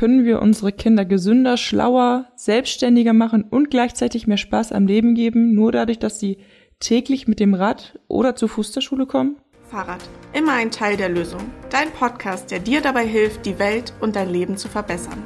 können 0.00 0.24
wir 0.24 0.40
unsere 0.40 0.72
Kinder 0.72 1.04
gesünder, 1.04 1.58
schlauer, 1.58 2.24
selbstständiger 2.34 3.12
machen 3.12 3.42
und 3.42 3.68
gleichzeitig 3.68 4.26
mehr 4.26 4.38
Spaß 4.38 4.72
am 4.72 4.86
Leben 4.86 5.14
geben, 5.14 5.54
nur 5.54 5.72
dadurch, 5.72 5.98
dass 5.98 6.18
sie 6.18 6.38
täglich 6.78 7.28
mit 7.28 7.38
dem 7.38 7.52
Rad 7.52 7.98
oder 8.08 8.34
zu 8.34 8.48
Fuß 8.48 8.72
zur 8.72 8.80
Schule 8.80 9.04
kommen? 9.04 9.36
Fahrrad, 9.70 10.00
immer 10.32 10.54
ein 10.54 10.70
Teil 10.70 10.96
der 10.96 11.10
Lösung. 11.10 11.42
Dein 11.68 11.90
Podcast, 11.90 12.50
der 12.50 12.60
dir 12.60 12.80
dabei 12.80 13.06
hilft, 13.06 13.44
die 13.44 13.58
Welt 13.58 13.92
und 14.00 14.16
dein 14.16 14.30
Leben 14.30 14.56
zu 14.56 14.68
verbessern. 14.68 15.22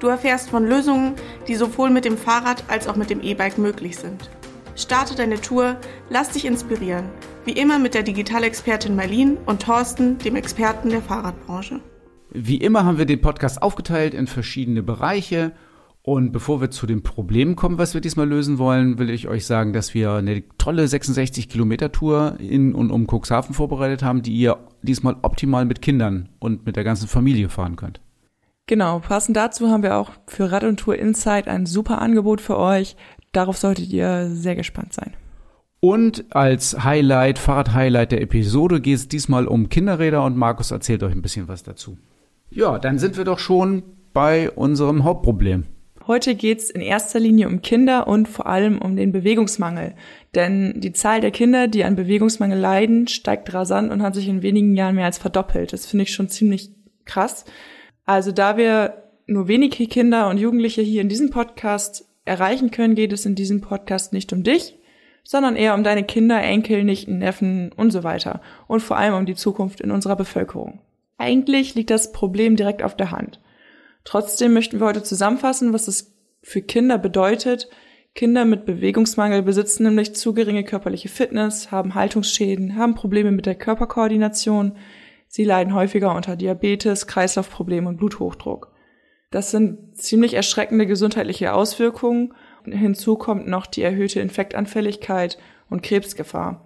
Du 0.00 0.08
erfährst 0.08 0.50
von 0.50 0.66
Lösungen, 0.66 1.14
die 1.48 1.54
sowohl 1.54 1.88
mit 1.88 2.04
dem 2.04 2.18
Fahrrad 2.18 2.64
als 2.68 2.88
auch 2.88 2.96
mit 2.96 3.08
dem 3.08 3.22
E-Bike 3.22 3.56
möglich 3.56 3.96
sind. 3.96 4.28
Starte 4.76 5.14
deine 5.14 5.40
Tour, 5.40 5.78
lass 6.10 6.28
dich 6.28 6.44
inspirieren. 6.44 7.06
Wie 7.46 7.52
immer 7.52 7.78
mit 7.78 7.94
der 7.94 8.02
Digitalexpertin 8.02 8.94
Marlin 8.94 9.38
und 9.46 9.62
Thorsten, 9.62 10.18
dem 10.18 10.36
Experten 10.36 10.90
der 10.90 11.00
Fahrradbranche. 11.00 11.80
Wie 12.32 12.58
immer 12.58 12.84
haben 12.84 12.98
wir 12.98 13.06
den 13.06 13.20
Podcast 13.20 13.60
aufgeteilt 13.60 14.14
in 14.14 14.26
verschiedene 14.26 14.82
Bereiche. 14.82 15.52
Und 16.02 16.32
bevor 16.32 16.62
wir 16.62 16.70
zu 16.70 16.86
dem 16.86 17.02
Problem 17.02 17.56
kommen, 17.56 17.76
was 17.76 17.92
wir 17.92 18.00
diesmal 18.00 18.26
lösen 18.26 18.58
wollen, 18.58 18.98
will 18.98 19.10
ich 19.10 19.28
euch 19.28 19.44
sagen, 19.44 19.74
dass 19.74 19.92
wir 19.92 20.12
eine 20.12 20.42
tolle 20.56 20.88
66 20.88 21.48
Kilometer 21.48 21.92
Tour 21.92 22.36
in 22.38 22.74
und 22.74 22.90
um 22.90 23.06
Cuxhaven 23.06 23.54
vorbereitet 23.54 24.02
haben, 24.02 24.22
die 24.22 24.32
ihr 24.32 24.56
diesmal 24.80 25.16
optimal 25.20 25.66
mit 25.66 25.82
Kindern 25.82 26.30
und 26.38 26.64
mit 26.64 26.76
der 26.76 26.84
ganzen 26.84 27.06
Familie 27.06 27.50
fahren 27.50 27.76
könnt. 27.76 28.00
Genau, 28.66 29.00
passend 29.00 29.36
dazu 29.36 29.68
haben 29.68 29.82
wir 29.82 29.96
auch 29.96 30.10
für 30.26 30.50
Rad 30.50 30.64
und 30.64 30.78
Tour 30.78 30.96
Insight 30.96 31.48
ein 31.48 31.66
super 31.66 32.00
Angebot 32.00 32.40
für 32.40 32.56
euch. 32.56 32.96
Darauf 33.32 33.58
solltet 33.58 33.90
ihr 33.90 34.30
sehr 34.30 34.56
gespannt 34.56 34.94
sein. 34.94 35.12
Und 35.80 36.24
als 36.34 36.84
Highlight, 36.84 37.38
Fahrrad-Highlight 37.38 38.12
der 38.12 38.22
Episode 38.22 38.80
geht 38.80 38.96
es 38.96 39.08
diesmal 39.08 39.46
um 39.46 39.68
Kinderräder 39.68 40.24
und 40.24 40.36
Markus 40.36 40.70
erzählt 40.70 41.02
euch 41.02 41.12
ein 41.12 41.22
bisschen 41.22 41.48
was 41.48 41.62
dazu. 41.62 41.98
Ja, 42.50 42.78
dann 42.78 42.98
sind 42.98 43.16
wir 43.16 43.24
doch 43.24 43.38
schon 43.38 43.84
bei 44.12 44.50
unserem 44.50 45.04
Hauptproblem. 45.04 45.66
Heute 46.06 46.34
geht's 46.34 46.70
in 46.70 46.80
erster 46.80 47.20
Linie 47.20 47.46
um 47.46 47.62
Kinder 47.62 48.08
und 48.08 48.26
vor 48.26 48.46
allem 48.46 48.82
um 48.82 48.96
den 48.96 49.12
Bewegungsmangel. 49.12 49.94
Denn 50.34 50.80
die 50.80 50.92
Zahl 50.92 51.20
der 51.20 51.30
Kinder, 51.30 51.68
die 51.68 51.84
an 51.84 51.94
Bewegungsmangel 51.94 52.58
leiden, 52.58 53.06
steigt 53.06 53.54
rasant 53.54 53.92
und 53.92 54.02
hat 54.02 54.16
sich 54.16 54.26
in 54.26 54.42
wenigen 54.42 54.74
Jahren 54.74 54.96
mehr 54.96 55.04
als 55.04 55.18
verdoppelt. 55.18 55.72
Das 55.72 55.86
finde 55.86 56.02
ich 56.02 56.12
schon 56.12 56.28
ziemlich 56.28 56.70
krass. 57.04 57.44
Also 58.06 58.32
da 58.32 58.56
wir 58.56 59.04
nur 59.28 59.46
wenige 59.46 59.86
Kinder 59.86 60.28
und 60.28 60.38
Jugendliche 60.38 60.82
hier 60.82 61.02
in 61.02 61.08
diesem 61.08 61.30
Podcast 61.30 62.08
erreichen 62.24 62.72
können, 62.72 62.96
geht 62.96 63.12
es 63.12 63.24
in 63.24 63.36
diesem 63.36 63.60
Podcast 63.60 64.12
nicht 64.12 64.32
um 64.32 64.42
dich, 64.42 64.76
sondern 65.22 65.54
eher 65.54 65.74
um 65.74 65.84
deine 65.84 66.02
Kinder, 66.02 66.42
Enkel, 66.42 66.82
Nichten, 66.82 67.18
Neffen 67.18 67.70
und 67.72 67.92
so 67.92 68.02
weiter. 68.02 68.40
Und 68.66 68.80
vor 68.80 68.96
allem 68.96 69.14
um 69.14 69.26
die 69.26 69.36
Zukunft 69.36 69.80
in 69.80 69.92
unserer 69.92 70.16
Bevölkerung. 70.16 70.80
Eigentlich 71.20 71.74
liegt 71.74 71.90
das 71.90 72.12
Problem 72.12 72.56
direkt 72.56 72.82
auf 72.82 72.96
der 72.96 73.10
Hand. 73.10 73.40
Trotzdem 74.04 74.54
möchten 74.54 74.80
wir 74.80 74.86
heute 74.86 75.02
zusammenfassen, 75.02 75.74
was 75.74 75.86
es 75.86 76.16
für 76.42 76.62
Kinder 76.62 76.96
bedeutet. 76.96 77.68
Kinder 78.14 78.46
mit 78.46 78.64
Bewegungsmangel 78.64 79.42
besitzen 79.42 79.82
nämlich 79.82 80.14
zu 80.14 80.32
geringe 80.32 80.64
körperliche 80.64 81.10
Fitness, 81.10 81.70
haben 81.70 81.94
Haltungsschäden, 81.94 82.76
haben 82.76 82.94
Probleme 82.94 83.32
mit 83.32 83.44
der 83.44 83.54
Körperkoordination, 83.54 84.78
sie 85.28 85.44
leiden 85.44 85.74
häufiger 85.74 86.14
unter 86.16 86.36
Diabetes, 86.36 87.06
Kreislaufproblemen 87.06 87.86
und 87.86 87.96
Bluthochdruck. 87.98 88.72
Das 89.30 89.50
sind 89.50 89.98
ziemlich 89.98 90.32
erschreckende 90.32 90.86
gesundheitliche 90.86 91.52
Auswirkungen. 91.52 92.32
Hinzu 92.64 93.16
kommt 93.16 93.46
noch 93.46 93.66
die 93.66 93.82
erhöhte 93.82 94.20
Infektanfälligkeit 94.20 95.36
und 95.68 95.82
Krebsgefahr. 95.82 96.64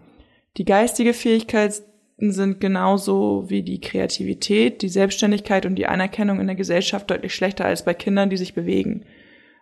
Die 0.59 0.65
geistige 0.65 1.13
Fähigkeit 1.13 1.83
sind 2.19 2.61
genauso 2.61 3.45
wie 3.49 3.63
die 3.63 3.81
Kreativität, 3.81 4.83
die 4.83 4.89
Selbstständigkeit 4.89 5.67
und 5.67 5.75
die 5.75 5.87
Anerkennung 5.87 6.41
in 6.41 6.47
der 6.47 6.57
Gesellschaft 6.57 7.11
deutlich 7.11 7.35
schlechter 7.35 7.65
als 7.65 7.85
bei 7.85 7.95
Kindern, 7.95 8.31
die 8.31 8.37
sich 8.37 8.55
bewegen. 8.55 9.05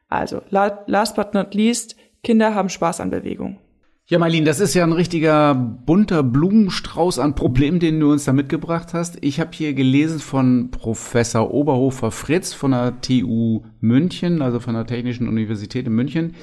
Also, 0.08 0.42
last 0.50 1.16
but 1.16 1.34
not 1.34 1.54
least, 1.54 1.96
Kinder 2.22 2.54
haben 2.54 2.68
Spaß 2.68 3.00
an 3.00 3.10
Bewegung. 3.10 3.58
Ja, 4.06 4.18
Marlene, 4.18 4.44
das 4.44 4.60
ist 4.60 4.74
ja 4.74 4.84
ein 4.84 4.92
richtiger 4.92 5.54
bunter 5.54 6.22
Blumenstrauß 6.22 7.18
an 7.18 7.34
Problemen, 7.34 7.80
den 7.80 7.98
du 7.98 8.12
uns 8.12 8.24
da 8.24 8.32
mitgebracht 8.32 8.92
hast. 8.92 9.16
Ich 9.22 9.40
habe 9.40 9.50
hier 9.54 9.72
gelesen 9.72 10.18
von 10.18 10.70
Professor 10.70 11.54
Oberhofer 11.54 12.10
Fritz 12.10 12.52
von 12.52 12.72
der 12.72 13.00
TU 13.00 13.62
München, 13.80 14.42
also 14.42 14.60
von 14.60 14.74
der 14.74 14.86
Technischen 14.86 15.28
Universität 15.28 15.86
in 15.86 15.94
München. 15.94 16.34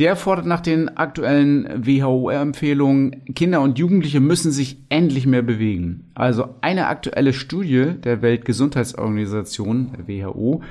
Der 0.00 0.16
fordert 0.16 0.46
nach 0.46 0.60
den 0.60 0.88
aktuellen 0.96 1.86
WHO-Empfehlungen, 1.86 3.24
Kinder 3.34 3.60
und 3.60 3.78
Jugendliche 3.78 4.18
müssen 4.18 4.50
sich 4.50 4.78
endlich 4.88 5.24
mehr 5.24 5.42
bewegen. 5.42 6.10
Also 6.14 6.56
eine 6.62 6.88
aktuelle 6.88 7.32
Studie 7.32 7.92
der 8.02 8.20
Weltgesundheitsorganisation, 8.20 9.92
der 9.92 10.08
WHO, 10.08 10.62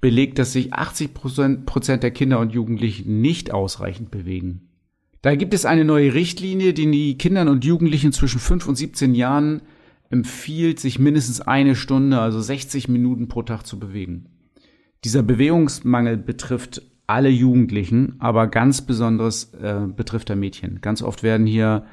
belegt, 0.00 0.38
dass 0.38 0.54
sich 0.54 0.72
80 0.72 1.12
Prozent 1.12 2.02
der 2.02 2.10
Kinder 2.12 2.40
und 2.40 2.54
Jugendlichen 2.54 3.20
nicht 3.20 3.52
ausreichend 3.52 4.10
bewegen. 4.10 4.68
Da 5.20 5.36
gibt 5.36 5.52
es 5.52 5.66
eine 5.66 5.84
neue 5.84 6.14
Richtlinie, 6.14 6.72
die 6.72 6.90
die 6.90 7.18
Kindern 7.18 7.48
und 7.48 7.64
Jugendlichen 7.66 8.12
zwischen 8.12 8.40
5 8.40 8.68
und 8.68 8.76
17 8.76 9.14
Jahren 9.14 9.60
empfiehlt, 10.08 10.80
sich 10.80 10.98
mindestens 10.98 11.42
eine 11.42 11.76
Stunde, 11.76 12.18
also 12.18 12.40
60 12.40 12.88
Minuten 12.88 13.28
pro 13.28 13.42
Tag 13.42 13.66
zu 13.66 13.78
bewegen. 13.78 14.26
Dieser 15.04 15.22
Bewegungsmangel 15.22 16.16
betrifft 16.16 16.82
alle 17.06 17.28
Jugendlichen, 17.28 18.16
aber 18.18 18.46
ganz 18.46 18.82
besonderes 18.82 19.52
äh, 19.54 19.86
betrifft 19.86 20.30
er 20.30 20.36
Mädchen. 20.36 20.80
Ganz 20.80 21.02
oft 21.02 21.22
werden 21.22 21.46
hier 21.46 21.84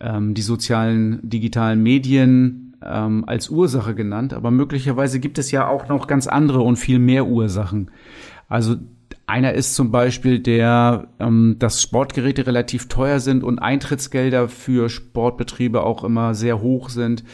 ähm, 0.00 0.34
die 0.34 0.42
sozialen 0.42 1.20
digitalen 1.28 1.82
Medien 1.82 2.76
ähm, 2.82 3.24
als 3.26 3.48
Ursache 3.48 3.94
genannt, 3.94 4.34
aber 4.34 4.50
möglicherweise 4.50 5.20
gibt 5.20 5.38
es 5.38 5.50
ja 5.50 5.68
auch 5.68 5.88
noch 5.88 6.06
ganz 6.06 6.26
andere 6.26 6.60
und 6.60 6.76
viel 6.76 6.98
mehr 6.98 7.26
Ursachen. 7.26 7.90
Also 8.48 8.76
einer 9.26 9.54
ist 9.54 9.74
zum 9.74 9.90
Beispiel 9.90 10.38
der, 10.38 11.08
ähm, 11.18 11.56
dass 11.58 11.82
Sportgeräte 11.82 12.46
relativ 12.46 12.88
teuer 12.88 13.20
sind 13.20 13.42
und 13.42 13.58
Eintrittsgelder 13.58 14.48
für 14.48 14.88
Sportbetriebe 14.88 15.82
auch 15.82 16.04
immer 16.04 16.34
sehr 16.34 16.60
hoch 16.60 16.90
sind. 16.90 17.24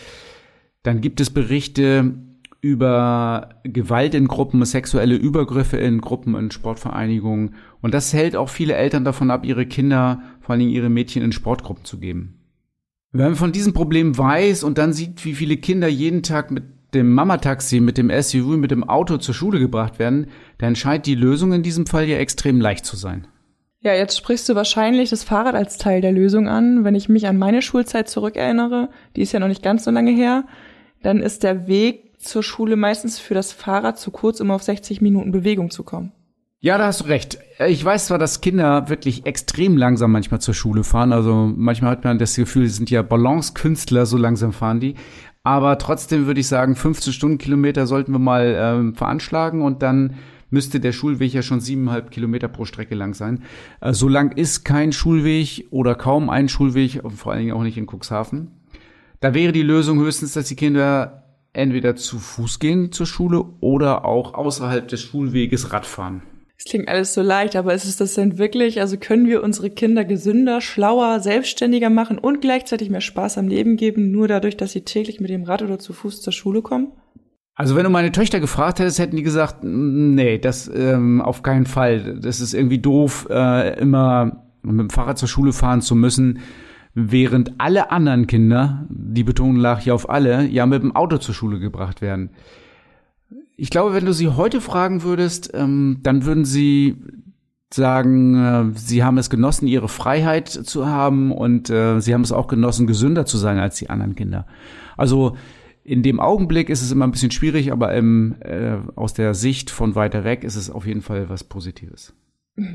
Dann 0.83 1.01
gibt 1.01 1.21
es 1.21 1.31
Berichte 1.31 2.15
über 2.61 3.51
Gewalt 3.65 4.15
in 4.15 4.29
Gruppen, 4.29 4.65
sexuelle 4.65 5.17
Übergriffe 5.17 5.79
in 5.79 6.01
Gruppen, 6.01 6.35
in 6.35 6.51
Sportvereinigungen. 6.51 7.55
Und 7.81 7.95
das 7.95 8.13
hält 8.13 8.37
auch 8.37 8.49
viele 8.49 8.75
Eltern 8.75 9.05
davon 9.05 9.31
ab, 9.31 9.47
ihre 9.47 9.67
Kinder, 9.67 10.23
vor 10.41 10.55
allem 10.55 10.69
ihre 10.69 10.91
Mädchen 10.91 11.23
in 11.23 11.33
Sportgruppen 11.33 11.85
zu 11.85 11.99
geben. 11.99 12.41
Wenn 13.13 13.25
man 13.27 13.37
von 13.37 13.53
diesem 13.53 13.73
Problem 13.73 14.17
weiß 14.17 14.63
und 14.63 14.79
dann 14.79 14.93
sieht, 14.93 15.25
wie 15.25 15.35
viele 15.35 15.57
Kinder 15.57 15.89
jeden 15.89 16.23
Tag 16.23 16.51
mit 16.51 16.65
dem 16.95 17.13
Mama-Taxi, 17.13 17.81
mit 17.81 17.99
dem 17.99 18.11
SUV, 18.11 18.57
mit 18.57 18.71
dem 18.71 18.85
Auto 18.85 19.17
zur 19.17 19.35
Schule 19.35 19.59
gebracht 19.59 19.99
werden, 19.99 20.27
dann 20.59 20.77
scheint 20.77 21.07
die 21.07 21.15
Lösung 21.15 21.53
in 21.53 21.63
diesem 21.63 21.87
Fall 21.87 22.05
ja 22.05 22.19
extrem 22.19 22.61
leicht 22.61 22.85
zu 22.85 22.97
sein. 22.97 23.27
Ja, 23.83 23.95
jetzt 23.95 24.19
sprichst 24.19 24.49
du 24.49 24.55
wahrscheinlich 24.55 25.11
das 25.11 25.25
Fahrrad 25.25 25.55
als 25.55 25.79
Teil 25.79 26.03
der 26.03 26.13
Lösung 26.13 26.49
an. 26.49 26.85
Wenn 26.85 26.95
ich 26.95 27.09
mich 27.09 27.27
an 27.27 27.39
meine 27.39 27.63
Schulzeit 27.63 28.09
zurückerinnere, 28.09 28.91
die 29.17 29.23
ist 29.23 29.33
ja 29.33 29.41
noch 29.41 29.49
nicht 29.49 29.63
ganz 29.63 29.85
so 29.85 29.91
lange 29.91 30.11
her, 30.11 30.45
dann 31.03 31.23
ist 31.23 31.45
der 31.45 31.67
Weg 31.67 32.10
zur 32.21 32.43
Schule 32.43 32.77
meistens 32.77 33.19
für 33.19 33.35
das 33.35 33.53
Fahrrad 33.53 33.99
zu 33.99 34.11
kurz, 34.11 34.41
um 34.41 34.51
auf 34.51 34.63
60 34.63 35.01
Minuten 35.01 35.33
Bewegung 35.33 35.71
zu 35.71 35.83
kommen. 35.83 36.13
Ja, 36.63 36.77
da 36.77 36.87
hast 36.87 37.01
du 37.01 37.05
recht. 37.07 37.39
Ich 37.67 37.83
weiß 37.83 38.07
zwar, 38.07 38.19
dass 38.19 38.43
Kinder 38.43 38.91
wirklich 38.91 39.25
extrem 39.25 39.79
langsam 39.79 40.13
manchmal 40.13 40.43
zur 40.43 40.53
Schule 40.53 40.85
fahren. 40.85 41.15
Also 41.15 41.51
manchmal 41.57 41.93
hat 41.93 42.05
man 42.05 42.19
das 42.19 42.37
Gefühl, 42.37 42.67
sie 42.67 42.75
sind 42.75 42.91
ja 42.91 43.01
Balancekünstler, 43.01 44.05
so 44.05 44.19
langsam 44.19 44.53
fahren 44.53 44.79
die. 44.79 44.95
Aber 45.43 45.79
trotzdem 45.79 46.27
würde 46.27 46.41
ich 46.41 46.49
sagen, 46.49 46.77
15 46.77 47.15
Stundenkilometer 47.15 47.87
sollten 47.87 48.13
wir 48.13 48.19
mal 48.19 48.55
ähm, 48.59 48.95
veranschlagen 48.95 49.63
und 49.63 49.83
dann 49.83 50.17
müsste 50.51 50.81
der 50.81 50.93
Schulweg 50.93 51.33
ja 51.33 51.41
schon 51.41 51.61
siebeneinhalb 51.61 52.11
Kilometer 52.11 52.49
pro 52.49 52.67
Strecke 52.67 52.95
lang 52.95 53.15
sein. 53.15 53.43
Äh, 53.81 53.95
so 53.95 54.09
lang 54.09 54.37
ist 54.37 54.65
kein 54.65 54.93
Schulweg 54.93 55.67
oder 55.71 55.95
kaum 55.95 56.29
ein 56.29 56.51
Schulweg, 56.51 57.01
vor 57.17 57.33
allen 57.33 57.41
Dingen 57.41 57.57
auch 57.57 57.63
nicht 57.63 57.79
in 57.79 57.87
Cuxhaven. 57.87 58.51
Da 59.21 59.33
wäre 59.33 59.53
die 59.53 59.63
Lösung 59.63 59.99
höchstens, 59.99 60.35
dass 60.35 60.49
die 60.49 60.57
Kinder 60.57 61.30
entweder 61.53 61.97
zu 61.97 62.19
Fuß 62.19 62.59
gehen 62.59 62.93
zur 62.93 63.07
Schule 63.07 63.45
oder 63.61 64.05
auch 64.05 64.35
außerhalb 64.35 64.87
des 64.87 65.01
Schulweges 65.01 65.73
Radfahren. 65.73 66.23
Es 66.57 66.67
klingt 66.67 66.89
alles 66.89 67.15
so 67.15 67.23
leicht, 67.23 67.57
aber 67.57 67.73
ist 67.73 67.87
es 67.87 67.97
das 67.97 68.15
denn 68.15 68.37
wirklich? 68.37 68.81
Also 68.83 68.99
können 68.99 69.27
wir 69.27 69.43
unsere 69.43 69.71
Kinder 69.71 70.05
gesünder, 70.05 70.61
schlauer, 70.61 71.21
selbstständiger 71.21 71.89
machen 71.89 72.19
und 72.19 72.43
gleichzeitig 72.43 72.91
mehr 72.91 73.01
Spaß 73.01 73.39
am 73.39 73.49
Leben 73.49 73.77
geben, 73.77 74.11
nur 74.11 74.29
dadurch, 74.29 74.59
dass 74.59 74.73
sie 74.73 74.83
täglich 74.83 75.21
mit 75.21 75.31
dem 75.31 75.45
Rad 75.45 75.63
oder 75.63 75.79
zu 75.79 75.95
Fuß 75.95 76.21
zur 76.21 76.35
Schule 76.35 76.61
kommen? 76.61 76.93
Also 77.55 77.77
wenn 77.77 77.85
du 77.85 77.91
meine 77.91 78.13
Töchter 78.13 78.41
gefragt 78.41 78.79
hättest, 78.79 78.99
hätten 78.99 79.17
die 79.17 79.23
gesagt, 79.23 79.65
nee, 79.65 80.39
das 80.39 80.71
ähm, 80.75 81.23
auf 81.23 81.43
keinen 81.43 81.67
Fall. 81.67 82.19
Das 82.21 82.41
ist 82.41 82.53
irgendwie 82.53 82.79
doof, 82.79 83.27
äh, 83.31 83.79
immer 83.81 84.45
mit 84.63 84.81
dem 84.81 84.91
Fahrrad 84.91 85.17
zur 85.17 85.29
Schule 85.29 85.55
fahren 85.55 85.81
zu 85.81 85.95
müssen 85.95 86.41
während 86.95 87.61
alle 87.61 87.91
anderen 87.91 88.27
Kinder, 88.27 88.87
die 88.89 89.25
Betonung 89.25 89.57
lag 89.57 89.83
ja 89.83 89.95
auf 89.95 90.11
alle, 90.11 90.47
ja 90.47 90.67
mit 90.67 90.83
dem 90.83 90.95
Auto 90.95 91.19
zur 91.19 91.35
Schule 91.35 91.59
gebracht 91.59 92.01
werden. 92.01 92.31
Ich 93.57 93.71
glaube, 93.71 93.95
wenn 93.95 94.07
du 94.07 94.13
sie 94.13 94.29
heute 94.29 94.61
fragen 94.61 95.03
würdest, 95.03 95.51
ähm, 95.55 95.99
dann 96.03 96.25
würden 96.25 96.45
sie 96.45 96.97
sagen, 97.73 98.35
äh, 98.35 98.79
sie 98.79 99.05
haben 99.05 99.19
es 99.19 99.31
genossen, 99.31 99.69
ihre 99.69 99.89
Freiheit 99.89 100.49
zu 100.49 100.87
haben 100.87 101.31
und 101.31 101.71
äh, 101.71 102.01
sie 102.01 102.15
haben 102.15 102.23
es 102.23 102.33
auch 102.33 102.49
genossen, 102.49 102.87
gesünder 102.87 103.27
zu 103.27 103.39
sein 103.39 103.59
als 103.59 103.77
die 103.77 103.91
anderen 103.91 104.17
Kinder. 104.17 104.47
Also 104.97 105.37
in 105.85 106.03
dem 106.03 106.21
Augenblick 106.21 106.69
ist 106.69 106.83
es 106.83 106.91
immer 106.91 107.07
ein 107.07 107.13
bisschen 107.13 107.31
schwierig, 107.31 107.73
aber 107.73 107.95
im, 107.95 108.37
äh, 108.41 108.77
aus 108.97 109.15
der 109.15 109.35
Sicht 109.35 109.71
von 109.71 109.95
weiter 109.95 110.25
weg 110.25 110.45
ist 110.45 110.57
es 110.57 110.71
auf 110.71 110.87
jeden 110.87 111.03
Fall 111.03 111.29
was 111.29 111.45
Positives. 111.45 112.15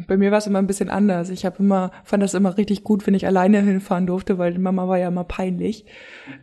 Bei 0.08 0.18
mir 0.18 0.32
war 0.32 0.38
es 0.38 0.48
immer 0.48 0.60
ein 0.60 0.68
bisschen 0.68 0.90
anders. 0.90 1.30
Ich 1.30 1.46
habe 1.46 1.58
immer, 1.60 1.92
fand 2.04 2.24
das 2.24 2.34
immer 2.34 2.58
richtig 2.58 2.84
gut, 2.84 3.06
wenn 3.06 3.14
ich 3.14 3.26
alleine 3.28 3.62
hinfahren 3.62 4.08
durfte, 4.08 4.38
weil 4.38 4.54
die 4.54 4.60
Mama 4.60 4.88
war 4.88 4.98
ja 4.98 5.08
immer 5.08 5.24
peinlich. 5.24 5.86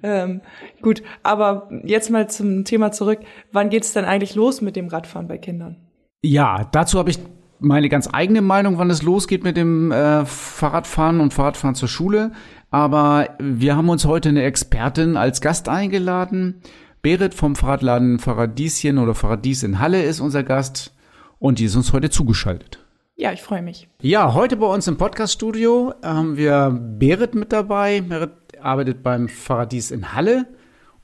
Ähm, 0.03 0.41
gut, 0.81 1.03
aber 1.23 1.69
jetzt 1.85 2.11
mal 2.11 2.29
zum 2.29 2.65
Thema 2.65 2.93
zurück. 2.93 3.21
Wann 3.53 3.71
geht's 3.71 3.93
denn 3.93 4.05
eigentlich 4.05 4.35
los 4.35 4.61
mit 4.61 4.77
dem 4.77 4.89
Radfahren 4.89 5.29
bei 5.29 5.39
Kindern? 5.39 5.77
Ja, 6.23 6.69
dazu 6.73 6.99
habe 6.99 7.11
ich 7.11 7.19
meine 7.59 7.89
ganz 7.89 8.09
eigene 8.13 8.43
Meinung, 8.43 8.79
wann 8.79 8.91
es 8.91 9.03
losgeht 9.03 9.45
mit 9.45 9.57
dem 9.57 9.93
äh, 9.93 10.25
Fahrradfahren 10.25 11.21
und 11.21 11.33
Fahrradfahren 11.33 11.75
zur 11.75 11.89
Schule. 11.89 12.33
Aber 12.71 13.29
wir 13.39 13.77
haben 13.77 13.89
uns 13.89 14.07
heute 14.07 14.31
eine 14.31 14.43
Expertin 14.43 15.17
als 15.17 15.41
Gast 15.41 15.69
eingeladen. 15.69 16.63
Berit 17.03 17.35
vom 17.35 17.57
Fahrradladen 17.57 18.19
Faradieschen 18.19 18.99
oder 18.99 19.15
Faradies 19.15 19.63
in 19.63 19.79
Halle 19.79 20.03
ist 20.03 20.21
unser 20.21 20.43
Gast 20.43 20.95
und 21.39 21.59
die 21.59 21.65
ist 21.65 21.77
uns 21.77 21.93
heute 21.93 22.11
zugeschaltet. 22.11 22.82
Ja, 23.23 23.33
ich 23.33 23.41
freue 23.41 23.63
mich. 23.63 23.89
Ja, 24.01 24.35
heute 24.35 24.57
bei 24.57 24.67
uns 24.67 24.89
im 24.89 24.99
Podcast-Studio 24.99 25.95
haben 26.03 26.37
wir 26.37 26.77
Berit 26.77 27.37
mit 27.37 27.53
dabei. 27.53 28.01
Berit 28.01 28.33
arbeitet 28.61 29.05
beim 29.05 29.29
Paradies 29.47 29.93
in 29.93 30.13
Halle 30.13 30.49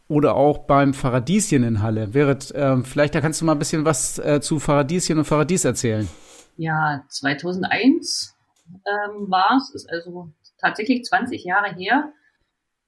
oder 0.08 0.34
auch 0.34 0.66
beim 0.66 0.94
Faradieschen 0.94 1.62
in 1.62 1.80
Halle. 1.80 2.08
Berit, 2.08 2.50
äh, 2.50 2.82
vielleicht 2.82 3.14
da 3.14 3.20
kannst 3.20 3.40
du 3.40 3.44
mal 3.44 3.52
ein 3.52 3.60
bisschen 3.60 3.84
was 3.84 4.18
äh, 4.18 4.40
zu 4.40 4.58
Faradieschen 4.58 5.18
und 5.18 5.26
Faradies 5.26 5.64
erzählen. 5.64 6.08
Ja, 6.56 7.04
2001 7.08 8.36
ähm, 8.66 9.30
war 9.30 9.56
es, 9.56 9.72
ist 9.72 9.88
also 9.88 10.32
tatsächlich 10.60 11.04
20 11.04 11.44
Jahre 11.44 11.72
her, 11.76 12.12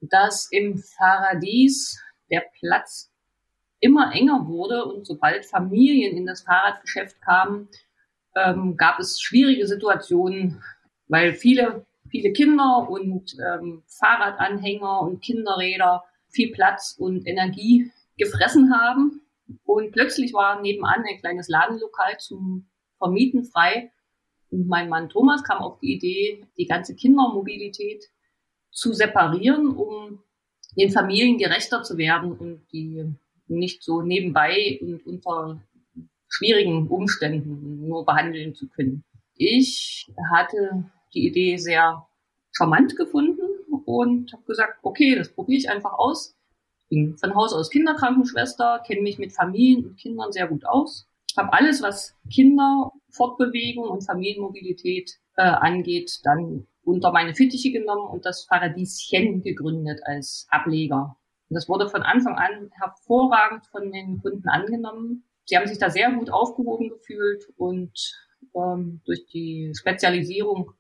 dass 0.00 0.48
im 0.50 0.82
Paradies 0.98 2.02
der 2.32 2.42
Platz 2.58 3.12
immer 3.78 4.12
enger 4.12 4.48
wurde 4.48 4.86
und 4.86 5.06
sobald 5.06 5.46
Familien 5.46 6.16
in 6.16 6.26
das 6.26 6.42
Fahrradgeschäft 6.42 7.22
kamen, 7.22 7.68
ähm, 8.36 8.76
gab 8.76 8.98
es 8.98 9.20
schwierige 9.20 9.66
Situationen, 9.66 10.62
weil 11.08 11.34
viele, 11.34 11.86
viele 12.08 12.32
Kinder 12.32 12.88
und 12.88 13.36
ähm, 13.38 13.82
Fahrradanhänger 13.86 15.00
und 15.02 15.20
Kinderräder 15.20 16.04
viel 16.28 16.52
Platz 16.52 16.96
und 16.98 17.26
Energie 17.26 17.90
gefressen 18.16 18.72
haben. 18.74 19.22
Und 19.64 19.92
plötzlich 19.92 20.32
war 20.32 20.60
nebenan 20.60 21.04
ein 21.08 21.18
kleines 21.18 21.48
Ladenlokal 21.48 22.18
zum 22.18 22.68
Vermieten 22.98 23.44
frei. 23.44 23.90
Und 24.50 24.68
mein 24.68 24.88
Mann 24.88 25.08
Thomas 25.08 25.42
kam 25.42 25.58
auf 25.58 25.78
die 25.80 25.94
Idee, 25.94 26.46
die 26.56 26.66
ganze 26.66 26.94
Kindermobilität 26.94 28.04
zu 28.70 28.92
separieren, 28.92 29.68
um 29.76 30.22
den 30.76 30.90
Familien 30.90 31.38
gerechter 31.38 31.82
zu 31.82 31.98
werden 31.98 32.32
und 32.32 32.66
die 32.72 33.12
nicht 33.48 33.82
so 33.82 34.02
nebenbei 34.02 34.78
und 34.80 35.04
unter 35.06 35.60
schwierigen 36.30 36.88
Umständen 36.88 37.86
nur 37.86 38.06
behandeln 38.06 38.54
zu 38.54 38.68
können. 38.68 39.04
Ich 39.34 40.10
hatte 40.32 40.84
die 41.12 41.26
Idee 41.26 41.56
sehr 41.56 42.06
charmant 42.52 42.96
gefunden 42.96 43.42
und 43.84 44.32
habe 44.32 44.42
gesagt, 44.44 44.78
okay, 44.82 45.16
das 45.16 45.30
probiere 45.30 45.58
ich 45.58 45.70
einfach 45.70 45.92
aus. 45.92 46.36
Bin 46.88 47.16
von 47.16 47.34
Haus 47.34 47.52
aus 47.52 47.70
Kinderkrankenschwester, 47.70 48.82
kenne 48.86 49.02
mich 49.02 49.18
mit 49.18 49.32
Familien 49.32 49.84
und 49.84 49.96
Kindern 49.96 50.32
sehr 50.32 50.48
gut 50.48 50.64
aus. 50.64 51.06
Ich 51.28 51.36
habe 51.36 51.52
alles, 51.52 51.82
was 51.82 52.16
Kinderfortbewegung 52.32 53.88
und 53.88 54.04
Familienmobilität 54.04 55.18
äh, 55.36 55.42
angeht, 55.42 56.20
dann 56.24 56.66
unter 56.82 57.12
meine 57.12 57.34
Fittiche 57.34 57.70
genommen 57.70 58.08
und 58.08 58.24
das 58.24 58.46
Paradieschen 58.46 59.42
gegründet 59.42 60.00
als 60.04 60.46
Ableger. 60.50 61.16
Und 61.48 61.54
das 61.54 61.68
wurde 61.68 61.88
von 61.88 62.02
Anfang 62.02 62.34
an 62.36 62.70
hervorragend 62.72 63.66
von 63.66 63.92
den 63.92 64.20
Kunden 64.20 64.48
angenommen 64.48 65.24
sie 65.50 65.56
haben 65.56 65.66
sich 65.66 65.78
da 65.78 65.90
sehr 65.90 66.12
gut 66.12 66.30
aufgehoben 66.30 66.88
gefühlt 66.88 67.44
und 67.56 67.92
ähm, 68.54 69.00
durch 69.04 69.26
die 69.26 69.72
Spezialisierung 69.76 70.72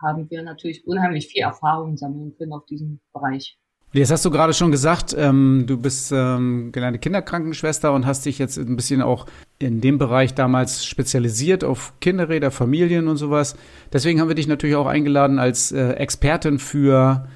haben 0.00 0.30
wir 0.30 0.42
natürlich 0.42 0.86
unheimlich 0.86 1.26
viel 1.26 1.42
Erfahrung 1.42 1.96
sammeln 1.96 2.34
können 2.38 2.52
auf 2.52 2.64
diesem 2.66 3.00
Bereich. 3.12 3.58
Jetzt 3.92 4.10
hast 4.10 4.24
du 4.24 4.30
gerade 4.30 4.54
schon 4.54 4.70
gesagt, 4.70 5.14
ähm, 5.16 5.64
du 5.66 5.76
bist 5.76 6.12
ähm, 6.12 6.70
gelernte 6.72 6.98
Kinderkrankenschwester 6.98 7.92
und 7.92 8.06
hast 8.06 8.24
dich 8.26 8.38
jetzt 8.38 8.56
ein 8.56 8.76
bisschen 8.76 9.02
auch 9.02 9.26
in 9.58 9.80
dem 9.80 9.98
Bereich 9.98 10.34
damals 10.34 10.84
spezialisiert 10.84 11.62
auf 11.62 11.92
Kinderräder, 12.00 12.50
Familien 12.50 13.08
und 13.08 13.16
sowas. 13.16 13.56
Deswegen 13.92 14.20
haben 14.20 14.28
wir 14.28 14.34
dich 14.34 14.48
natürlich 14.48 14.76
auch 14.76 14.86
eingeladen 14.86 15.38
als 15.38 15.70
äh, 15.70 15.92
Expertin 15.92 16.58
für 16.58 17.28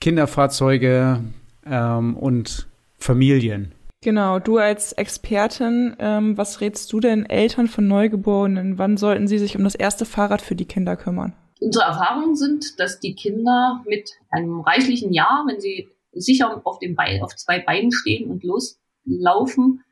Kinderfahrzeuge 0.00 1.20
ähm, 1.64 2.16
und 2.16 2.68
Familien. 2.98 3.72
Genau, 4.02 4.38
du 4.38 4.56
als 4.56 4.92
Expertin, 4.94 5.94
ähm, 5.98 6.38
was 6.38 6.62
rätst 6.62 6.90
du 6.90 7.00
denn 7.00 7.26
Eltern 7.26 7.66
von 7.68 7.86
Neugeborenen? 7.86 8.78
Wann 8.78 8.96
sollten 8.96 9.28
sie 9.28 9.38
sich 9.38 9.56
um 9.56 9.64
das 9.64 9.74
erste 9.74 10.06
Fahrrad 10.06 10.40
für 10.40 10.54
die 10.54 10.64
Kinder 10.64 10.96
kümmern? 10.96 11.34
Unsere 11.60 11.84
Erfahrungen 11.84 12.34
sind, 12.34 12.80
dass 12.80 12.98
die 13.00 13.14
Kinder 13.14 13.82
mit 13.86 14.12
einem 14.30 14.60
reichlichen 14.60 15.12
Jahr, 15.12 15.44
wenn 15.46 15.60
sie 15.60 15.90
sicher 16.12 16.62
auf, 16.64 16.78
dem 16.78 16.94
Bein, 16.94 17.22
auf 17.22 17.36
zwei 17.36 17.60
Beinen 17.60 17.92
stehen 17.92 18.30
und 18.30 18.42
loslaufen, 18.42 19.84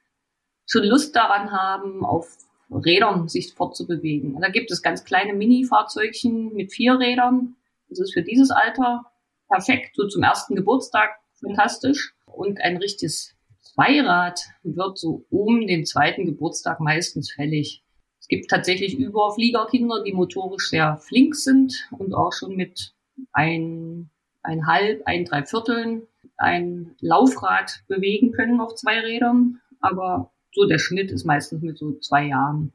schon 0.65 0.85
Lust 0.85 1.15
daran 1.15 1.53
haben, 1.53 2.03
auf 2.03 2.35
Rädern 2.71 3.29
sich 3.29 3.53
fortzubewegen. 3.53 4.41
da 4.41 4.49
gibt 4.49 4.71
es 4.71 4.83
ganz 4.83 5.05
kleine 5.05 5.35
Mini-Fahrzeugchen 5.35 6.55
mit 6.55 6.73
vier 6.73 6.99
Rädern. 6.99 7.57
Das 7.91 7.99
ist 7.99 8.15
für 8.15 8.23
dieses 8.23 8.51
Alter 8.51 9.05
perfekt, 9.51 9.97
so 9.97 10.09
zum 10.09 10.23
ersten 10.23 10.55
Geburtstag 10.55 11.11
fantastisch. 11.41 12.15
Und 12.27 12.61
ein 12.61 12.77
richtiges 12.77 13.38
Zweirad 13.79 14.41
wird 14.65 14.99
so 14.99 15.25
um 15.31 15.65
den 15.69 15.87
zweiten 15.87 16.27
Geburtstag 16.27 16.81
meistens 16.81 17.31
fällig. 17.31 17.85
Es 18.21 18.27
gibt 18.27 18.51
tatsächlich 18.51 18.99
Überfliegerkinder, 18.99 20.03
die 20.03 20.13
motorisch 20.13 20.71
sehr 20.71 20.97
flink 20.97 21.37
sind 21.37 21.89
und 21.97 22.13
auch 22.13 22.33
schon 22.33 22.57
mit 22.57 22.93
ein, 23.31 24.11
ein 24.43 24.67
halb, 24.67 25.03
ein 25.07 25.25
Dreivierteln 25.25 26.09
ein 26.37 26.97
Laufrad 27.01 27.85
bewegen 27.87 28.33
können 28.33 28.61
auf 28.61 28.75
zwei 28.75 28.99
Rädern. 28.99 29.61
Aber 29.79 30.33
so 30.53 30.67
der 30.67 30.79
Schnitt 30.79 31.13
ist 31.13 31.25
meistens 31.25 31.63
mit 31.63 31.79
so 31.79 31.93
zwei 32.01 32.27
Jahren. 32.27 32.73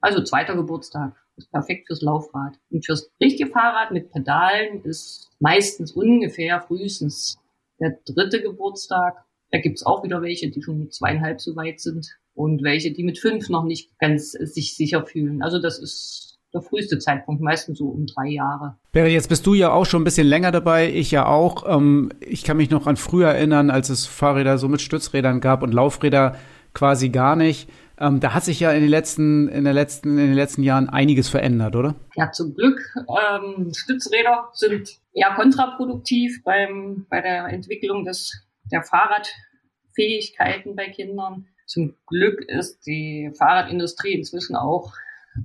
Also 0.00 0.24
zweiter 0.24 0.56
Geburtstag 0.56 1.14
ist 1.36 1.50
perfekt 1.50 1.86
fürs 1.86 2.00
Laufrad. 2.00 2.58
Und 2.70 2.86
fürs 2.86 3.10
richtige 3.20 3.50
Fahrrad 3.50 3.90
mit 3.90 4.10
Pedalen 4.10 4.82
ist 4.84 5.30
meistens 5.38 5.92
ungefähr 5.92 6.62
frühestens 6.62 7.38
der 7.78 7.98
dritte 8.06 8.40
Geburtstag 8.40 9.25
da 9.50 9.58
gibt's 9.58 9.84
auch 9.84 10.02
wieder 10.02 10.22
welche, 10.22 10.50
die 10.50 10.62
schon 10.62 10.78
mit 10.78 10.94
zweieinhalb 10.94 11.40
so 11.40 11.54
weit 11.56 11.80
sind 11.80 12.06
und 12.34 12.62
welche, 12.62 12.92
die 12.92 13.04
mit 13.04 13.18
fünf 13.18 13.48
noch 13.48 13.64
nicht 13.64 13.96
ganz 13.98 14.32
sich 14.32 14.76
sicher 14.76 15.04
fühlen. 15.06 15.42
Also 15.42 15.60
das 15.60 15.78
ist 15.78 16.38
der 16.52 16.62
früheste 16.62 16.98
Zeitpunkt, 16.98 17.42
meistens 17.42 17.78
so 17.78 17.88
um 17.88 18.06
drei 18.06 18.28
Jahre. 18.28 18.76
Barry, 18.92 19.12
jetzt 19.12 19.28
bist 19.28 19.46
du 19.46 19.54
ja 19.54 19.72
auch 19.72 19.84
schon 19.84 20.02
ein 20.02 20.04
bisschen 20.04 20.26
länger 20.26 20.52
dabei, 20.52 20.90
ich 20.90 21.10
ja 21.10 21.26
auch. 21.26 21.64
Ähm, 21.68 22.10
ich 22.20 22.44
kann 22.44 22.56
mich 22.56 22.70
noch 22.70 22.86
an 22.86 22.96
früher 22.96 23.28
erinnern, 23.28 23.70
als 23.70 23.90
es 23.90 24.06
Fahrräder 24.06 24.58
so 24.58 24.68
mit 24.68 24.80
Stützrädern 24.80 25.40
gab 25.40 25.62
und 25.62 25.74
Laufräder 25.74 26.36
quasi 26.72 27.10
gar 27.10 27.36
nicht. 27.36 27.68
Ähm, 27.98 28.20
da 28.20 28.34
hat 28.34 28.44
sich 28.44 28.60
ja 28.60 28.72
in 28.72 28.82
den 28.82 28.90
letzten, 28.90 29.48
in 29.48 29.64
der 29.64 29.72
letzten, 29.72 30.18
in 30.18 30.26
den 30.26 30.34
letzten 30.34 30.62
Jahren 30.62 30.88
einiges 30.88 31.28
verändert, 31.28 31.76
oder? 31.76 31.94
Ja, 32.14 32.30
zum 32.30 32.54
Glück. 32.54 32.80
Ähm, 32.96 33.72
Stützräder 33.74 34.48
sind 34.52 34.98
eher 35.14 35.34
kontraproduktiv 35.34 36.42
beim, 36.44 37.06
bei 37.08 37.22
der 37.22 37.46
Entwicklung 37.46 38.04
des 38.04 38.45
der 38.70 38.82
Fahrradfähigkeiten 38.82 40.76
bei 40.76 40.88
Kindern. 40.88 41.48
Zum 41.66 41.96
Glück 42.06 42.42
ist 42.48 42.86
die 42.86 43.32
Fahrradindustrie 43.36 44.14
inzwischen 44.14 44.56
auch 44.56 44.92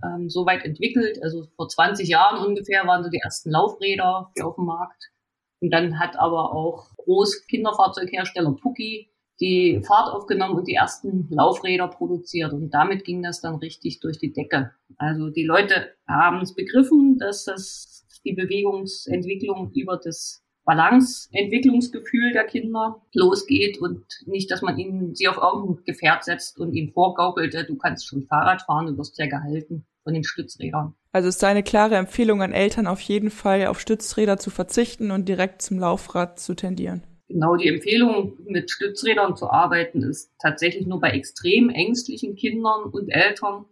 ähm, 0.03 0.29
so 0.29 0.45
weit 0.45 0.63
entwickelt. 0.65 1.21
Also 1.23 1.47
vor 1.55 1.67
20 1.67 2.07
Jahren 2.07 2.45
ungefähr 2.45 2.85
waren 2.85 3.03
so 3.03 3.09
die 3.09 3.21
ersten 3.23 3.51
Laufräder 3.51 4.31
hier 4.35 4.47
auf 4.47 4.55
dem 4.55 4.65
Markt. 4.65 5.11
Und 5.59 5.71
dann 5.71 5.99
hat 5.99 6.17
aber 6.17 6.53
auch 6.53 6.95
Großkinderfahrzeughersteller 6.97 8.53
Pucki 8.53 9.09
die 9.39 9.81
Fahrt 9.85 10.13
aufgenommen 10.13 10.55
und 10.55 10.67
die 10.67 10.75
ersten 10.75 11.27
Laufräder 11.29 11.87
produziert. 11.87 12.53
Und 12.53 12.71
damit 12.71 13.03
ging 13.03 13.23
das 13.23 13.41
dann 13.41 13.55
richtig 13.55 13.99
durch 13.99 14.19
die 14.19 14.33
Decke. 14.33 14.71
Also 14.97 15.29
die 15.29 15.43
Leute 15.43 15.95
haben 16.07 16.41
es 16.41 16.53
begriffen, 16.53 17.17
dass 17.17 17.45
das 17.45 18.05
die 18.23 18.33
Bewegungsentwicklung 18.33 19.71
über 19.73 19.97
das 19.97 20.40
Balanceentwicklungsgefühl 20.65 22.33
der 22.33 22.43
Kinder 22.43 23.01
losgeht 23.13 23.79
und 23.79 24.05
nicht, 24.25 24.51
dass 24.51 24.61
man 24.61 24.77
ihnen 24.77 25.15
sie 25.15 25.27
auf 25.27 25.37
irgendein 25.37 25.83
Gefährt 25.85 26.23
setzt 26.23 26.59
und 26.59 26.73
ihnen 26.73 26.91
vorgaukelt, 26.91 27.55
äh, 27.55 27.65
du 27.65 27.75
kannst 27.77 28.07
schon 28.07 28.23
Fahrrad 28.23 28.61
fahren, 28.61 28.87
du 28.87 28.97
wirst 28.97 29.17
ja 29.17 29.27
gehalten 29.27 29.85
von 30.03 30.13
den 30.13 30.23
Stützrädern. 30.23 30.93
Also 31.11 31.29
ist 31.29 31.43
deine 31.43 31.63
klare 31.63 31.95
Empfehlung 31.95 32.41
an 32.41 32.53
Eltern 32.53 32.87
auf 32.87 33.01
jeden 33.01 33.31
Fall 33.31 33.67
auf 33.67 33.79
Stützräder 33.79 34.37
zu 34.37 34.49
verzichten 34.49 35.11
und 35.11 35.27
direkt 35.27 35.61
zum 35.61 35.79
Laufrad 35.79 36.39
zu 36.39 36.55
tendieren. 36.55 37.03
Genau, 37.27 37.55
die 37.55 37.69
Empfehlung, 37.69 38.37
mit 38.45 38.69
Stützrädern 38.69 39.35
zu 39.35 39.49
arbeiten, 39.49 40.03
ist 40.03 40.31
tatsächlich 40.39 40.85
nur 40.85 40.99
bei 40.99 41.11
extrem 41.11 41.69
ängstlichen 41.69 42.35
Kindern 42.35 42.83
und 42.91 43.09
Eltern, 43.09 43.65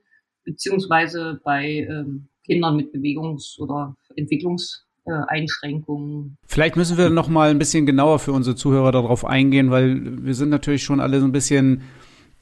beziehungsweise 0.46 1.42
bei 1.44 1.88
ähm, 1.90 2.30
Kindern 2.46 2.78
mit 2.78 2.94
Bewegungs- 2.94 3.60
oder 3.60 3.96
Entwicklungs- 4.16 4.86
Einschränkungen. 5.28 6.38
Vielleicht 6.48 6.76
müssen 6.76 6.98
wir 6.98 7.10
noch 7.10 7.28
mal 7.28 7.50
ein 7.50 7.60
bisschen 7.60 7.86
genauer 7.86 8.20
für 8.20 8.32
unsere 8.32 8.56
Zuhörer 8.56 8.92
darauf 8.92 9.26
eingehen, 9.26 9.72
weil 9.72 10.26
wir 10.26 10.34
sind 10.34 10.50
natürlich 10.50 10.84
schon 10.84 11.00
alle 11.00 11.20
so 11.20 11.26
ein 11.26 11.32
bisschen 11.32 11.82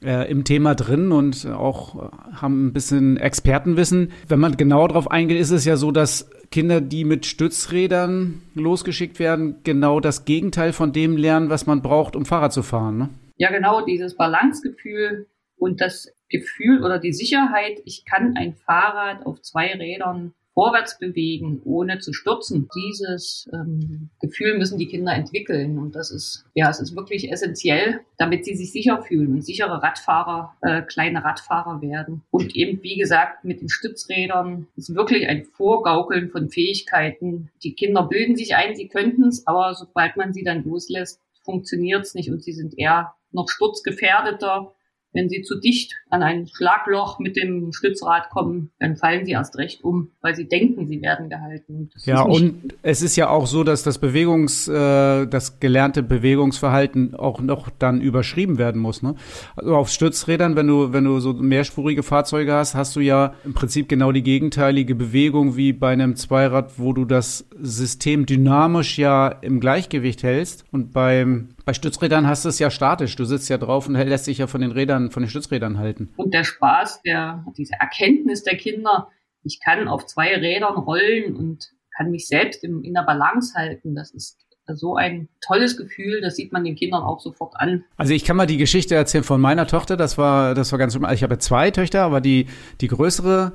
äh, 0.02 0.30
im 0.30 0.44
Thema 0.44 0.74
drin 0.74 1.12
und 1.12 1.46
auch 1.46 2.10
haben 2.32 2.68
ein 2.68 2.72
bisschen 2.72 3.16
Expertenwissen. 3.16 4.12
Wenn 4.28 4.38
man 4.38 4.56
genauer 4.56 4.88
darauf 4.88 5.10
eingeht, 5.10 5.40
ist 5.40 5.50
es 5.50 5.64
ja 5.64 5.76
so, 5.76 5.90
dass 5.90 6.30
Kinder, 6.50 6.80
die 6.80 7.04
mit 7.04 7.26
Stützrädern 7.26 8.42
losgeschickt 8.54 9.18
werden, 9.18 9.56
genau 9.64 10.00
das 10.00 10.24
Gegenteil 10.24 10.72
von 10.72 10.92
dem 10.92 11.16
lernen, 11.16 11.50
was 11.50 11.66
man 11.66 11.82
braucht, 11.82 12.16
um 12.16 12.24
Fahrrad 12.24 12.52
zu 12.52 12.62
fahren. 12.62 12.98
Ne? 12.98 13.08
Ja, 13.36 13.50
genau, 13.50 13.84
dieses 13.84 14.16
Balancegefühl 14.16 15.26
und 15.56 15.80
das 15.80 16.12
Gefühl 16.28 16.84
oder 16.84 16.98
die 16.98 17.12
Sicherheit, 17.12 17.80
ich 17.84 18.04
kann 18.04 18.36
ein 18.36 18.54
Fahrrad 18.54 19.24
auf 19.26 19.40
zwei 19.42 19.72
Rädern 19.72 20.32
vorwärts 20.58 20.98
bewegen, 20.98 21.62
ohne 21.64 22.00
zu 22.00 22.12
stürzen. 22.12 22.68
Dieses 22.74 23.48
ähm, 23.52 24.10
Gefühl 24.20 24.58
müssen 24.58 24.76
die 24.76 24.88
Kinder 24.88 25.12
entwickeln. 25.12 25.78
Und 25.78 25.94
das 25.94 26.10
ist, 26.10 26.46
ja, 26.54 26.68
es 26.68 26.80
ist 26.80 26.96
wirklich 26.96 27.30
essentiell, 27.30 28.00
damit 28.16 28.44
sie 28.44 28.56
sich 28.56 28.72
sicher 28.72 29.00
fühlen 29.00 29.34
und 29.34 29.44
sichere 29.44 29.80
Radfahrer, 29.80 30.56
äh, 30.62 30.82
kleine 30.82 31.22
Radfahrer 31.22 31.80
werden. 31.80 32.22
Und 32.32 32.56
eben, 32.56 32.82
wie 32.82 32.96
gesagt, 32.96 33.44
mit 33.44 33.60
den 33.60 33.68
Stützrädern 33.68 34.66
ist 34.74 34.96
wirklich 34.96 35.28
ein 35.28 35.44
Vorgaukeln 35.44 36.28
von 36.28 36.50
Fähigkeiten. 36.50 37.50
Die 37.62 37.74
Kinder 37.74 38.02
bilden 38.02 38.34
sich 38.34 38.56
ein, 38.56 38.74
sie 38.74 38.88
könnten 38.88 39.28
es, 39.28 39.46
aber 39.46 39.76
sobald 39.76 40.16
man 40.16 40.32
sie 40.32 40.42
dann 40.42 40.64
loslässt, 40.64 41.20
funktioniert 41.44 42.04
es 42.04 42.14
nicht 42.14 42.32
und 42.32 42.42
sie 42.42 42.52
sind 42.52 42.76
eher 42.76 43.14
noch 43.30 43.48
sturzgefährdeter 43.48 44.72
wenn 45.18 45.28
sie 45.28 45.42
zu 45.42 45.58
dicht 45.58 45.94
an 46.10 46.22
ein 46.22 46.46
Schlagloch 46.46 47.18
mit 47.18 47.36
dem 47.36 47.72
Stützrad 47.72 48.30
kommen, 48.30 48.70
dann 48.78 48.96
fallen 48.96 49.26
sie 49.26 49.32
erst 49.32 49.58
recht 49.58 49.82
um, 49.82 50.12
weil 50.20 50.36
sie 50.36 50.48
denken, 50.48 50.86
sie 50.86 51.02
werden 51.02 51.28
gehalten. 51.28 51.90
Das 51.92 52.06
ja, 52.06 52.22
und 52.22 52.74
es 52.82 53.02
ist 53.02 53.16
ja 53.16 53.28
auch 53.28 53.46
so, 53.46 53.64
dass 53.64 53.82
das 53.82 53.98
Bewegungs, 53.98 54.68
äh, 54.68 55.26
das 55.26 55.58
gelernte 55.58 56.04
Bewegungsverhalten 56.04 57.16
auch 57.16 57.40
noch 57.40 57.68
dann 57.68 58.00
überschrieben 58.00 58.58
werden 58.58 58.80
muss. 58.80 59.02
Ne? 59.02 59.16
Also 59.56 59.74
auf 59.74 59.88
Stützrädern, 59.88 60.54
wenn 60.54 60.68
du, 60.68 60.92
wenn 60.92 61.04
du 61.04 61.18
so 61.18 61.32
mehrspurige 61.32 62.04
Fahrzeuge 62.04 62.52
hast, 62.52 62.76
hast 62.76 62.94
du 62.94 63.00
ja 63.00 63.34
im 63.44 63.54
Prinzip 63.54 63.88
genau 63.88 64.12
die 64.12 64.22
gegenteilige 64.22 64.94
Bewegung 64.94 65.56
wie 65.56 65.72
bei 65.72 65.92
einem 65.92 66.14
Zweirad, 66.14 66.78
wo 66.78 66.92
du 66.92 67.04
das 67.04 67.48
System 67.60 68.24
dynamisch 68.24 68.98
ja 68.98 69.28
im 69.28 69.58
Gleichgewicht 69.58 70.22
hältst. 70.22 70.64
Und 70.70 70.92
beim 70.92 71.48
bei 71.68 71.74
Stützrädern 71.74 72.26
hast 72.26 72.46
du 72.46 72.48
es 72.48 72.58
ja 72.58 72.70
statisch. 72.70 73.14
Du 73.14 73.26
sitzt 73.26 73.50
ja 73.50 73.58
drauf 73.58 73.88
und 73.88 73.94
lässt 73.94 74.26
dich 74.26 74.38
ja 74.38 74.46
von 74.46 74.62
den 74.62 74.70
Rädern, 74.72 75.10
von 75.10 75.22
den 75.22 75.28
Stützrädern 75.28 75.78
halten. 75.78 76.08
Und 76.16 76.32
der 76.32 76.42
Spaß, 76.42 77.02
der, 77.02 77.44
diese 77.58 77.74
Erkenntnis 77.78 78.42
der 78.42 78.56
Kinder, 78.56 79.08
ich 79.44 79.60
kann 79.62 79.86
auf 79.86 80.06
zwei 80.06 80.34
Rädern 80.34 80.78
rollen 80.78 81.36
und 81.36 81.68
kann 81.94 82.10
mich 82.10 82.26
selbst 82.26 82.64
im, 82.64 82.82
in 82.82 82.94
der 82.94 83.02
Balance 83.02 83.52
halten. 83.54 83.94
Das 83.94 84.12
ist 84.12 84.38
so 84.66 84.96
ein 84.96 85.28
tolles 85.46 85.76
Gefühl, 85.76 86.22
das 86.22 86.36
sieht 86.36 86.54
man 86.54 86.64
den 86.64 86.74
Kindern 86.74 87.02
auch 87.02 87.20
sofort 87.20 87.52
an. 87.56 87.84
Also 87.98 88.14
ich 88.14 88.24
kann 88.24 88.38
mal 88.38 88.46
die 88.46 88.56
Geschichte 88.56 88.94
erzählen 88.94 89.24
von 89.24 89.38
meiner 89.38 89.66
Tochter, 89.66 89.98
das 89.98 90.16
war, 90.16 90.54
das 90.54 90.72
war 90.72 90.78
ganz, 90.78 90.98
ich 91.12 91.22
habe 91.22 91.36
zwei 91.36 91.70
Töchter, 91.70 92.02
aber 92.02 92.22
die, 92.22 92.46
die 92.80 92.88
größere, 92.88 93.52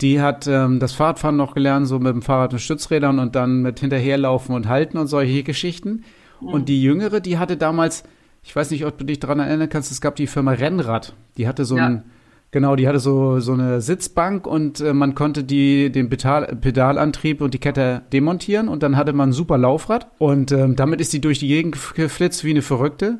die 0.00 0.22
hat 0.22 0.46
ähm, 0.46 0.80
das 0.80 0.94
Fahrradfahren 0.94 1.36
noch 1.36 1.52
gelernt, 1.52 1.86
so 1.88 1.98
mit 1.98 2.14
dem 2.14 2.22
Fahrrad 2.22 2.54
und 2.54 2.60
Stützrädern 2.60 3.18
und 3.18 3.36
dann 3.36 3.60
mit 3.60 3.80
hinterherlaufen 3.80 4.54
und 4.54 4.66
halten 4.66 4.96
und 4.96 5.08
solche 5.08 5.42
Geschichten. 5.42 6.06
Und 6.40 6.68
die 6.68 6.82
Jüngere, 6.82 7.20
die 7.20 7.38
hatte 7.38 7.56
damals, 7.56 8.04
ich 8.42 8.54
weiß 8.54 8.70
nicht, 8.70 8.84
ob 8.86 8.98
du 8.98 9.04
dich 9.04 9.20
daran 9.20 9.40
erinnern 9.40 9.68
kannst, 9.68 9.92
es 9.92 10.00
gab 10.00 10.16
die 10.16 10.26
Firma 10.26 10.52
Rennrad. 10.52 11.14
Die 11.36 11.46
hatte 11.46 11.64
so 11.64 11.76
ja. 11.76 11.86
ein, 11.86 12.04
genau, 12.50 12.76
die 12.76 12.88
hatte 12.88 12.98
so, 12.98 13.40
so 13.40 13.52
eine 13.52 13.80
Sitzbank 13.80 14.46
und 14.46 14.80
äh, 14.80 14.92
man 14.92 15.14
konnte 15.14 15.44
die, 15.44 15.92
den 15.92 16.08
Pedal, 16.08 16.56
Pedalantrieb 16.60 17.40
und 17.40 17.54
die 17.54 17.58
Kette 17.58 18.02
demontieren 18.12 18.68
und 18.68 18.82
dann 18.82 18.96
hatte 18.96 19.12
man 19.12 19.30
ein 19.30 19.32
super 19.32 19.58
Laufrad. 19.58 20.10
Und 20.18 20.52
ähm, 20.52 20.76
damit 20.76 21.00
ist 21.00 21.12
die 21.12 21.20
durch 21.20 21.38
die 21.38 21.48
Gegend 21.48 21.76
geflitzt 21.94 22.44
wie 22.44 22.50
eine 22.50 22.62
Verrückte. 22.62 23.18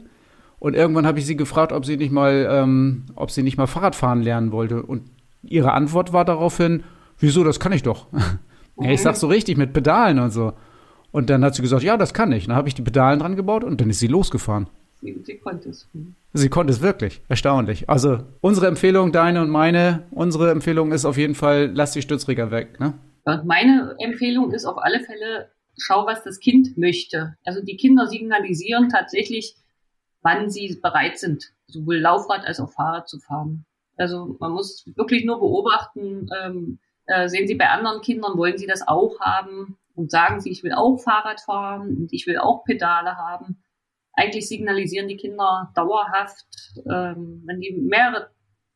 Und 0.59 0.75
irgendwann 0.75 1.07
habe 1.07 1.19
ich 1.19 1.27
sie 1.27 1.37
gefragt, 1.37 1.73
ob 1.73 1.87
sie 1.87 1.97
nicht 1.97 2.13
mal, 2.13 2.47
ähm, 2.51 3.07
ob 3.15 3.31
sie 3.31 3.43
nicht 3.43 3.57
mal 3.57 3.67
Fahrradfahren 3.67 4.23
lernen 4.23 4.53
wollte. 4.53 4.83
Und 4.83 5.05
ihre 5.43 5.73
Antwort 5.73 6.13
war 6.13 6.25
daraufhin, 6.25 6.83
wieso, 7.19 7.45
das 7.45 7.61
kann 7.61 7.73
ich 7.73 7.83
doch. 7.83 8.07
Ja, 8.83 8.93
ich 8.93 9.03
sag 9.03 9.17
so 9.17 9.27
richtig 9.27 9.59
mit 9.59 9.75
Pedalen 9.75 10.19
und 10.19 10.31
so. 10.31 10.55
Und 11.13 11.31
dann 11.31 11.45
hat 11.45 11.55
sie 11.55 11.63
gesagt, 11.63 11.83
ja, 11.83 11.97
das 11.97 12.15
kann 12.15 12.33
ich. 12.33 12.47
Dann 12.47 12.57
habe 12.57 12.69
ich 12.69 12.75
die 12.75 12.83
Pedalen 12.83 13.19
dran 13.19 13.37
gebaut 13.37 13.65
und 13.65 13.81
dann 13.81 13.91
ist 13.91 13.99
sie 13.99 14.07
losgefahren. 14.07 14.69
Sie, 15.01 15.19
sie 15.25 15.39
konnte 15.39 15.71
es. 15.71 15.89
Sie 16.33 16.49
konnte 16.49 16.73
es 16.73 16.83
wirklich. 16.83 17.23
Erstaunlich. 17.29 17.89
Also 17.89 18.19
unsere 18.41 18.67
Empfehlung, 18.67 19.13
deine 19.13 19.41
und 19.41 19.51
meine, 19.51 20.07
unsere 20.11 20.51
Empfehlung 20.51 20.93
ist 20.93 21.05
auf 21.05 21.17
jeden 21.17 21.35
Fall, 21.35 21.71
lass 21.73 21.93
die 21.93 22.03
Stützräger 22.03 22.51
weg. 22.51 22.79
Ne? 22.79 22.95
Und 23.25 23.47
meine 23.47 23.97
Empfehlung 23.99 24.53
ist 24.53 24.67
auf 24.67 24.79
alle 24.79 25.01
Fälle, 25.01 25.51
schau, 25.79 26.07
was 26.07 26.23
das 26.23 26.39
Kind 26.39 26.77
möchte. 26.77 27.37
Also 27.45 27.63
die 27.63 27.77
Kinder 27.77 28.07
signalisieren 28.07 28.89
tatsächlich, 28.89 29.57
wann 30.23 30.51
sie 30.51 30.79
bereit 30.83 31.19
sind, 31.19 31.53
sowohl 31.67 31.97
Laufrad 31.97 32.45
als 32.45 32.61
auch 32.61 32.71
Fahrrad 32.71 33.09
zu 33.09 33.19
fahren. 33.19 33.65
Also 33.97 34.37
man 34.39 34.53
muss 34.53 34.85
wirklich 34.97 35.25
nur 35.25 35.39
beobachten, 35.39 36.29
ähm, 36.43 36.79
äh, 37.07 37.29
sehen 37.29 37.47
Sie 37.47 37.55
bei 37.55 37.69
anderen 37.69 38.01
Kindern, 38.03 38.39
wollen 38.39 38.57
sie 38.57 38.67
das 38.67 38.87
auch 38.87 39.19
haben? 39.21 39.77
Und 39.95 40.11
sagen 40.11 40.41
sie, 40.41 40.51
ich 40.51 40.63
will 40.63 40.73
auch 40.73 40.99
Fahrrad 40.99 41.41
fahren 41.41 41.97
und 41.97 42.13
ich 42.13 42.27
will 42.27 42.39
auch 42.39 42.65
Pedale 42.65 43.17
haben. 43.17 43.63
Eigentlich 44.15 44.49
signalisieren 44.49 45.09
die 45.09 45.17
Kinder 45.17 45.73
dauerhaft, 45.75 46.47
ähm, 46.91 47.43
wenn 47.47 47.61
die 47.61 47.73
mehrere 47.73 48.31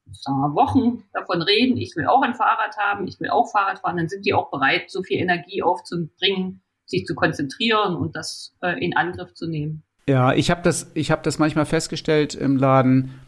wir, 0.06 0.54
Wochen 0.54 1.02
davon 1.12 1.42
reden, 1.42 1.76
ich 1.76 1.97
will 1.97 2.06
auch 2.06 2.23
ein 2.23 2.35
Fahrrad 2.35 2.76
haben, 2.78 3.06
ich 3.06 3.18
will 3.21 3.30
auch 3.30 3.50
Fahrrad 3.50 3.80
fahren, 3.80 3.97
dann 3.97 4.09
sind 4.09 4.26
die 4.26 4.35
auch 4.35 4.50
bereit, 4.50 4.90
so 4.90 5.02
viel 5.02 5.18
Energie 5.18 5.62
aufzubringen, 5.62 6.62
sich 6.87 7.06
zu 7.06 7.14
konzentrieren 7.14 7.97
und 7.97 8.14
das 8.14 8.56
äh, 8.62 8.78
in 8.85 8.97
Angriff 8.97 9.35
zu 9.35 9.49
nehmen. 9.49 9.83
Ja, 10.06 10.35
ich 10.35 10.50
habe 10.50 10.61
das, 10.62 10.90
ich 10.94 11.11
habe 11.11 11.23
das 11.23 11.38
manchmal 11.38 11.64
festgestellt 11.64 12.35
im 12.35 12.56
Laden, 12.56 13.21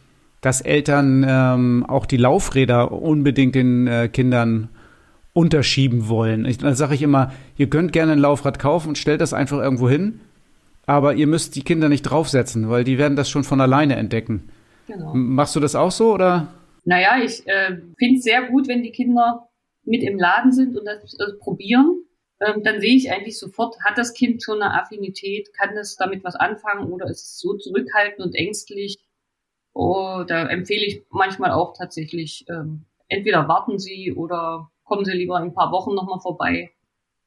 dass 0.43 0.61
Eltern 0.61 1.25
ähm, 1.27 1.87
auch 1.89 2.05
die 2.07 2.19
Laufräder 2.19 2.93
unbedingt 2.93 3.55
den 3.55 3.87
äh, 3.87 4.09
Kindern 4.09 4.69
unterschieben 5.37 6.09
wollen. 6.09 6.47
Ich, 6.47 6.57
dann 6.59 6.75
sage 6.75 6.95
ich 6.95 7.03
immer, 7.03 7.31
ihr 7.59 7.69
könnt 7.69 7.93
gerne 7.93 8.13
ein 8.13 8.19
Laufrad 8.19 8.59
kaufen 8.59 8.89
und 8.89 8.99
stellt 8.99 9.21
das 9.21 9.35
einfach 9.35 9.59
irgendwo 9.59 9.87
hin, 9.87 10.21
aber 10.87 11.15
ihr 11.15 11.27
müsst 11.27 11.57
die 11.57 11.63
Kinder 11.63 11.91
nicht 11.91 12.03
draufsetzen, 12.03 12.71
weil 12.71 12.85
die 12.85 12.97
werden 12.97 13.17
das 13.17 13.29
schon 13.29 13.45
von 13.45 13.61
alleine 13.61 13.97
entdecken. 13.97 14.49
Genau. 14.87 15.13
Machst 15.13 15.55
du 15.55 15.61
das 15.61 15.75
auch 15.75 15.91
so 15.91 16.15
oder? 16.15 16.49
Naja, 16.85 17.23
ich 17.23 17.47
äh, 17.47 17.77
finde 17.99 18.17
es 18.17 18.23
sehr 18.23 18.49
gut, 18.49 18.67
wenn 18.67 18.83
die 18.83 18.93
Kinder 18.93 19.47
mit 19.85 20.03
im 20.03 20.19
Laden 20.19 20.53
sind 20.53 20.75
und 20.75 20.87
das 20.87 21.15
äh, 21.19 21.35
probieren. 21.39 22.05
Ähm, 22.41 22.63
dann 22.65 22.81
sehe 22.81 22.97
ich 22.97 23.11
eigentlich 23.11 23.39
sofort, 23.39 23.77
hat 23.85 23.99
das 23.99 24.15
Kind 24.15 24.43
schon 24.43 24.63
eine 24.63 24.73
Affinität, 24.73 25.51
kann 25.53 25.77
es 25.77 25.97
damit 25.97 26.25
was 26.25 26.35
anfangen 26.35 26.91
oder 26.91 27.07
ist 27.07 27.25
es 27.25 27.39
so 27.39 27.59
zurückhaltend 27.59 28.25
und 28.25 28.35
ängstlich? 28.35 28.97
Oh, 29.75 30.25
da 30.27 30.47
empfehle 30.47 30.87
ich 30.87 31.05
manchmal 31.11 31.51
auch 31.51 31.75
tatsächlich, 31.77 32.47
ähm, 32.49 32.87
entweder 33.09 33.49
warten 33.49 33.79
sie 33.79 34.15
oder 34.15 34.71
kommen 34.87 35.05
Sie 35.05 35.13
lieber 35.13 35.37
in 35.39 35.45
ein 35.45 35.55
paar 35.55 35.73
Wochen 35.73 35.95
nochmal 35.95 36.21
vorbei. 36.21 36.71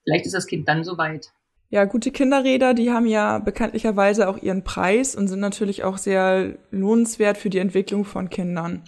Vielleicht 0.04 0.26
ist 0.26 0.34
das 0.34 0.48
Kind 0.48 0.68
dann 0.68 0.84
soweit. 0.84 1.32
Ja, 1.70 1.86
gute 1.86 2.10
Kinderräder, 2.10 2.74
die 2.74 2.90
haben 2.92 3.06
ja 3.06 3.38
bekanntlicherweise 3.38 4.28
auch 4.28 4.42
ihren 4.42 4.64
Preis 4.64 5.16
und 5.16 5.28
sind 5.28 5.40
natürlich 5.40 5.84
auch 5.84 6.00
sehr 6.00 6.58
lohnenswert 6.72 7.38
für 7.38 7.52
die 7.52 7.60
Entwicklung 7.60 8.06
von 8.06 8.32
Kindern. 8.32 8.82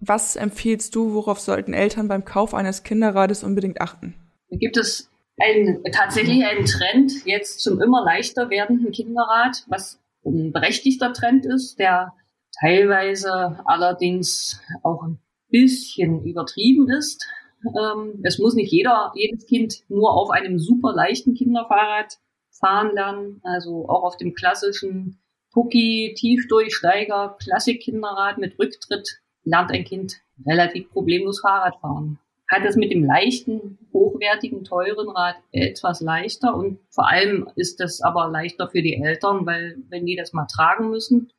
Was 0.00 0.36
empfiehlst 0.36 0.94
du, 0.94 1.14
worauf 1.14 1.40
sollten 1.40 1.72
Eltern 1.72 2.08
beim 2.08 2.26
Kauf 2.26 2.52
eines 2.52 2.82
Kinderrades 2.82 3.42
unbedingt 3.42 3.80
achten? 3.80 4.14
Da 4.50 4.56
gibt 4.58 4.76
es 4.76 5.10
ein, 5.38 5.82
tatsächlich 5.92 6.44
einen 6.44 6.66
Trend 6.66 7.24
jetzt 7.24 7.60
zum 7.60 7.80
immer 7.80 8.04
leichter 8.04 8.50
werdenden 8.50 8.92
Kinderrad, 8.92 9.64
was 9.68 9.98
ein 10.24 10.52
berechtigter 10.52 11.14
Trend 11.14 11.46
ist, 11.46 11.78
der 11.78 12.12
teilweise 12.60 13.60
allerdings 13.64 14.60
auch 14.82 15.02
ein 15.02 15.18
bisschen 15.48 16.24
übertrieben 16.24 16.90
ist. 16.90 17.26
Ähm, 17.64 18.20
es 18.22 18.38
muss 18.38 18.54
nicht 18.54 18.72
jeder, 18.72 19.12
jedes 19.14 19.46
Kind 19.46 19.82
nur 19.88 20.12
auf 20.12 20.30
einem 20.30 20.58
super 20.58 20.92
leichten 20.92 21.34
Kinderfahrrad 21.34 22.18
fahren 22.50 22.94
lernen, 22.94 23.40
also 23.42 23.88
auch 23.88 24.02
auf 24.02 24.16
dem 24.16 24.34
klassischen 24.34 25.18
Pucki, 25.52 26.14
Tiefdurchsteiger, 26.16 27.36
Klassik-Kinderrad 27.42 28.38
mit 28.38 28.58
Rücktritt 28.58 29.20
lernt 29.44 29.72
ein 29.72 29.84
Kind 29.84 30.14
relativ 30.46 30.90
problemlos 30.90 31.40
Fahrrad 31.40 31.76
fahren. 31.80 32.18
Hat 32.48 32.64
es 32.64 32.76
mit 32.76 32.90
dem 32.90 33.04
leichten, 33.04 33.78
hochwertigen, 33.92 34.64
teuren 34.64 35.08
Rad 35.08 35.36
etwas 35.52 36.00
leichter 36.00 36.54
und 36.54 36.80
vor 36.88 37.08
allem 37.08 37.48
ist 37.54 37.80
das 37.80 38.00
aber 38.00 38.28
leichter 38.28 38.68
für 38.68 38.82
die 38.82 38.94
Eltern, 38.94 39.46
weil 39.46 39.76
wenn 39.88 40.06
die 40.06 40.16
das 40.16 40.32
mal 40.32 40.46
tragen 40.46 40.90
müssen, 40.90 41.30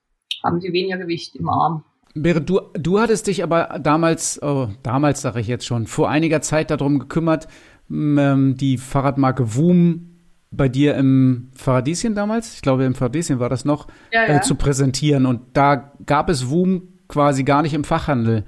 haben 0.44 0.62
sie 0.62 0.72
weniger 0.74 0.98
Gewicht 0.98 1.36
im 1.36 1.50
Arm. 1.50 1.84
Berit, 2.14 2.50
du, 2.50 2.62
du 2.74 3.00
hattest 3.00 3.28
dich 3.28 3.44
aber 3.44 3.80
damals, 3.82 4.42
oh, 4.42 4.70
damals 4.84 5.22
sage 5.22 5.40
ich 5.40 5.48
jetzt 5.48 5.66
schon, 5.66 5.88
vor 5.88 6.10
einiger 6.10 6.42
Zeit 6.42 6.72
darum 6.72 7.00
gekümmert, 7.00 7.48
ähm, 7.90 8.56
die 8.58 8.78
Fahrradmarke 8.78 9.56
Woom 9.56 10.08
bei 10.52 10.68
dir 10.68 10.96
im 10.96 11.50
Faradieschen 11.56 12.14
damals, 12.14 12.56
ich 12.56 12.62
glaube 12.62 12.84
im 12.84 12.96
Faradieschen 12.96 13.40
war 13.40 13.50
das 13.50 13.64
noch, 13.64 13.88
ja, 14.12 14.28
ja. 14.28 14.36
Äh, 14.38 14.42
zu 14.42 14.56
präsentieren. 14.56 15.26
Und 15.26 15.42
da 15.56 15.94
gab 16.06 16.30
es 16.30 16.50
Woom 16.50 17.00
quasi 17.08 17.44
gar 17.44 17.62
nicht 17.62 17.74
im 17.74 17.86
Fachhandel. 17.86 18.46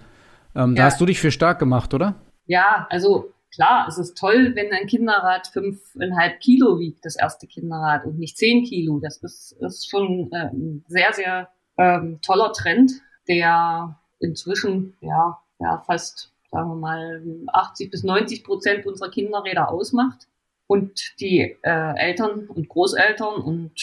Ähm, 0.56 0.72
ja. 0.72 0.76
Da 0.76 0.84
hast 0.86 1.00
du 1.00 1.06
dich 1.06 1.20
für 1.20 1.32
stark 1.32 1.60
gemacht, 1.60 1.94
oder? 1.94 2.16
Ja, 2.46 2.88
also 2.90 3.34
klar, 3.54 3.88
es 3.88 3.98
ist 3.98 4.18
toll, 4.18 4.52
wenn 4.56 4.72
ein 4.74 4.88
Kinderrad 4.88 5.48
fünfeinhalb 5.48 6.40
Kilo 6.42 6.80
wiegt, 6.80 7.06
das 7.06 7.16
erste 7.16 7.48
Kinderrad, 7.48 8.06
und 8.06 8.20
nicht 8.20 8.38
zehn 8.38 8.66
Kilo. 8.66 9.00
Das 9.00 9.18
ist, 9.18 9.56
ist 9.62 9.90
schon 9.90 10.30
äh, 10.34 10.48
ein 10.48 10.84
sehr, 10.88 11.14
sehr 11.14 11.50
ähm, 11.78 12.20
toller 12.22 12.52
Trend, 12.52 12.92
der 13.28 14.00
inzwischen 14.20 14.96
ja, 15.02 15.40
ja 15.60 15.84
fast, 15.86 16.32
sagen 16.52 16.70
wir 16.70 16.76
mal, 16.76 17.22
80 17.48 17.92
bis 17.92 18.04
90 18.04 18.44
Prozent 18.44 18.86
unserer 18.86 19.12
Kinderräder 19.12 19.70
ausmacht. 19.70 20.28
Und 20.68 21.20
die 21.20 21.58
äh, 21.62 21.98
Eltern 21.98 22.48
und 22.48 22.70
Großeltern 22.70 23.36
und 23.36 23.74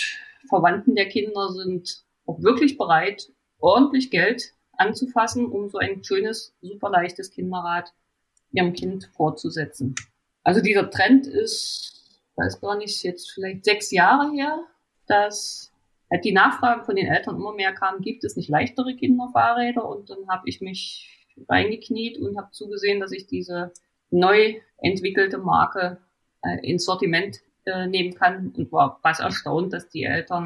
Verwandten 0.49 0.95
der 0.95 1.09
Kinder 1.09 1.51
sind 1.51 2.05
auch 2.27 2.41
wirklich 2.43 2.79
bereit, 2.79 3.31
ordentlich 3.59 4.11
Geld 4.11 4.55
anzufassen, 4.73 5.47
um 5.47 5.69
so 5.69 5.79
ein 5.79 6.03
schönes, 6.03 6.55
super 6.63 6.91
leichtes 6.91 7.31
Kinderrad 7.31 7.93
ihrem 8.53 8.73
Kind 8.73 9.11
fortzusetzen. 9.15 9.95
Also 10.43 10.61
dieser 10.61 10.91
Trend 10.91 11.27
ist, 11.27 12.21
weiß 12.37 12.61
gar 12.61 12.77
nicht, 12.77 13.03
jetzt 13.03 13.31
vielleicht 13.31 13.65
sechs 13.65 13.91
Jahre 13.91 14.33
her, 14.33 14.61
dass 15.07 15.70
die 16.19 16.33
Nachfragen 16.33 16.85
von 16.85 16.97
den 16.97 17.07
Eltern 17.07 17.37
immer 17.37 17.55
mehr 17.55 17.73
kamen, 17.73 18.01
gibt 18.01 18.25
es 18.25 18.37
nicht 18.37 18.49
leichtere 18.49 18.97
Kinderfahrräder? 18.97 19.87
Und 19.87 20.11
dann 20.11 20.29
habe 20.29 20.49
ich 20.49 20.61
mich 20.61 21.09
reingekniet 21.49 22.19
und 22.19 22.37
habe 22.37 22.51
zugesehen, 22.51 23.01
dass 23.01 23.13
ich 23.13 23.27
diese 23.27 23.73
neu 24.11 24.57
entwickelte 24.79 25.39
Marke 25.39 25.99
äh, 26.43 26.67
ins 26.69 26.85
Sortiment 26.85 27.41
äh, 27.65 27.87
nehmen 27.87 28.15
kann 28.15 28.53
und 28.57 28.73
war 28.73 28.99
was 29.03 29.21
erstaunt, 29.21 29.73
dass 29.73 29.89
die 29.89 30.05
Eltern 30.05 30.45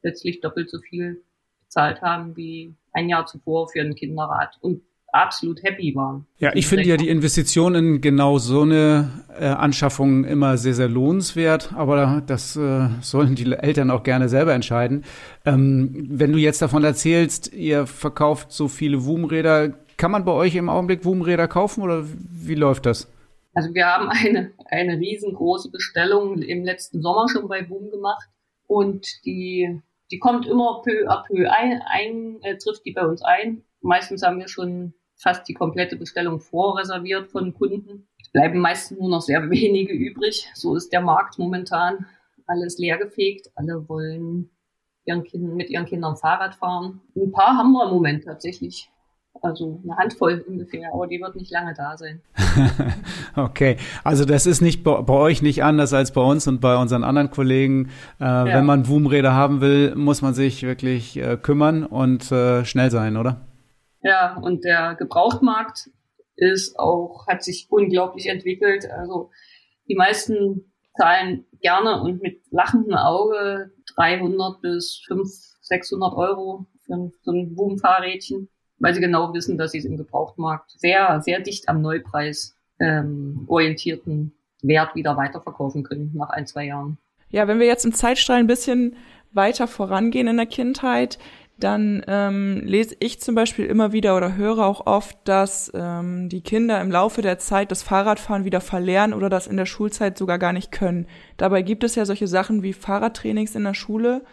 plötzlich 0.00 0.40
doppelt 0.40 0.70
so 0.70 0.78
viel 0.80 1.22
bezahlt 1.64 2.00
haben 2.02 2.36
wie 2.36 2.74
ein 2.92 3.08
Jahr 3.08 3.26
zuvor 3.26 3.68
für 3.68 3.80
ein 3.80 3.94
Kinderrad. 3.94 4.58
Und 4.60 4.82
absolut 5.12 5.62
happy 5.62 5.94
waren. 5.94 6.26
Ja, 6.38 6.52
ich 6.54 6.66
finde 6.66 6.88
ja 6.88 6.96
die 6.96 7.08
Investition 7.08 7.74
in 7.74 8.00
genau 8.00 8.38
so 8.38 8.62
eine 8.62 9.10
äh, 9.38 9.44
Anschaffung 9.44 10.24
immer 10.24 10.56
sehr, 10.56 10.74
sehr 10.74 10.88
lohnenswert, 10.88 11.72
aber 11.74 12.22
das 12.26 12.56
äh, 12.56 12.88
sollen 13.00 13.34
die 13.34 13.52
Eltern 13.52 13.90
auch 13.90 14.02
gerne 14.02 14.28
selber 14.28 14.54
entscheiden. 14.54 15.04
Ähm, 15.44 16.06
wenn 16.10 16.32
du 16.32 16.38
jetzt 16.38 16.62
davon 16.62 16.82
erzählst, 16.82 17.52
ihr 17.52 17.86
verkauft 17.86 18.52
so 18.52 18.68
viele 18.68 19.04
Woom-Räder, 19.04 19.74
kann 19.98 20.10
man 20.10 20.24
bei 20.24 20.32
euch 20.32 20.56
im 20.56 20.68
Augenblick 20.68 21.04
Woom-Räder 21.04 21.46
kaufen 21.46 21.82
oder 21.82 22.04
wie 22.04 22.54
läuft 22.54 22.86
das? 22.86 23.08
Also 23.54 23.74
wir 23.74 23.86
haben 23.86 24.08
eine, 24.08 24.52
eine 24.70 24.98
riesengroße 24.98 25.70
Bestellung 25.70 26.40
im 26.40 26.64
letzten 26.64 27.02
Sommer 27.02 27.26
schon 27.28 27.48
bei 27.48 27.62
Boom 27.62 27.90
gemacht 27.90 28.28
und 28.66 29.06
die, 29.26 29.80
die 30.10 30.18
kommt 30.18 30.46
immer 30.46 30.80
peu 30.82 31.06
à 31.06 31.22
peu 31.26 31.50
ein, 31.50 31.82
ein 31.86 32.38
äh, 32.42 32.56
trifft 32.56 32.86
die 32.86 32.92
bei 32.92 33.06
uns 33.06 33.22
ein. 33.22 33.62
Meistens 33.82 34.22
haben 34.22 34.38
wir 34.38 34.48
schon 34.48 34.94
fast 35.22 35.48
die 35.48 35.54
komplette 35.54 35.96
Bestellung 35.96 36.40
vorreserviert 36.40 37.30
von 37.30 37.54
Kunden. 37.54 38.08
Es 38.20 38.30
bleiben 38.32 38.58
meistens 38.58 38.98
nur 38.98 39.08
noch 39.08 39.22
sehr 39.22 39.48
wenige 39.50 39.92
übrig. 39.92 40.48
So 40.54 40.74
ist 40.74 40.92
der 40.92 41.00
Markt 41.00 41.38
momentan. 41.38 42.06
Alles 42.46 42.78
leergefegt. 42.78 43.50
Alle 43.54 43.88
wollen 43.88 44.50
ihren 45.04 45.22
kind, 45.22 45.54
mit 45.54 45.70
ihren 45.70 45.86
Kindern 45.86 46.16
Fahrrad 46.16 46.56
fahren. 46.56 47.00
Ein 47.16 47.32
paar 47.32 47.56
haben 47.56 47.72
wir 47.72 47.86
im 47.86 47.94
Moment 47.94 48.24
tatsächlich. 48.24 48.88
Also 49.40 49.80
eine 49.82 49.96
Handvoll 49.96 50.44
ungefähr, 50.46 50.90
aber 50.92 51.06
die 51.06 51.18
wird 51.18 51.34
nicht 51.36 51.50
lange 51.50 51.72
da 51.74 51.96
sein. 51.96 52.20
okay, 53.36 53.76
also 54.04 54.26
das 54.26 54.46
ist 54.46 54.60
nicht 54.60 54.84
bei, 54.84 55.00
bei, 55.00 55.14
euch 55.14 55.40
nicht 55.40 55.64
anders 55.64 55.94
als 55.94 56.12
bei 56.12 56.20
uns 56.20 56.46
und 56.46 56.60
bei 56.60 56.76
unseren 56.76 57.02
anderen 57.02 57.30
Kollegen. 57.30 57.88
Äh, 58.20 58.24
ja. 58.24 58.44
Wenn 58.44 58.66
man 58.66 58.86
Woom-Räder 58.86 59.32
haben 59.32 59.62
will, 59.62 59.94
muss 59.96 60.20
man 60.20 60.34
sich 60.34 60.62
wirklich 60.62 61.16
äh, 61.16 61.38
kümmern 61.38 61.84
und 61.84 62.30
äh, 62.30 62.66
schnell 62.66 62.90
sein, 62.90 63.16
oder? 63.16 63.40
Ja, 64.02 64.36
und 64.36 64.64
der 64.64 64.94
Gebrauchtmarkt 64.96 65.90
ist 66.36 66.78
auch, 66.78 67.26
hat 67.26 67.42
sich 67.42 67.66
unglaublich 67.70 68.26
entwickelt. 68.26 68.90
Also 68.90 69.30
die 69.88 69.94
meisten 69.94 70.72
zahlen 70.96 71.44
gerne 71.60 72.02
und 72.02 72.22
mit 72.22 72.40
lachendem 72.50 72.94
Auge 72.94 73.70
300 73.94 74.60
bis 74.60 75.02
500, 75.06 75.32
600 75.62 76.14
Euro 76.14 76.66
für 76.84 77.10
so 77.22 77.30
ein 77.30 77.54
Boom-Fahrrädchen, 77.54 78.48
weil 78.78 78.94
sie 78.94 79.00
genau 79.00 79.32
wissen, 79.32 79.56
dass 79.56 79.72
sie 79.72 79.78
es 79.78 79.84
im 79.84 79.96
Gebrauchtmarkt 79.96 80.72
sehr, 80.72 81.20
sehr 81.22 81.40
dicht 81.40 81.68
am 81.68 81.80
Neupreis 81.80 82.56
ähm, 82.80 83.44
orientierten 83.46 84.32
Wert 84.62 84.94
wieder 84.94 85.16
weiterverkaufen 85.16 85.84
können 85.84 86.12
nach 86.14 86.30
ein, 86.30 86.46
zwei 86.46 86.66
Jahren. 86.66 86.98
Ja, 87.30 87.48
wenn 87.48 87.60
wir 87.60 87.66
jetzt 87.66 87.84
im 87.84 87.92
Zeitstrahl 87.92 88.38
ein 88.38 88.46
bisschen 88.46 88.96
weiter 89.32 89.66
vorangehen 89.66 90.28
in 90.28 90.36
der 90.36 90.46
Kindheit, 90.46 91.18
dann 91.58 92.02
ähm, 92.08 92.62
lese 92.64 92.96
ich 92.98 93.20
zum 93.20 93.34
Beispiel 93.34 93.66
immer 93.66 93.92
wieder 93.92 94.16
oder 94.16 94.36
höre 94.36 94.58
auch 94.58 94.86
oft, 94.86 95.16
dass 95.24 95.70
ähm, 95.74 96.28
die 96.28 96.40
Kinder 96.40 96.80
im 96.80 96.90
Laufe 96.90 97.22
der 97.22 97.38
Zeit 97.38 97.70
das 97.70 97.82
Fahrradfahren 97.82 98.44
wieder 98.44 98.60
verlernen 98.60 99.14
oder 99.14 99.28
das 99.28 99.46
in 99.46 99.56
der 99.56 99.66
Schulzeit 99.66 100.18
sogar 100.18 100.38
gar 100.38 100.52
nicht 100.52 100.72
können. 100.72 101.06
Dabei 101.36 101.62
gibt 101.62 101.84
es 101.84 101.94
ja 101.94 102.04
solche 102.04 102.26
Sachen 102.26 102.62
wie 102.62 102.72
Fahrradtrainings 102.72 103.54
in 103.54 103.64
der 103.64 103.74
Schule. 103.74 104.24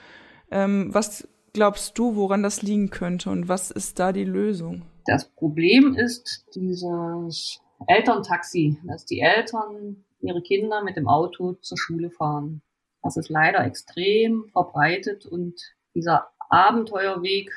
Ähm, 0.50 0.90
was 0.94 1.28
glaubst 1.54 1.98
du, 2.00 2.16
woran 2.16 2.42
das 2.42 2.62
liegen 2.62 2.90
könnte 2.90 3.30
und 3.30 3.48
was 3.48 3.72
ist 3.72 4.00
da 4.00 4.12
die 4.12 4.26
Lösung? 4.26 4.84
Das 5.06 5.30
Problem 5.30 5.96
ist 5.96 6.46
dieses 6.56 7.60
Elterntaxi, 7.88 8.78
dass 8.86 9.06
die 9.06 9.20
Eltern 9.20 10.04
ihre 10.22 10.42
Kinder 10.42 10.84
mit 10.84 10.98
dem 10.98 11.08
Auto 11.08 11.54
zur 11.62 11.78
Schule 11.78 12.10
fahren. 12.10 12.62
Das 13.02 13.18
ist 13.18 13.30
leider 13.30 13.66
extrem 13.66 14.46
verbreitet 14.52 15.26
und 15.26 15.56
dieser 15.96 16.28
Abenteuerweg, 16.50 17.52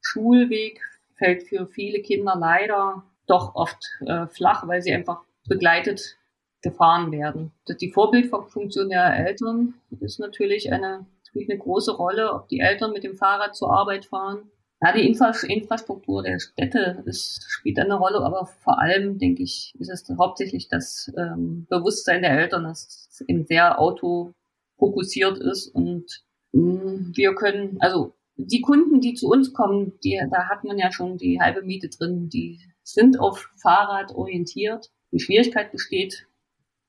Schulweg 0.00 0.80
fällt 1.16 1.44
für 1.44 1.66
viele 1.66 2.00
Kinder 2.00 2.34
leider 2.36 3.04
doch 3.26 3.54
oft 3.54 3.84
äh, 4.06 4.26
flach, 4.26 4.66
weil 4.66 4.82
sie 4.82 4.92
einfach 4.92 5.22
begleitet 5.46 6.18
gefahren 6.62 7.12
werden. 7.12 7.52
Die 7.80 7.90
Vorbildfunktion 7.90 8.88
der 8.88 9.16
Eltern 9.16 9.74
ist 10.00 10.20
natürlich 10.20 10.72
eine, 10.72 11.06
spielt 11.28 11.50
eine 11.50 11.58
große 11.58 11.92
Rolle, 11.92 12.32
ob 12.32 12.48
die 12.48 12.60
Eltern 12.60 12.92
mit 12.92 13.04
dem 13.04 13.16
Fahrrad 13.16 13.56
zur 13.56 13.72
Arbeit 13.72 14.06
fahren. 14.06 14.50
Ja, 14.80 14.92
die 14.92 15.06
Infra 15.06 15.32
Infrastruktur 15.46 16.22
der 16.24 16.40
Städte 16.40 17.02
ist, 17.04 17.44
spielt 17.48 17.78
eine 17.78 17.94
Rolle, 17.94 18.20
aber 18.20 18.46
vor 18.46 18.80
allem, 18.80 19.18
denke 19.18 19.42
ich, 19.42 19.74
ist 19.78 19.90
es 19.90 20.08
hauptsächlich 20.18 20.68
das 20.68 21.12
ähm, 21.16 21.66
Bewusstsein 21.68 22.22
der 22.22 22.32
Eltern, 22.32 22.64
dass 22.64 23.08
es 23.10 23.20
eben 23.28 23.46
sehr 23.46 23.80
autofokussiert 23.80 25.38
ist 25.38 25.68
und 25.68 26.24
mh, 26.52 26.62
mm, 26.62 27.12
wir 27.14 27.34
können, 27.36 27.76
also 27.80 28.14
die 28.36 28.60
Kunden, 28.60 29.00
die 29.00 29.14
zu 29.14 29.28
uns 29.28 29.52
kommen, 29.52 29.92
die, 30.04 30.20
da 30.30 30.48
hat 30.48 30.64
man 30.64 30.78
ja 30.78 30.90
schon 30.92 31.18
die 31.18 31.40
halbe 31.40 31.62
Miete 31.62 31.88
drin, 31.88 32.28
die 32.28 32.60
sind 32.82 33.20
auf 33.20 33.50
Fahrrad 33.60 34.12
orientiert. 34.12 34.90
Die 35.12 35.20
Schwierigkeit 35.20 35.70
besteht 35.72 36.26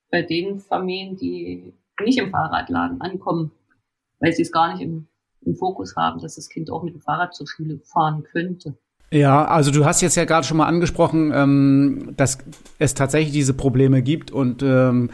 bei 0.10 0.22
den 0.22 0.60
Familien, 0.60 1.18
die 1.18 1.74
nicht 2.04 2.18
im 2.18 2.32
Fahrradladen 2.32 3.02
ankommen, 3.02 3.52
weil 4.20 4.34
sie 4.34 4.44
es 4.44 4.52
gar 4.52 4.74
nicht 4.74 4.82
im, 4.82 5.08
im 5.42 5.56
Fokus 5.56 5.96
haben, 5.96 6.22
dass 6.22 6.36
das 6.36 6.50
Kind 6.50 6.72
auch 6.72 6.84
mit 6.84 6.94
dem 6.94 7.02
Fahrrad 7.02 7.34
zur 7.34 7.48
Schule 7.48 7.80
fahren 7.80 8.24
könnte. 8.24 8.78
Ja, 9.12 9.46
also 9.46 9.70
du 9.70 9.86
hast 9.86 10.02
jetzt 10.02 10.16
ja 10.16 10.26
gerade 10.26 10.46
schon 10.48 10.58
mal 10.58 10.66
angesprochen, 10.66 11.32
ähm, 11.36 12.14
dass 12.18 12.40
es 12.80 12.96
tatsächlich 12.96 13.32
diese 13.32 13.54
Probleme 13.54 14.02
gibt 14.02 14.32
und 14.32 14.64
ähm, 14.64 15.12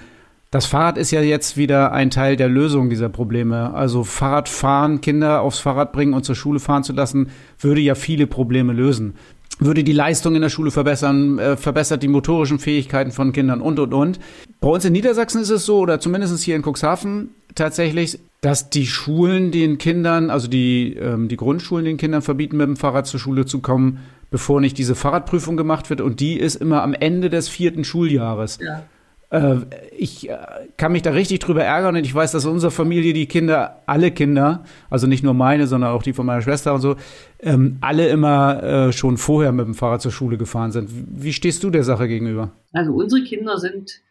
das 0.51 0.65
Fahrrad 0.65 0.97
ist 0.97 1.11
ja 1.11 1.21
jetzt 1.21 1.57
wieder 1.57 1.91
ein 1.91 2.09
Teil 2.09 2.35
der 2.35 2.49
Lösung 2.49 2.89
dieser 2.89 3.09
Probleme. 3.09 3.73
Also 3.73 4.03
Fahrradfahren, 4.03 4.99
Kinder 4.99 5.41
aufs 5.41 5.59
Fahrrad 5.59 5.91
bringen 5.91 6.13
und 6.13 6.25
zur 6.25 6.35
Schule 6.35 6.59
fahren 6.59 6.83
zu 6.83 6.93
lassen, 6.93 7.29
würde 7.59 7.81
ja 7.81 7.93
viele 7.93 8.25
Probleme 8.25 8.73
lösen. 8.73 9.13
Würde 9.59 9.83
die 9.83 9.93
Leistung 9.93 10.35
in 10.35 10.41
der 10.41 10.49
Schule 10.49 10.71
verbessern, 10.71 11.37
äh, 11.37 11.57
verbessert 11.57 12.01
die 12.01 12.07
motorischen 12.07 12.59
Fähigkeiten 12.59 13.11
von 13.11 13.31
Kindern 13.31 13.61
und, 13.61 13.77
und, 13.77 13.93
und. 13.93 14.19
Bei 14.59 14.69
uns 14.69 14.85
in 14.85 14.93
Niedersachsen 14.93 15.41
ist 15.41 15.49
es 15.49 15.65
so, 15.65 15.79
oder 15.79 15.99
zumindest 15.99 16.41
hier 16.43 16.55
in 16.55 16.63
Cuxhaven 16.63 17.29
tatsächlich, 17.53 18.19
dass 18.41 18.69
die 18.69 18.87
Schulen 18.87 19.51
den 19.51 19.77
Kindern, 19.77 20.29
also 20.29 20.47
die, 20.47 20.95
ähm, 20.95 21.27
die 21.27 21.37
Grundschulen 21.37 21.85
den 21.85 21.97
Kindern 21.97 22.21
verbieten, 22.21 22.57
mit 22.57 22.67
dem 22.67 22.77
Fahrrad 22.77 23.05
zur 23.05 23.19
Schule 23.19 23.45
zu 23.45 23.59
kommen, 23.59 23.99
bevor 24.31 24.61
nicht 24.61 24.77
diese 24.77 24.95
Fahrradprüfung 24.95 25.57
gemacht 25.57 25.89
wird. 25.89 26.01
Und 26.01 26.21
die 26.21 26.39
ist 26.39 26.55
immer 26.55 26.81
am 26.81 26.93
Ende 26.93 27.29
des 27.29 27.49
vierten 27.49 27.83
Schuljahres. 27.83 28.59
Ja. 28.61 28.83
Äh, 29.31 29.57
ich 29.95 30.29
äh, 30.29 30.37
kann 30.77 30.91
mich 30.91 31.03
da 31.03 31.11
richtig 31.11 31.39
drüber 31.39 31.63
ärgern 31.63 31.95
und 31.95 32.03
ich 32.03 32.13
weiß, 32.13 32.31
dass 32.31 32.45
unsere 32.45 32.71
Familie 32.71 33.13
die 33.13 33.27
Kinder, 33.27 33.81
alle 33.85 34.11
Kinder, 34.11 34.63
also 34.89 35.07
nicht 35.07 35.23
nur 35.23 35.33
meine, 35.33 35.67
sondern 35.67 35.91
auch 35.91 36.03
die 36.03 36.13
von 36.13 36.25
meiner 36.25 36.41
Schwester 36.41 36.73
und 36.73 36.81
so, 36.81 36.95
ähm, 37.39 37.77
alle 37.81 38.09
immer 38.09 38.63
äh, 38.63 38.91
schon 38.91 39.17
vorher 39.17 39.51
mit 39.51 39.67
dem 39.67 39.75
Fahrrad 39.75 40.01
zur 40.01 40.11
Schule 40.11 40.37
gefahren 40.37 40.71
sind. 40.71 40.89
Wie 40.91 41.33
stehst 41.33 41.63
du 41.63 41.69
der 41.69 41.83
Sache 41.83 42.07
gegenüber? 42.07 42.51
Also 42.73 42.93
unsere 42.93 43.23
Kinder 43.23 43.57
sind 43.57 44.01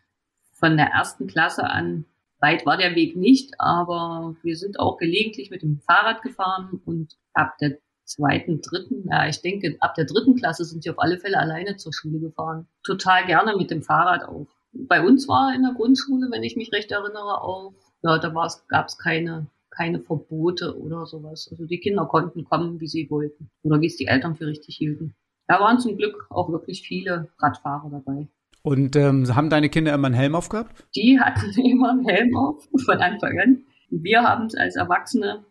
von 0.53 0.77
der 0.77 0.87
ersten 0.87 1.27
Klasse 1.27 1.65
an, 1.65 2.05
weit 2.41 2.65
war 2.65 2.77
der 2.77 2.95
Weg 2.95 3.17
nicht, 3.17 3.55
aber 3.59 4.37
wir 4.43 4.57
sind 4.57 4.79
auch 4.79 4.99
gelegentlich 4.99 5.51
mit 5.51 5.63
dem 5.63 5.81
Fahrrad 5.81 6.23
gefahren 6.23 6.81
und 6.85 7.17
ab 7.33 7.59
der 7.61 7.79
zweiten, 8.05 8.61
dritten, 8.63 9.09
ja, 9.11 9.29
ich 9.29 9.43
denke, 9.43 9.77
ab 9.81 9.95
der 9.95 10.07
dritten 10.07 10.37
Klasse 10.37 10.65
sind 10.65 10.83
sie 10.83 10.91
auf 10.91 10.99
alle 10.99 11.19
Fälle 11.19 11.39
alleine 11.39 11.77
zur 11.77 11.93
Schule 11.93 12.21
gefahren. 12.21 12.67
Total 12.85 13.27
gerne 13.27 13.57
mit 13.57 13.71
dem 13.71 13.83
Fahrrad 13.83 14.23
auch 14.23 14.47
bei 14.73 15.05
uns 15.05 15.29
war 15.29 15.55
in 15.55 15.63
der 15.63 15.73
Grundschule, 15.73 16.29
wenn 16.31 16.43
ich 16.43 16.57
mich 16.57 16.73
recht 16.73 16.91
erinnere, 16.91 17.43
auch, 17.43 17.73
ja, 18.03 18.19
da 18.19 18.29
gab 18.69 18.87
es 18.87 18.99
keine, 18.99 19.47
keine 19.71 20.01
Verbote 20.01 20.79
oder 20.79 21.07
sowas. 21.07 21.49
Also 21.51 21.65
die 21.65 21.81
Kinder 21.81 22.07
konnten 22.07 22.45
kommen, 22.45 22.81
wie 22.81 22.87
sie 22.87 23.11
wollten 23.11 23.51
oder 23.63 23.81
wie 23.81 23.87
es 23.87 23.97
die 23.97 24.07
Eltern 24.07 24.37
für 24.37 24.47
richtig 24.47 24.77
hielten. 24.77 25.15
Da 25.47 25.61
waren 25.61 25.79
zum 25.79 25.97
Glück 25.97 26.27
auch 26.31 26.51
wirklich 26.51 26.83
viele 26.87 27.29
Radfahrer 27.39 27.91
dabei. 27.91 28.29
Und 28.63 28.97
ähm, 28.97 29.35
haben 29.35 29.51
deine 29.51 29.71
Kinder 29.71 29.95
immer 29.95 30.07
einen 30.07 30.15
Helm 30.15 30.35
aufgehabt? 30.35 30.85
Die 30.95 31.19
hatten 31.19 31.51
immer 31.61 31.91
einen 31.91 32.07
Helm 32.07 32.37
auf, 32.37 32.69
von 32.85 32.99
Anfang 32.99 33.39
an. 33.41 33.65
Wir 33.91 34.23
haben 34.23 34.47
es 34.47 34.55
als 34.55 34.77
Erwachsene 34.77 35.45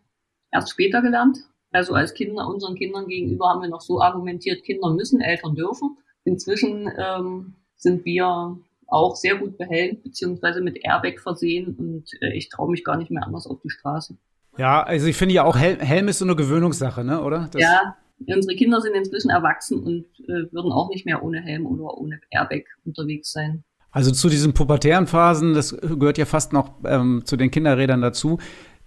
erst 0.52 0.70
später 0.70 1.02
gelernt. 1.02 1.38
Also 1.70 1.94
als 1.94 2.14
Kinder, 2.14 2.46
unseren 2.48 2.76
Kindern 2.76 3.08
gegenüber 3.08 3.48
haben 3.48 3.60
wir 3.60 3.68
noch 3.68 3.80
so 3.80 4.00
argumentiert, 4.00 4.62
Kinder 4.64 4.90
müssen, 4.94 5.20
Eltern 5.20 5.54
dürfen. 5.54 5.98
Inzwischen 6.24 6.90
ähm, 6.96 7.54
sind 7.76 8.04
wir 8.04 8.58
auch 8.88 9.16
sehr 9.16 9.36
gut 9.36 9.58
behelmt, 9.58 10.02
beziehungsweise 10.02 10.60
mit 10.60 10.78
Airbag 10.82 11.20
versehen 11.20 11.76
und 11.78 12.10
äh, 12.20 12.36
ich 12.36 12.48
traue 12.48 12.70
mich 12.70 12.84
gar 12.84 12.96
nicht 12.96 13.10
mehr 13.10 13.24
anders 13.24 13.46
auf 13.46 13.60
die 13.62 13.70
Straße. 13.70 14.16
Ja, 14.56 14.82
also 14.82 15.06
ich 15.06 15.16
finde 15.16 15.34
ja 15.34 15.44
auch 15.44 15.56
Helm, 15.56 15.78
Helm 15.78 16.08
ist 16.08 16.18
so 16.18 16.24
eine 16.24 16.34
Gewöhnungssache, 16.34 17.04
ne, 17.04 17.22
oder? 17.22 17.48
Das 17.52 17.62
ja, 17.62 17.96
unsere 18.26 18.56
Kinder 18.56 18.80
sind 18.80 18.94
inzwischen 18.96 19.30
erwachsen 19.30 19.82
und 19.82 20.06
äh, 20.28 20.52
würden 20.52 20.72
auch 20.72 20.88
nicht 20.88 21.06
mehr 21.06 21.22
ohne 21.22 21.40
Helm 21.40 21.66
oder 21.66 21.96
ohne 21.96 22.20
Airbag 22.30 22.64
unterwegs 22.84 23.32
sein. 23.32 23.62
Also 23.90 24.10
zu 24.10 24.28
diesen 24.28 24.54
pubertären 24.54 25.06
Phasen, 25.06 25.54
das 25.54 25.76
gehört 25.76 26.18
ja 26.18 26.26
fast 26.26 26.52
noch 26.52 26.72
ähm, 26.84 27.22
zu 27.24 27.36
den 27.36 27.50
Kinderrädern 27.50 28.00
dazu, 28.00 28.38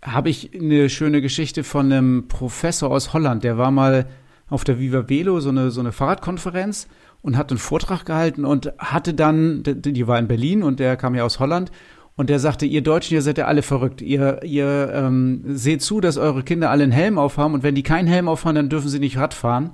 habe 0.02 0.30
ich 0.30 0.54
eine 0.54 0.90
schöne 0.90 1.22
Geschichte 1.22 1.64
von 1.64 1.92
einem 1.92 2.28
Professor 2.28 2.92
aus 2.92 3.14
Holland, 3.14 3.44
der 3.44 3.58
war 3.58 3.72
mal 3.72 4.08
auf 4.50 4.64
der 4.64 4.80
Viva 4.80 5.10
Velo, 5.10 5.40
so 5.40 5.50
eine, 5.50 5.72
so 5.72 5.80
eine 5.80 5.92
Fahrradkonferenz 5.92 6.88
und 7.22 7.38
hat 7.38 7.52
einen 7.52 7.60
Vortrag 7.60 8.06
gehalten 8.06 8.46
und 8.46 8.74
hatte 8.78 9.14
dann, 9.14 9.64
die 9.64 10.08
war 10.08 10.20
in 10.20 10.28
Berlin 10.28 10.64
und 10.64 10.80
der 10.80 10.98
kam 10.98 11.16
ja 11.16 11.24
aus 11.24 11.40
Holland 11.40 11.72
und 12.16 12.30
der 12.30 12.40
sagte, 12.40 12.66
ihr 12.66 12.82
Deutschen, 12.82 13.16
ihr 13.16 13.22
seid 13.22 13.38
ja 13.38 13.46
alle 13.46 13.62
verrückt. 13.62 14.02
Ihr, 14.02 14.44
ihr 14.44 14.92
ähm, 14.94 15.44
seht 15.46 15.82
zu, 15.82 16.02
dass 16.02 16.18
eure 16.18 16.44
Kinder 16.44 16.70
alle 16.70 16.84
einen 16.84 16.92
Helm 16.92 17.18
aufhaben 17.18 17.54
und 17.54 17.64
wenn 17.64 17.76
die 17.76 17.84
keinen 17.84 18.08
Helm 18.08 18.28
aufhaben, 18.28 18.56
dann 18.56 18.70
dürfen 18.70 18.90
sie 18.90 19.00
nicht 19.00 19.18
Rad 19.18 19.34
fahren. 19.34 19.72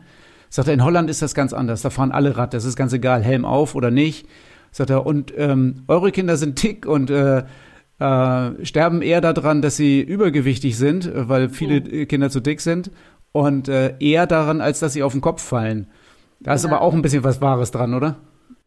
Sagt 0.50 0.68
er, 0.68 0.74
in 0.74 0.84
Holland 0.84 1.10
ist 1.10 1.22
das 1.22 1.36
ganz 1.36 1.54
anders. 1.54 1.82
Da 1.82 1.90
fahren 1.90 2.12
alle 2.12 2.38
Rad. 2.38 2.54
Das 2.54 2.64
ist 2.64 2.76
ganz 2.76 2.94
egal, 2.94 3.24
Helm 3.24 3.44
auf 3.44 3.76
oder 3.76 3.92
nicht. 3.92 4.28
Sagt 4.72 4.90
er, 4.90 5.06
und 5.06 5.34
ähm, 5.36 5.84
eure 5.88 6.12
Kinder 6.12 6.38
sind 6.38 6.58
tick 6.58 6.86
und 6.86 7.10
äh, 7.10 7.44
äh, 8.00 8.66
sterben 8.66 9.02
eher 9.02 9.22
daran, 9.22 9.62
dass 9.62 9.76
sie 9.76 10.02
übergewichtig 10.02 10.78
sind, 10.78 11.12
weil 11.14 11.50
viele 11.50 11.82
mhm. 11.82 12.08
Kinder 12.08 12.30
zu 12.30 12.40
dick 12.40 12.62
sind 12.62 12.92
und 13.32 13.68
äh, 13.68 13.96
eher 14.00 14.28
daran, 14.28 14.62
als 14.62 14.80
dass 14.80 14.94
sie 14.94 15.04
auf 15.04 15.14
den 15.14 15.22
Kopf 15.22 15.42
fallen. 15.42 15.88
Da 16.40 16.54
ist 16.54 16.64
ja. 16.64 16.70
aber 16.70 16.82
auch 16.82 16.94
ein 16.94 17.02
bisschen 17.02 17.24
was 17.24 17.42
Wahres 17.42 17.72
dran, 17.72 17.94
oder? 17.94 18.16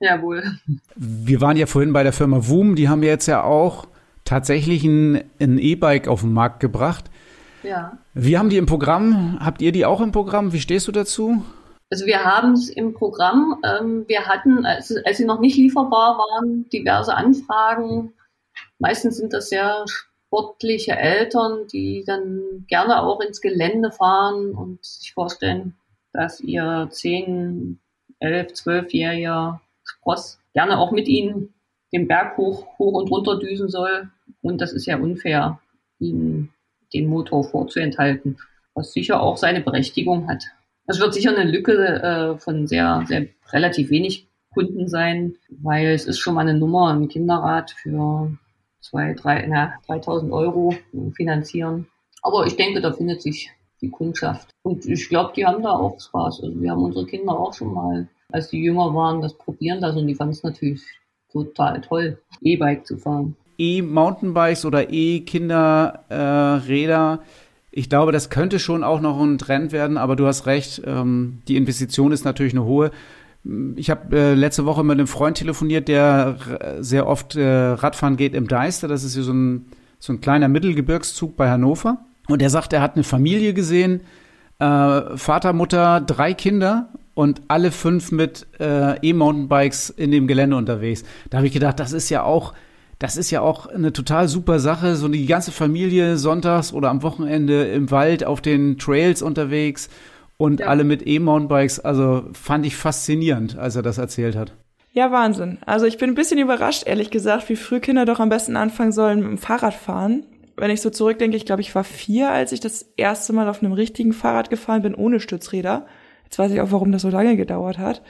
Jawohl. 0.00 0.42
Wir 0.96 1.40
waren 1.40 1.56
ja 1.56 1.66
vorhin 1.66 1.92
bei 1.92 2.02
der 2.02 2.12
Firma 2.12 2.48
Woom, 2.48 2.74
die 2.74 2.88
haben 2.88 3.02
jetzt 3.02 3.26
ja 3.26 3.42
auch 3.42 3.86
tatsächlich 4.24 4.84
ein 4.84 5.24
E-Bike 5.40 6.08
auf 6.08 6.22
den 6.22 6.32
Markt 6.32 6.60
gebracht. 6.60 7.04
Ja. 7.62 7.98
Wie 8.14 8.38
haben 8.38 8.48
die 8.48 8.56
im 8.56 8.66
Programm? 8.66 9.38
Habt 9.40 9.60
ihr 9.60 9.72
die 9.72 9.84
auch 9.84 10.00
im 10.00 10.12
Programm? 10.12 10.52
Wie 10.52 10.60
stehst 10.60 10.88
du 10.88 10.92
dazu? 10.92 11.44
Also 11.90 12.06
wir 12.06 12.24
haben 12.24 12.52
es 12.52 12.70
im 12.70 12.94
Programm. 12.94 13.60
Ähm, 13.64 14.04
wir 14.06 14.26
hatten, 14.26 14.64
als, 14.64 14.94
als 15.04 15.18
sie 15.18 15.24
noch 15.24 15.40
nicht 15.40 15.56
lieferbar 15.56 16.18
waren, 16.18 16.68
diverse 16.70 17.14
Anfragen. 17.14 18.14
Meistens 18.78 19.16
sind 19.16 19.32
das 19.32 19.48
sehr 19.48 19.84
sportliche 19.86 20.92
Eltern, 20.92 21.66
die 21.72 22.04
dann 22.06 22.64
gerne 22.68 23.02
auch 23.02 23.20
ins 23.20 23.40
Gelände 23.40 23.90
fahren 23.90 24.52
und 24.52 24.84
sich 24.84 25.12
vorstellen, 25.12 25.74
dass 26.12 26.40
ihr 26.40 26.88
10, 26.90 27.78
11, 28.18 28.52
12-jähriger 28.52 29.60
Spross 29.84 30.38
gerne 30.52 30.78
auch 30.78 30.92
mit 30.92 31.08
ihnen 31.08 31.54
den 31.92 32.06
Berg 32.06 32.36
hoch, 32.36 32.78
hoch 32.78 33.00
und 33.00 33.10
runter 33.10 33.38
düsen 33.38 33.68
soll. 33.68 34.10
Und 34.42 34.60
das 34.60 34.72
ist 34.72 34.86
ja 34.86 34.98
unfair, 34.98 35.60
ihnen 35.98 36.50
den 36.92 37.06
Motor 37.06 37.44
vorzuenthalten, 37.44 38.38
was 38.74 38.92
sicher 38.92 39.20
auch 39.20 39.36
seine 39.36 39.60
Berechtigung 39.60 40.28
hat. 40.28 40.44
Das 40.86 40.98
wird 40.98 41.14
sicher 41.14 41.36
eine 41.36 41.50
Lücke 41.50 41.72
äh, 42.02 42.38
von 42.38 42.66
sehr, 42.66 43.04
sehr 43.06 43.26
relativ 43.52 43.90
wenig 43.90 44.26
Kunden 44.52 44.88
sein, 44.88 45.36
weil 45.48 45.88
es 45.88 46.06
ist 46.06 46.18
schon 46.18 46.34
mal 46.34 46.40
eine 46.40 46.58
Nummer, 46.58 46.92
ein 46.92 47.08
Kinderrad 47.08 47.70
für 47.70 48.36
zwei, 48.80 49.14
drei, 49.14 49.46
na, 49.46 49.74
3000 49.86 50.32
Euro 50.32 50.74
finanzieren. 51.14 51.86
Aber 52.22 52.46
ich 52.46 52.56
denke, 52.56 52.80
da 52.80 52.92
findet 52.92 53.22
sich 53.22 53.50
die 53.80 53.90
Kundschaft. 53.90 54.50
Und 54.62 54.86
ich 54.86 55.08
glaube, 55.08 55.32
die 55.34 55.46
haben 55.46 55.62
da 55.62 55.72
auch 55.72 55.98
Spaß. 56.00 56.42
Also 56.42 56.60
wir 56.60 56.70
haben 56.70 56.82
unsere 56.82 57.06
Kinder 57.06 57.32
auch 57.32 57.54
schon 57.54 57.72
mal, 57.72 58.08
als 58.30 58.48
die 58.48 58.62
jünger 58.62 58.94
waren, 58.94 59.20
das 59.20 59.34
probieren 59.34 59.80
das 59.80 59.96
und 59.96 60.06
die 60.06 60.14
fanden 60.14 60.32
es 60.32 60.42
natürlich 60.42 60.82
total 61.32 61.80
toll, 61.80 62.18
E-Bike 62.42 62.86
zu 62.86 62.96
fahren. 62.96 63.36
E-Mountainbikes 63.58 64.64
oder 64.64 64.90
E-Kinderräder. 64.90 67.18
Äh, 67.20 67.24
ich 67.72 67.88
glaube, 67.88 68.10
das 68.10 68.30
könnte 68.30 68.58
schon 68.58 68.82
auch 68.82 69.00
noch 69.00 69.20
ein 69.20 69.38
Trend 69.38 69.70
werden, 69.72 69.96
aber 69.96 70.16
du 70.16 70.26
hast 70.26 70.46
recht, 70.46 70.82
ähm, 70.84 71.42
die 71.46 71.56
Investition 71.56 72.10
ist 72.10 72.24
natürlich 72.24 72.52
eine 72.52 72.64
hohe. 72.64 72.90
Ich 73.76 73.90
habe 73.90 74.16
äh, 74.16 74.34
letzte 74.34 74.66
Woche 74.66 74.82
mit 74.82 74.94
einem 74.94 75.06
Freund 75.06 75.36
telefoniert, 75.36 75.88
der 75.88 76.36
sehr 76.80 77.06
oft 77.06 77.36
äh, 77.36 77.46
Radfahren 77.46 78.16
geht 78.16 78.34
im 78.34 78.48
Deister. 78.48 78.88
Das 78.88 79.04
ist 79.04 79.14
hier 79.14 79.22
so 79.22 79.32
ein, 79.32 79.66
so 79.98 80.12
ein 80.12 80.20
kleiner 80.20 80.48
Mittelgebirgszug 80.48 81.36
bei 81.36 81.48
Hannover. 81.48 82.04
Und 82.28 82.42
er 82.42 82.50
sagt, 82.50 82.72
er 82.72 82.82
hat 82.82 82.94
eine 82.94 83.04
Familie 83.04 83.54
gesehen, 83.54 84.02
äh, 84.60 85.16
Vater, 85.16 85.52
Mutter, 85.52 86.00
drei 86.00 86.34
Kinder 86.34 86.90
und 87.14 87.42
alle 87.48 87.72
fünf 87.72 88.12
mit 88.12 88.46
äh, 88.60 88.96
E-Mountainbikes 89.00 89.90
in 89.90 90.10
dem 90.10 90.26
Gelände 90.26 90.56
unterwegs. 90.56 91.04
Da 91.30 91.38
habe 91.38 91.46
ich 91.46 91.52
gedacht, 91.52 91.80
das 91.80 91.92
ist 91.92 92.08
ja 92.10 92.22
auch, 92.22 92.54
das 92.98 93.16
ist 93.16 93.30
ja 93.30 93.40
auch 93.40 93.66
eine 93.66 93.92
total 93.92 94.28
super 94.28 94.58
Sache. 94.60 94.96
So 94.96 95.08
die 95.08 95.26
ganze 95.26 95.50
Familie 95.50 96.16
sonntags 96.16 96.72
oder 96.72 96.90
am 96.90 97.02
Wochenende 97.02 97.64
im 97.64 97.90
Wald 97.90 98.24
auf 98.24 98.40
den 98.40 98.78
Trails 98.78 99.22
unterwegs 99.22 99.88
und 100.36 100.60
ja. 100.60 100.66
alle 100.66 100.84
mit 100.84 101.06
E-Mountainbikes. 101.06 101.80
Also 101.80 102.24
fand 102.32 102.64
ich 102.66 102.76
faszinierend, 102.76 103.58
als 103.58 103.76
er 103.76 103.82
das 103.82 103.98
erzählt 103.98 104.36
hat. 104.36 104.52
Ja, 104.92 105.12
Wahnsinn. 105.12 105.58
Also 105.66 105.86
ich 105.86 105.98
bin 105.98 106.10
ein 106.10 106.14
bisschen 106.14 106.38
überrascht, 106.38 106.82
ehrlich 106.86 107.10
gesagt, 107.10 107.48
wie 107.48 107.56
früh 107.56 107.80
Kinder 107.80 108.04
doch 108.04 108.18
am 108.18 108.28
besten 108.28 108.56
anfangen 108.56 108.92
sollen 108.92 109.20
mit 109.20 109.28
dem 109.28 109.38
Fahrradfahren 109.38 110.26
wenn 110.60 110.70
ich 110.70 110.80
so 110.80 110.90
zurückdenke, 110.90 111.36
ich 111.36 111.46
glaube, 111.46 111.62
ich 111.62 111.74
war 111.74 111.84
vier, 111.84 112.30
als 112.30 112.52
ich 112.52 112.60
das 112.60 112.92
erste 112.96 113.32
Mal 113.32 113.48
auf 113.48 113.62
einem 113.62 113.72
richtigen 113.72 114.12
Fahrrad 114.12 114.50
gefahren 114.50 114.82
bin, 114.82 114.94
ohne 114.94 115.20
Stützräder. 115.20 115.86
Jetzt 116.24 116.38
weiß 116.38 116.52
ich 116.52 116.60
auch, 116.60 116.70
warum 116.70 116.92
das 116.92 117.02
so 117.02 117.08
lange 117.08 117.36
gedauert 117.36 117.78
hat. 117.78 118.02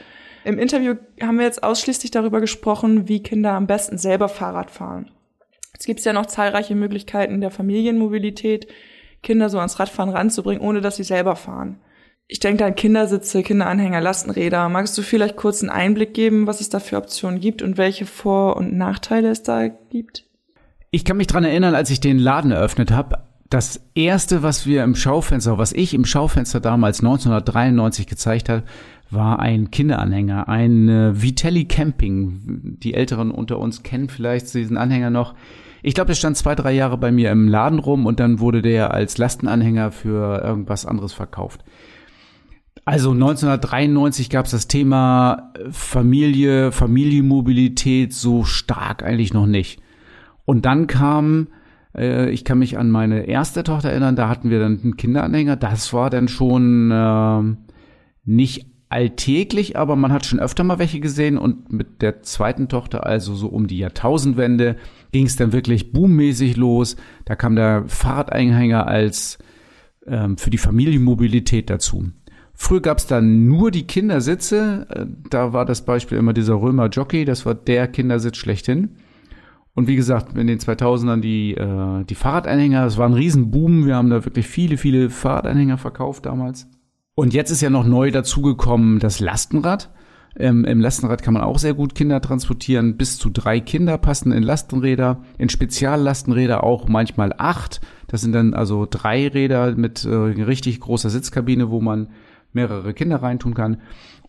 Im 0.44 0.58
Interview 0.58 0.94
haben 1.22 1.38
wir 1.38 1.44
jetzt 1.44 1.62
ausschließlich 1.62 2.10
darüber 2.10 2.40
gesprochen, 2.40 3.08
wie 3.08 3.22
Kinder 3.22 3.52
am 3.52 3.66
besten 3.66 3.98
selber 3.98 4.28
Fahrrad 4.28 4.70
fahren. 4.70 5.10
Es 5.78 5.86
gibt 5.86 6.00
ja 6.00 6.12
noch 6.12 6.26
zahlreiche 6.26 6.74
Möglichkeiten 6.74 7.40
der 7.40 7.50
Familienmobilität, 7.50 8.68
Kinder 9.22 9.48
so 9.48 9.58
ans 9.58 9.78
Radfahren 9.78 10.10
ranzubringen, 10.10 10.62
ohne 10.62 10.80
dass 10.80 10.96
sie 10.96 11.04
selber 11.04 11.36
fahren. 11.36 11.80
Ich 12.26 12.38
denke 12.38 12.64
an 12.64 12.74
Kindersitze, 12.74 13.42
Kinderanhänger, 13.42 14.00
Lastenräder. 14.00 14.68
Magst 14.68 14.96
du 14.96 15.02
vielleicht 15.02 15.36
kurz 15.36 15.62
einen 15.62 15.70
Einblick 15.70 16.14
geben, 16.14 16.46
was 16.46 16.60
es 16.60 16.68
da 16.68 16.78
für 16.78 16.96
Optionen 16.96 17.40
gibt 17.40 17.60
und 17.60 17.76
welche 17.76 18.06
Vor- 18.06 18.56
und 18.56 18.76
Nachteile 18.76 19.30
es 19.30 19.42
da 19.42 19.68
gibt? 19.68 20.29
Ich 20.92 21.04
kann 21.04 21.16
mich 21.16 21.28
dran 21.28 21.44
erinnern, 21.44 21.74
als 21.76 21.90
ich 21.90 22.00
den 22.00 22.18
Laden 22.18 22.50
eröffnet 22.50 22.90
habe, 22.90 23.18
das 23.48 23.80
erste, 23.94 24.42
was 24.42 24.66
wir 24.66 24.82
im 24.82 24.94
Schaufenster, 24.94 25.58
was 25.58 25.72
ich 25.72 25.94
im 25.94 26.04
Schaufenster 26.04 26.60
damals 26.60 27.00
1993 27.00 28.06
gezeigt 28.06 28.48
habe, 28.48 28.64
war 29.10 29.40
ein 29.40 29.70
Kinderanhänger, 29.70 30.48
ein 30.48 30.88
äh, 30.88 31.22
Vitelli 31.22 31.64
Camping. 31.66 32.76
Die 32.80 32.94
Älteren 32.94 33.30
unter 33.30 33.58
uns 33.58 33.82
kennen 33.82 34.08
vielleicht 34.08 34.52
diesen 34.54 34.76
Anhänger 34.76 35.10
noch. 35.10 35.34
Ich 35.82 35.94
glaube, 35.94 36.08
der 36.08 36.14
stand 36.14 36.36
zwei, 36.36 36.54
drei 36.54 36.72
Jahre 36.72 36.98
bei 36.98 37.10
mir 37.10 37.30
im 37.30 37.48
Laden 37.48 37.78
rum 37.78 38.06
und 38.06 38.20
dann 38.20 38.38
wurde 38.38 38.62
der 38.62 38.92
als 38.92 39.18
Lastenanhänger 39.18 39.92
für 39.92 40.42
irgendwas 40.42 40.86
anderes 40.86 41.12
verkauft. 41.12 41.64
Also 42.84 43.12
1993 43.12 44.30
gab 44.30 44.46
es 44.46 44.52
das 44.52 44.68
Thema 44.68 45.52
Familie, 45.70 46.72
Familienmobilität 46.72 48.12
so 48.12 48.44
stark 48.44 49.02
eigentlich 49.02 49.32
noch 49.32 49.46
nicht. 49.46 49.80
Und 50.50 50.66
dann 50.66 50.88
kam, 50.88 51.46
äh, 51.96 52.28
ich 52.30 52.44
kann 52.44 52.58
mich 52.58 52.76
an 52.76 52.90
meine 52.90 53.28
erste 53.28 53.62
Tochter 53.62 53.90
erinnern, 53.90 54.16
da 54.16 54.28
hatten 54.28 54.50
wir 54.50 54.58
dann 54.58 54.80
einen 54.82 54.96
Kinderanhänger. 54.96 55.54
Das 55.54 55.92
war 55.92 56.10
dann 56.10 56.26
schon 56.26 56.90
äh, 56.90 57.56
nicht 58.24 58.66
alltäglich, 58.88 59.76
aber 59.78 59.94
man 59.94 60.12
hat 60.12 60.26
schon 60.26 60.40
öfter 60.40 60.64
mal 60.64 60.80
welche 60.80 60.98
gesehen 60.98 61.38
und 61.38 61.72
mit 61.72 62.02
der 62.02 62.22
zweiten 62.24 62.66
Tochter, 62.66 63.06
also 63.06 63.36
so 63.36 63.46
um 63.46 63.68
die 63.68 63.78
Jahrtausendwende, 63.78 64.74
ging 65.12 65.26
es 65.26 65.36
dann 65.36 65.52
wirklich 65.52 65.92
boommäßig 65.92 66.56
los. 66.56 66.96
Da 67.26 67.36
kam 67.36 67.54
der 67.54 67.84
Fahrradanhänger 67.86 68.88
als 68.88 69.38
ähm, 70.04 70.36
für 70.36 70.50
die 70.50 70.58
Familienmobilität 70.58 71.70
dazu. 71.70 72.10
Früher 72.54 72.80
gab 72.80 72.98
es 72.98 73.06
dann 73.06 73.46
nur 73.46 73.70
die 73.70 73.86
Kindersitze. 73.86 74.88
Äh, 74.90 75.06
da 75.30 75.52
war 75.52 75.64
das 75.64 75.84
Beispiel 75.84 76.18
immer 76.18 76.32
dieser 76.32 76.60
Römer 76.60 76.88
Jockey, 76.88 77.24
das 77.24 77.46
war 77.46 77.54
der 77.54 77.86
Kindersitz 77.86 78.36
schlechthin. 78.36 78.96
Und 79.74 79.86
wie 79.86 79.96
gesagt, 79.96 80.36
in 80.36 80.46
den 80.46 80.58
2000ern 80.58 81.20
die, 81.20 81.52
äh, 81.54 82.04
die 82.04 82.14
Fahrradanhänger, 82.14 82.84
das 82.84 82.98
war 82.98 83.08
ein 83.08 83.14
Riesenboom. 83.14 83.86
Wir 83.86 83.96
haben 83.96 84.10
da 84.10 84.24
wirklich 84.24 84.46
viele, 84.46 84.76
viele 84.76 85.10
Fahrradanhänger 85.10 85.78
verkauft 85.78 86.26
damals. 86.26 86.68
Und 87.14 87.34
jetzt 87.34 87.50
ist 87.50 87.60
ja 87.60 87.70
noch 87.70 87.86
neu 87.86 88.10
dazugekommen 88.10 88.98
das 88.98 89.20
Lastenrad. 89.20 89.90
Ähm, 90.38 90.64
Im 90.64 90.80
Lastenrad 90.80 91.22
kann 91.22 91.34
man 91.34 91.42
auch 91.42 91.58
sehr 91.58 91.74
gut 91.74 91.94
Kinder 91.94 92.20
transportieren. 92.20 92.96
Bis 92.96 93.18
zu 93.18 93.30
drei 93.30 93.60
Kinder 93.60 93.98
passen 93.98 94.32
in 94.32 94.42
Lastenräder, 94.42 95.22
in 95.38 95.48
Speziallastenräder 95.48 96.64
auch 96.64 96.88
manchmal 96.88 97.34
acht. 97.36 97.80
Das 98.06 98.22
sind 98.22 98.32
dann 98.32 98.54
also 98.54 98.86
drei 98.88 99.28
Räder 99.28 99.74
mit 99.76 100.04
äh, 100.04 100.14
richtig 100.14 100.80
großer 100.80 101.10
Sitzkabine, 101.10 101.70
wo 101.70 101.80
man 101.80 102.08
mehrere 102.52 102.94
Kinder 102.94 103.22
reintun 103.22 103.54
kann. 103.54 103.78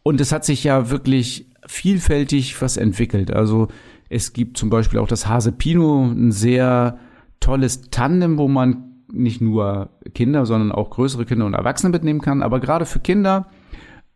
Und 0.03 0.19
es 0.19 0.31
hat 0.31 0.45
sich 0.45 0.63
ja 0.63 0.89
wirklich 0.89 1.47
vielfältig 1.65 2.59
was 2.61 2.77
entwickelt. 2.77 3.31
Also 3.31 3.67
es 4.11 4.33
gibt 4.33 4.57
zum 4.57 4.69
Beispiel 4.69 4.99
auch 4.99 5.07
das 5.07 5.27
Hase 5.27 5.53
Pino, 5.53 6.03
ein 6.03 6.33
sehr 6.33 6.99
tolles 7.39 7.89
Tandem, 7.91 8.37
wo 8.37 8.49
man 8.49 9.05
nicht 9.11 9.39
nur 9.39 9.89
Kinder, 10.13 10.45
sondern 10.45 10.73
auch 10.73 10.89
größere 10.89 11.25
Kinder 11.25 11.45
und 11.45 11.53
Erwachsene 11.53 11.91
mitnehmen 11.91 12.19
kann. 12.19 12.43
Aber 12.43 12.59
gerade 12.59 12.85
für 12.85 12.99
Kinder, 12.99 13.47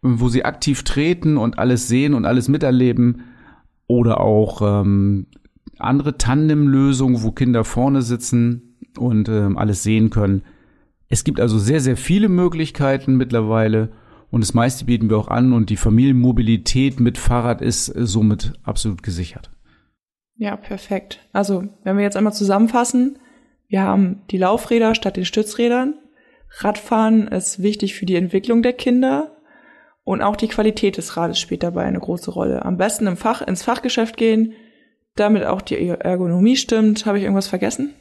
wo 0.01 0.27
sie 0.27 0.43
aktiv 0.43 0.83
treten 0.83 1.37
und 1.37 1.57
alles 1.59 1.87
sehen 1.87 2.13
und 2.13 2.25
alles 2.25 2.49
miterleben, 2.49 3.23
oder 3.87 4.19
auch 4.19 4.61
ähm, 4.61 5.27
andere 5.77 6.17
Tandemlösungen, 6.17 7.21
wo 7.23 7.31
Kinder 7.31 7.63
vorne 7.63 8.01
sitzen 8.01 8.77
und 8.97 9.29
ähm, 9.29 9.57
alles 9.57 9.83
sehen 9.83 10.09
können. 10.09 10.41
Es 11.07 11.23
gibt 11.23 11.39
also 11.39 11.57
sehr, 11.57 11.79
sehr 11.79 11.95
viele 11.95 12.27
Möglichkeiten 12.27 13.15
mittlerweile 13.15 13.91
und 14.31 14.41
das 14.41 14.53
meiste 14.53 14.85
bieten 14.85 15.09
wir 15.09 15.17
auch 15.17 15.27
an 15.27 15.53
und 15.53 15.69
die 15.69 15.77
Familienmobilität 15.77 16.99
mit 16.99 17.17
Fahrrad 17.17 17.61
ist 17.61 17.85
somit 17.85 18.53
absolut 18.63 19.03
gesichert. 19.03 19.51
Ja, 20.37 20.57
perfekt. 20.57 21.19
Also, 21.31 21.63
wenn 21.83 21.97
wir 21.97 22.03
jetzt 22.03 22.17
einmal 22.17 22.33
zusammenfassen, 22.33 23.19
wir 23.67 23.81
haben 23.81 24.21
die 24.31 24.37
Laufräder 24.37 24.95
statt 24.95 25.17
den 25.17 25.25
Stützrädern. 25.25 25.95
Radfahren 26.59 27.27
ist 27.27 27.61
wichtig 27.61 27.95
für 27.95 28.05
die 28.05 28.15
Entwicklung 28.15 28.61
der 28.61 28.73
Kinder 28.73 29.35
und 30.03 30.21
auch 30.21 30.35
die 30.35 30.47
Qualität 30.47 30.97
des 30.97 31.17
Rades 31.17 31.39
spielt 31.39 31.63
dabei 31.63 31.83
eine 31.83 31.99
große 31.99 32.31
Rolle. 32.31 32.63
Am 32.63 32.77
besten 32.77 33.07
im 33.07 33.17
Fach, 33.17 33.41
ins 33.41 33.63
Fachgeschäft 33.63 34.17
gehen, 34.17 34.53
damit 35.15 35.45
auch 35.45 35.61
die 35.61 35.87
Ergonomie 35.87 36.55
stimmt. 36.55 37.05
Habe 37.05 37.17
ich 37.17 37.23
irgendwas 37.23 37.47
vergessen? 37.47 37.93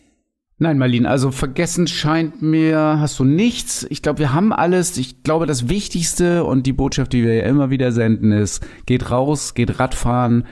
Nein, 0.58 0.78
Marlene, 0.78 1.08
also 1.08 1.32
vergessen 1.32 1.88
scheint 1.88 2.42
mir, 2.42 2.98
hast 3.00 3.18
du 3.18 3.24
nichts. 3.24 3.86
Ich 3.90 4.02
glaube, 4.02 4.20
wir 4.20 4.34
haben 4.34 4.52
alles. 4.52 4.96
Ich 4.98 5.24
glaube, 5.24 5.46
das 5.46 5.68
Wichtigste 5.68 6.44
und 6.44 6.64
die 6.66 6.72
Botschaft, 6.72 7.12
die 7.12 7.24
wir 7.24 7.34
ja 7.34 7.44
immer 7.44 7.70
wieder 7.70 7.90
senden, 7.90 8.30
ist, 8.30 8.64
geht 8.86 9.10
raus, 9.10 9.54
geht 9.54 9.80
Radfahren, 9.80 10.46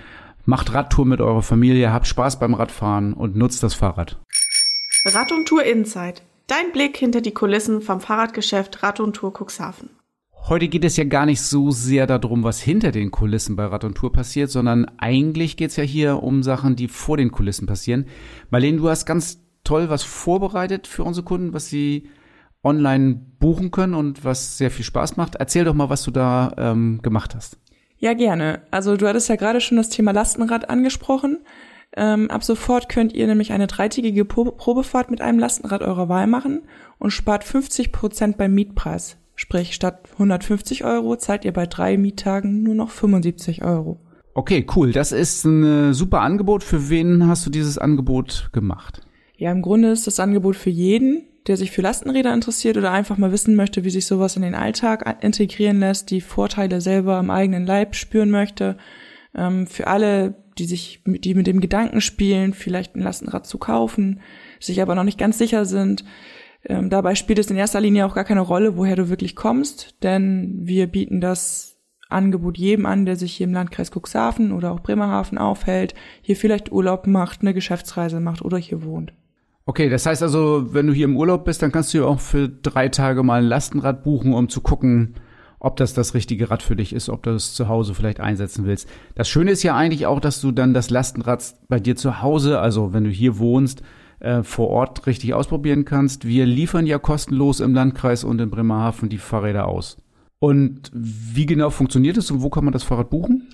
macht 0.45 0.73
Radtour 0.73 1.07
mit 1.07 1.21
eurer 1.21 1.43
Familie, 1.43 1.93
habt 1.93 2.07
Spaß 2.07 2.39
beim 2.39 2.55
Radfahren 2.55 3.13
und 3.13 3.37
nutzt 3.37 3.63
das 3.63 3.75
Fahrrad. 3.75 4.19
Rad 5.07 5.33
und 5.33 5.47
Tour 5.47 5.65
Insight. 5.65 6.23
Dein 6.47 6.73
Blick 6.73 6.97
hinter 6.97 7.21
die 7.21 7.33
Kulissen 7.33 7.81
vom 7.81 8.01
Fahrradgeschäft 8.01 8.83
Rad 8.83 9.01
und 9.01 9.15
Tour 9.15 9.33
Cuxhaven. 9.33 9.91
Heute 10.49 10.67
geht 10.67 10.85
es 10.85 10.97
ja 10.97 11.05
gar 11.05 11.25
nicht 11.25 11.41
so 11.41 11.71
sehr 11.71 12.09
darum, 12.09 12.43
was 12.43 12.61
hinter 12.61 12.91
den 12.91 13.13
Kulissen 13.13 13.55
bei 13.55 13.65
Rad 13.65 13.85
und 13.85 13.95
Tour 13.95 14.13
passiert, 14.13 14.51
sondern 14.51 14.87
eigentlich 14.99 15.57
geht 15.57 15.71
es 15.71 15.77
ja 15.77 15.85
hier 15.85 16.23
um 16.23 16.43
Sachen, 16.43 16.75
die 16.75 16.89
vor 16.89 17.17
den 17.17 17.31
Kulissen 17.31 17.67
passieren. 17.67 18.07
Marlene, 18.51 18.79
du 18.79 18.89
hast 18.89 19.07
ganz 19.07 19.41
toll 19.63 19.89
was 19.89 20.03
vorbereitet 20.03 20.89
für 20.89 21.05
unsere 21.05 21.25
Kunden, 21.25 21.53
was 21.53 21.69
sie 21.69 22.09
online 22.65 23.21
buchen 23.39 23.71
können 23.71 23.95
und 23.95 24.25
was 24.25 24.59
sehr 24.59 24.71
viel 24.71 24.85
Spaß 24.85 25.17
macht. 25.17 25.37
Erzähl 25.37 25.65
doch 25.65 25.75
mal, 25.75 25.91
was 25.91 26.03
du 26.03 26.11
da 26.11 26.53
ähm, 26.57 27.01
gemacht 27.03 27.35
hast. 27.35 27.59
Ja, 28.03 28.15
gerne. 28.15 28.63
Also 28.73 28.97
du 28.97 29.07
hattest 29.07 29.29
ja 29.29 29.37
gerade 29.37 29.61
schon 29.61 29.77
das 29.77 29.89
Thema 29.89 30.11
Lastenrad 30.11 30.69
angesprochen. 30.69 31.39
Ähm, 31.97 32.33
ab 32.33 32.43
sofort 32.43 32.89
könnt 32.89 33.13
ihr 33.13 33.29
nämlich 33.29 33.53
eine 33.53 33.69
dreitägige 33.69 34.25
Probefahrt 34.25 35.09
mit 35.13 35.21
einem 35.21 35.39
Lastenrad 35.39 35.83
eurer 35.83 36.09
Wahl 36.09 36.27
machen 36.27 36.63
und 36.99 37.13
spart 37.13 37.45
50 37.45 37.93
Prozent 37.93 38.39
beim 38.39 38.55
Mietpreis. 38.55 39.19
Sprich, 39.37 39.75
statt 39.75 40.09
150 40.15 40.85
Euro 40.85 41.15
zahlt 41.15 41.45
ihr 41.45 41.53
bei 41.53 41.67
drei 41.67 41.97
Miettagen 41.97 42.65
nur 42.65 42.75
noch 42.75 42.91
75 42.91 43.63
Euro. 43.63 44.01
Okay, 44.35 44.67
cool. 44.75 44.91
Das 44.91 45.13
ist 45.13 45.45
ein 45.45 45.95
super 45.95 46.23
Angebot. 46.23 46.65
Für 46.65 46.91
wen 46.91 47.29
hast 47.29 47.47
du 47.47 47.51
dieses 47.51 47.79
Angebot 47.79 48.51
gemacht? 48.53 49.03
Ja, 49.37 49.53
im 49.53 49.63
Grunde 49.63 49.93
ist 49.93 50.09
das 50.09 50.19
Angebot 50.19 50.57
für 50.57 50.71
jeden, 50.71 51.23
der 51.47 51.57
sich 51.57 51.71
für 51.71 51.83
Lastenräder 51.83 52.33
interessiert 52.33 52.77
oder 52.77 52.93
einfach 52.93 53.19
mal 53.19 53.33
wissen 53.33 53.57
möchte, 53.57 53.85
wie 53.85 53.91
sich 53.91 54.07
sowas 54.07 54.37
in 54.37 54.43
den 54.43 54.55
Alltag 54.55 55.23
integrieren 55.23 55.81
lässt, 55.81 56.11
die 56.11 56.21
Vorteile 56.21 56.81
selber 56.81 57.17
am 57.17 57.31
eigenen 57.31 57.67
Leib 57.67 57.95
spüren 57.97 58.31
möchte. 58.31 58.77
Ähm, 59.35 59.67
für 59.67 59.87
alle, 59.87 60.35
die 60.59 60.67
sich, 60.67 61.03
die 61.05 61.35
mit 61.35 61.47
dem 61.47 61.61
Gedanken 61.61 62.01
spielen, 62.01 62.53
vielleicht 62.53 62.95
ein 62.95 63.03
Lastenrad 63.03 63.47
zu 63.47 63.59
kaufen, 63.59 64.21
sich 64.61 64.81
aber 64.83 64.95
noch 64.95 65.05
nicht 65.05 65.19
ganz 65.19 65.39
sicher 65.39 65.65
sind. 65.65 66.05
Ähm, 66.65 66.91
dabei 66.91 67.15
spielt 67.15 67.39
es 67.39 67.51
in 67.51 67.57
erster 67.57 67.81
Linie 67.81 68.07
auch 68.07 68.15
gar 68.15 68.25
keine 68.25 68.41
Rolle, 68.41 68.77
woher 68.77 68.95
du 68.95 69.09
wirklich 69.09 69.35
kommst, 69.35 69.97
denn 70.03 70.61
wir 70.63 70.87
bieten 70.87 71.21
das 71.21 71.73
Angebot 72.09 72.59
jedem 72.59 72.87
an, 72.87 73.07
der 73.07 73.17
sich 73.17 73.35
hier 73.35 73.47
im 73.47 73.55
Landkreis 73.55 73.91
Cuxhaven 73.91 74.53
oder 74.53 74.71
auch 74.71 74.81
Bremerhaven 74.81 75.39
aufhält, 75.39 75.95
hier 76.21 76.37
vielleicht 76.37 76.71
Urlaub 76.71 77.07
macht, 77.07 77.41
eine 77.41 77.55
Geschäftsreise 77.55 78.21
macht 78.21 78.43
oder 78.43 78.59
hier 78.59 78.85
wohnt. 78.85 79.13
Okay, 79.65 79.89
das 79.89 80.07
heißt 80.07 80.23
also, 80.23 80.75
wenn 80.75 80.89
du 80.89 80.93
hier 80.93 81.05
im 81.05 81.17
Urlaub 81.17 81.45
bist, 81.45 81.63
dann 81.63 81.71
kannst 81.71 81.95
du 81.95 81.99
ja 81.99 82.05
auch 82.05 82.19
für 82.19 82.49
drei 82.49 82.89
Tage 82.89 83.23
mal 83.23 83.43
ein 83.43 83.49
Lastenrad 83.49 84.03
buchen, 84.03 84.35
um 84.35 84.49
zu 84.49 84.61
gucken, 84.61 85.15
ob 85.61 85.77
das 85.77 85.95
das 85.95 86.15
richtige 86.15 86.51
Rad 86.51 86.63
für 86.63 86.75
dich 86.75 86.93
ist, 86.93 87.09
ob 87.09 87.23
du 87.23 87.31
es 87.31 87.55
zu 87.55 87.69
Hause 87.69 87.95
vielleicht 87.95 88.19
einsetzen 88.19 88.67
willst. 88.67 88.89
Das 89.15 89.29
Schöne 89.29 89.53
ist 89.53 89.63
ja 89.63 89.77
eigentlich 89.77 90.07
auch, 90.07 90.19
dass 90.19 90.41
du 90.41 90.51
dann 90.51 90.75
das 90.75 90.91
Lastenrad 90.91 91.55
bei 91.69 91.79
dir 91.79 91.95
zu 91.95 92.21
Hause, 92.21 92.59
also 92.59 92.93
wenn 92.93 93.05
du 93.05 93.11
hier 93.11 93.39
wohnst, 93.39 93.83
äh, 94.19 94.43
vor 94.43 94.69
Ort 94.69 95.07
richtig 95.07 95.35
ausprobieren 95.35 95.85
kannst. 95.85 96.27
Wir 96.27 96.47
liefern 96.47 96.87
ja 96.87 96.99
kostenlos 96.99 97.61
im 97.61 97.75
Landkreis 97.75 98.25
und 98.25 98.41
in 98.41 98.51
Bremerhaven 98.51 99.09
die 99.09 99.19
Fahrräder 99.19 99.69
aus. 99.69 99.99
Und 100.41 100.91
wie 100.93 101.47
genau 101.47 101.71
funktioniert 101.71 102.17
es 102.17 102.33
und 102.33 102.43
wo 102.43 102.51
kann 102.51 102.65
man 102.65 102.73
das 102.73 102.83
Fahrrad 102.83 103.11
buchen? 103.11 103.49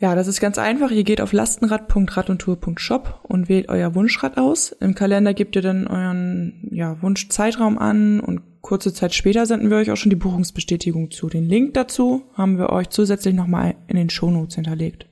Ja, 0.00 0.14
das 0.14 0.28
ist 0.28 0.40
ganz 0.40 0.58
einfach. 0.58 0.92
Ihr 0.92 1.02
geht 1.02 1.20
auf 1.20 1.32
lastenrad.radundtour.shop 1.32 3.20
und 3.24 3.48
wählt 3.48 3.68
euer 3.68 3.96
Wunschrad 3.96 4.38
aus. 4.38 4.70
Im 4.70 4.94
Kalender 4.94 5.34
gebt 5.34 5.56
ihr 5.56 5.62
dann 5.62 5.88
euren 5.88 6.68
ja, 6.70 7.02
Wunschzeitraum 7.02 7.78
an 7.78 8.20
und 8.20 8.42
kurze 8.60 8.92
Zeit 8.92 9.12
später 9.12 9.44
senden 9.44 9.70
wir 9.70 9.76
euch 9.76 9.90
auch 9.90 9.96
schon 9.96 10.10
die 10.10 10.16
Buchungsbestätigung 10.16 11.10
zu. 11.10 11.28
Den 11.28 11.48
Link 11.48 11.74
dazu 11.74 12.22
haben 12.34 12.58
wir 12.58 12.70
euch 12.70 12.90
zusätzlich 12.90 13.34
nochmal 13.34 13.74
in 13.88 13.96
den 13.96 14.08
Shownotes 14.08 14.54
hinterlegt. 14.54 15.06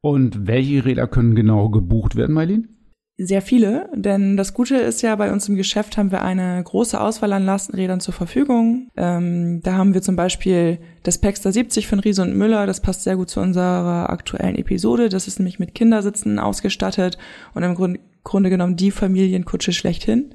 Und 0.00 0.46
welche 0.46 0.84
Räder 0.84 1.08
können 1.08 1.34
genau 1.34 1.70
gebucht 1.70 2.14
werden, 2.14 2.34
Mailin? 2.34 2.68
Sehr 3.16 3.42
viele, 3.42 3.88
denn 3.94 4.36
das 4.36 4.54
Gute 4.54 4.74
ist 4.74 5.00
ja, 5.02 5.14
bei 5.14 5.30
uns 5.30 5.48
im 5.48 5.54
Geschäft 5.54 5.96
haben 5.96 6.10
wir 6.10 6.22
eine 6.22 6.60
große 6.64 7.00
Auswahl 7.00 7.32
an 7.32 7.46
Lastenrädern 7.46 8.00
zur 8.00 8.12
Verfügung. 8.12 8.90
Ähm, 8.96 9.60
da 9.62 9.74
haben 9.74 9.94
wir 9.94 10.02
zum 10.02 10.16
Beispiel 10.16 10.80
das 11.04 11.18
Paxter 11.18 11.52
70 11.52 11.86
von 11.86 12.00
Riese 12.00 12.22
und 12.22 12.36
Müller, 12.36 12.66
das 12.66 12.80
passt 12.80 13.04
sehr 13.04 13.14
gut 13.14 13.30
zu 13.30 13.38
unserer 13.38 14.10
aktuellen 14.10 14.56
Episode. 14.56 15.10
Das 15.10 15.28
ist 15.28 15.38
nämlich 15.38 15.60
mit 15.60 15.76
Kindersitzen 15.76 16.40
ausgestattet 16.40 17.16
und 17.54 17.62
im 17.62 17.76
Grunde, 17.76 18.00
Grunde 18.24 18.50
genommen 18.50 18.74
die 18.74 18.90
Familienkutsche 18.90 19.72
schlechthin. 19.72 20.34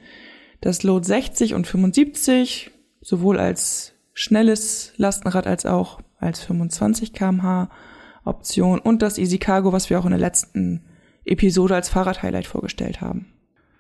Das 0.62 0.82
Lot 0.84 1.04
60 1.04 1.56
und 1.56 1.68
75, 1.68 2.72
sowohl 3.02 3.40
als 3.40 3.94
schnelles 4.14 4.94
Lastenrad 4.96 5.48
als 5.48 5.66
auch 5.66 6.00
als 6.18 6.40
25 6.40 7.12
kmh 7.12 7.70
Option 8.24 8.80
und 8.80 9.02
das 9.02 9.18
Easy 9.18 9.38
Cargo, 9.38 9.74
was 9.74 9.90
wir 9.90 10.00
auch 10.00 10.06
in 10.06 10.12
der 10.12 10.20
letzten 10.20 10.86
Episode 11.30 11.76
als 11.76 11.90
Fahrradhighlight 11.90 12.48
vorgestellt 12.48 13.02
haben. 13.02 13.28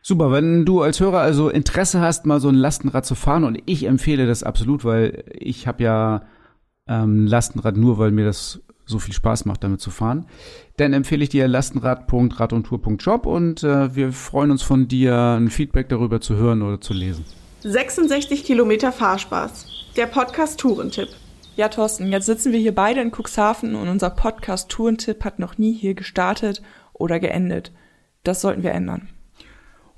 Super, 0.01 0.31
wenn 0.31 0.65
du 0.65 0.81
als 0.81 0.99
Hörer 0.99 1.19
also 1.19 1.49
Interesse 1.49 1.99
hast, 1.99 2.25
mal 2.25 2.39
so 2.39 2.49
ein 2.49 2.55
Lastenrad 2.55 3.05
zu 3.05 3.15
fahren 3.15 3.43
und 3.43 3.61
ich 3.65 3.85
empfehle 3.85 4.27
das 4.27 4.43
absolut, 4.43 4.85
weil 4.85 5.23
ich 5.33 5.67
habe 5.67 5.83
ja 5.83 6.21
ähm, 6.87 7.27
Lastenrad 7.27 7.77
nur, 7.77 7.97
weil 7.97 8.11
mir 8.11 8.25
das 8.25 8.61
so 8.85 8.97
viel 8.97 9.13
Spaß 9.13 9.45
macht, 9.45 9.63
damit 9.63 9.81
zu 9.81 9.91
fahren, 9.91 10.25
dann 10.77 10.93
empfehle 10.93 11.23
ich 11.23 11.29
dir 11.29 11.47
lastenrad.radundtour.shop 11.47 13.25
und 13.25 13.63
äh, 13.63 13.95
wir 13.95 14.11
freuen 14.11 14.51
uns 14.51 14.63
von 14.63 14.87
dir, 14.87 15.15
ein 15.15 15.49
Feedback 15.49 15.89
darüber 15.89 16.21
zu 16.21 16.35
hören 16.35 16.61
oder 16.61 16.81
zu 16.81 16.93
lesen. 16.93 17.23
66 17.61 18.43
Kilometer 18.43 18.91
Fahrspaß. 18.91 19.67
Der 19.95 20.07
Podcast 20.07 20.59
Tourentipp. 20.59 21.09
Ja, 21.55 21.67
Thorsten, 21.67 22.11
jetzt 22.11 22.25
sitzen 22.25 22.53
wir 22.53 22.59
hier 22.59 22.73
beide 22.73 23.01
in 23.01 23.11
Cuxhaven 23.11 23.75
und 23.75 23.89
unser 23.89 24.09
Podcast 24.09 24.69
Tourentipp 24.69 25.25
hat 25.25 25.39
noch 25.39 25.57
nie 25.57 25.73
hier 25.73 25.93
gestartet 25.93 26.61
oder 26.99 27.19
geendet. 27.19 27.71
Das 28.23 28.41
sollten 28.41 28.61
wir 28.61 28.71
ändern. 28.71 29.09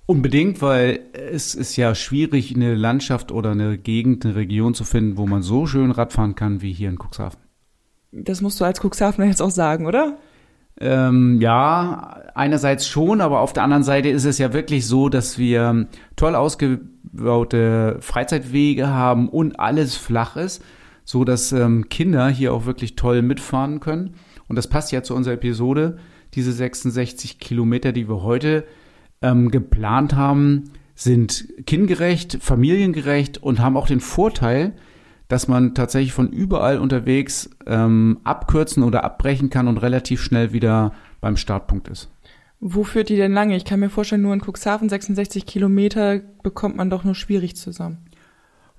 Unbedingt, 0.06 0.62
weil 0.62 1.00
es 1.14 1.56
ist 1.56 1.76
ja 1.78 1.96
schwierig, 1.96 2.56
eine 2.56 2.76
Landschaft 2.76 3.32
oder 3.32 3.52
eine 3.52 3.78
Gegend, 3.78 4.26
eine 4.26 4.36
Region 4.36 4.74
zu 4.74 4.84
finden, 4.84 5.18
wo 5.18 5.26
man 5.26 5.42
so 5.42 5.68
schön 5.68 5.92
Radfahren 5.92 6.36
kann 6.36 6.62
wie 6.62 6.74
hier 6.74 6.90
in 6.90 6.98
Cuxhaven. 6.98 7.40
Das 8.12 8.42
musst 8.42 8.60
du 8.60 8.66
als 8.66 8.82
Cuxhavener 8.84 9.28
jetzt 9.28 9.42
auch 9.42 9.52
sagen, 9.52 9.86
oder? 9.86 10.18
Ähm, 10.80 11.40
ja, 11.40 12.24
einerseits 12.34 12.88
schon, 12.88 13.22
aber 13.22 13.40
auf 13.40 13.54
der 13.54 13.64
anderen 13.64 13.84
Seite 13.84 14.10
ist 14.10 14.26
es 14.26 14.38
ja 14.38 14.52
wirklich 14.52 14.88
so, 14.88 15.10
dass 15.10 15.38
wir 15.38 15.88
toll 16.16 16.36
ausgebaute 16.36 17.98
Freizeitwege 18.00 18.88
haben 18.88 19.30
und 19.30 19.60
alles 19.60 19.96
flach 19.96 20.36
ist, 20.36 20.64
so 21.06 21.24
dass 21.24 21.52
ähm, 21.52 21.88
Kinder 21.90 22.28
hier 22.30 22.54
auch 22.54 22.66
wirklich 22.66 22.96
toll 22.96 23.22
mitfahren 23.22 23.80
können. 23.80 24.16
Und 24.48 24.56
das 24.56 24.68
passt 24.68 24.92
ja 24.92 25.04
zu 25.04 25.16
unserer 25.16 25.36
Episode 25.36 26.00
diese 26.34 26.52
66 26.52 27.40
Kilometer, 27.40 27.92
die 27.92 28.08
wir 28.08 28.24
heute 28.24 28.66
ähm, 29.22 29.52
geplant 29.52 30.16
haben, 30.16 30.72
sind 30.96 31.48
kindgerecht, 31.66 32.38
familiengerecht 32.42 33.38
und 33.38 33.60
haben 33.60 33.78
auch 33.78 33.88
den 33.88 34.00
Vorteil, 34.00 34.74
dass 35.28 35.48
man 35.48 35.74
tatsächlich 35.74 36.14
von 36.14 36.30
überall 36.30 36.78
unterwegs 36.78 37.50
ähm, 37.66 38.20
abkürzen 38.24 38.84
oder 38.84 39.04
abbrechen 39.04 39.50
kann 39.50 39.68
und 39.68 39.78
relativ 39.78 40.22
schnell 40.22 40.52
wieder 40.52 40.94
beim 41.22 41.38
Startpunkt 41.38 41.88
ist. 41.88 42.12
Wo 42.60 42.84
führt 42.84 43.10
die 43.10 43.16
denn 43.16 43.34
lange? 43.34 43.56
Ich 43.56 43.66
kann 43.66 43.80
mir 43.80 43.90
vorstellen, 43.90 44.22
nur 44.22 44.34
in 44.34 44.42
Cuxhaven 44.42 44.90
66 44.90 45.46
Kilometer 45.46 46.20
bekommt 46.44 46.76
man 46.76 46.90
doch 46.90 47.04
nur 47.04 47.16
schwierig 47.16 47.56
zusammen. 47.56 47.98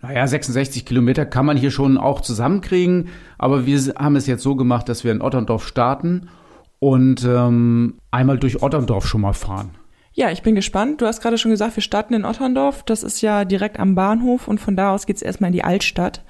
Naja, 0.02 0.26
66 0.26 0.84
Kilometer 0.84 1.24
kann 1.26 1.46
man 1.46 1.56
hier 1.56 1.70
schon 1.70 1.96
auch 1.96 2.20
zusammenkriegen, 2.20 3.08
aber 3.38 3.66
wir 3.66 3.80
haben 3.98 4.16
es 4.16 4.26
jetzt 4.26 4.42
so 4.42 4.54
gemacht, 4.56 4.88
dass 4.88 5.04
wir 5.04 5.12
in 5.12 5.22
Otterndorf 5.22 5.66
starten 5.66 6.28
und 6.82 7.24
ähm, 7.24 7.94
einmal 8.10 8.38
durch 8.38 8.60
Otterndorf 8.60 9.06
schon 9.06 9.20
mal 9.20 9.34
fahren. 9.34 9.70
Ja, 10.14 10.32
ich 10.32 10.42
bin 10.42 10.56
gespannt. 10.56 11.00
Du 11.00 11.06
hast 11.06 11.22
gerade 11.22 11.38
schon 11.38 11.52
gesagt, 11.52 11.76
wir 11.76 11.82
starten 11.82 12.12
in 12.12 12.24
Otterndorf. 12.24 12.82
Das 12.82 13.04
ist 13.04 13.20
ja 13.20 13.44
direkt 13.44 13.78
am 13.78 13.94
Bahnhof 13.94 14.48
und 14.48 14.60
von 14.60 14.74
da 14.74 14.92
aus 14.92 15.06
geht's 15.06 15.22
erstmal 15.22 15.50
in 15.50 15.54
die 15.54 15.62
Altstadt. 15.62 16.24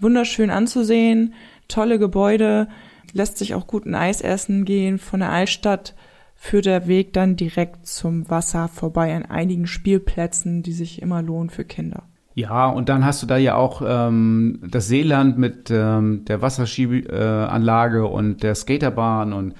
Wunderschön 0.00 0.48
anzusehen, 0.48 1.34
tolle 1.68 1.98
Gebäude, 1.98 2.68
lässt 3.12 3.36
sich 3.36 3.54
auch 3.54 3.66
gut 3.66 3.84
ein 3.84 3.94
Eis 3.94 4.22
essen 4.22 4.64
gehen. 4.64 4.98
Von 4.98 5.20
der 5.20 5.28
Altstadt 5.28 5.94
führt 6.34 6.64
der 6.64 6.86
Weg 6.86 7.12
dann 7.12 7.36
direkt 7.36 7.86
zum 7.86 8.30
Wasser 8.30 8.68
vorbei 8.68 9.14
an 9.14 9.26
einigen 9.26 9.66
Spielplätzen, 9.66 10.62
die 10.62 10.72
sich 10.72 11.02
immer 11.02 11.20
lohnen 11.20 11.50
für 11.50 11.66
Kinder. 11.66 12.04
Ja, 12.34 12.66
und 12.66 12.88
dann 12.88 13.04
hast 13.04 13.22
du 13.22 13.26
da 13.26 13.36
ja 13.36 13.56
auch 13.56 13.82
ähm, 13.86 14.60
das 14.66 14.88
Seeland 14.88 15.36
mit 15.36 15.70
ähm, 15.70 16.24
der 16.24 16.40
Wasserskianlage 16.40 17.98
äh, 17.98 18.02
und 18.02 18.42
der 18.42 18.54
Skaterbahn 18.54 19.34
und 19.34 19.52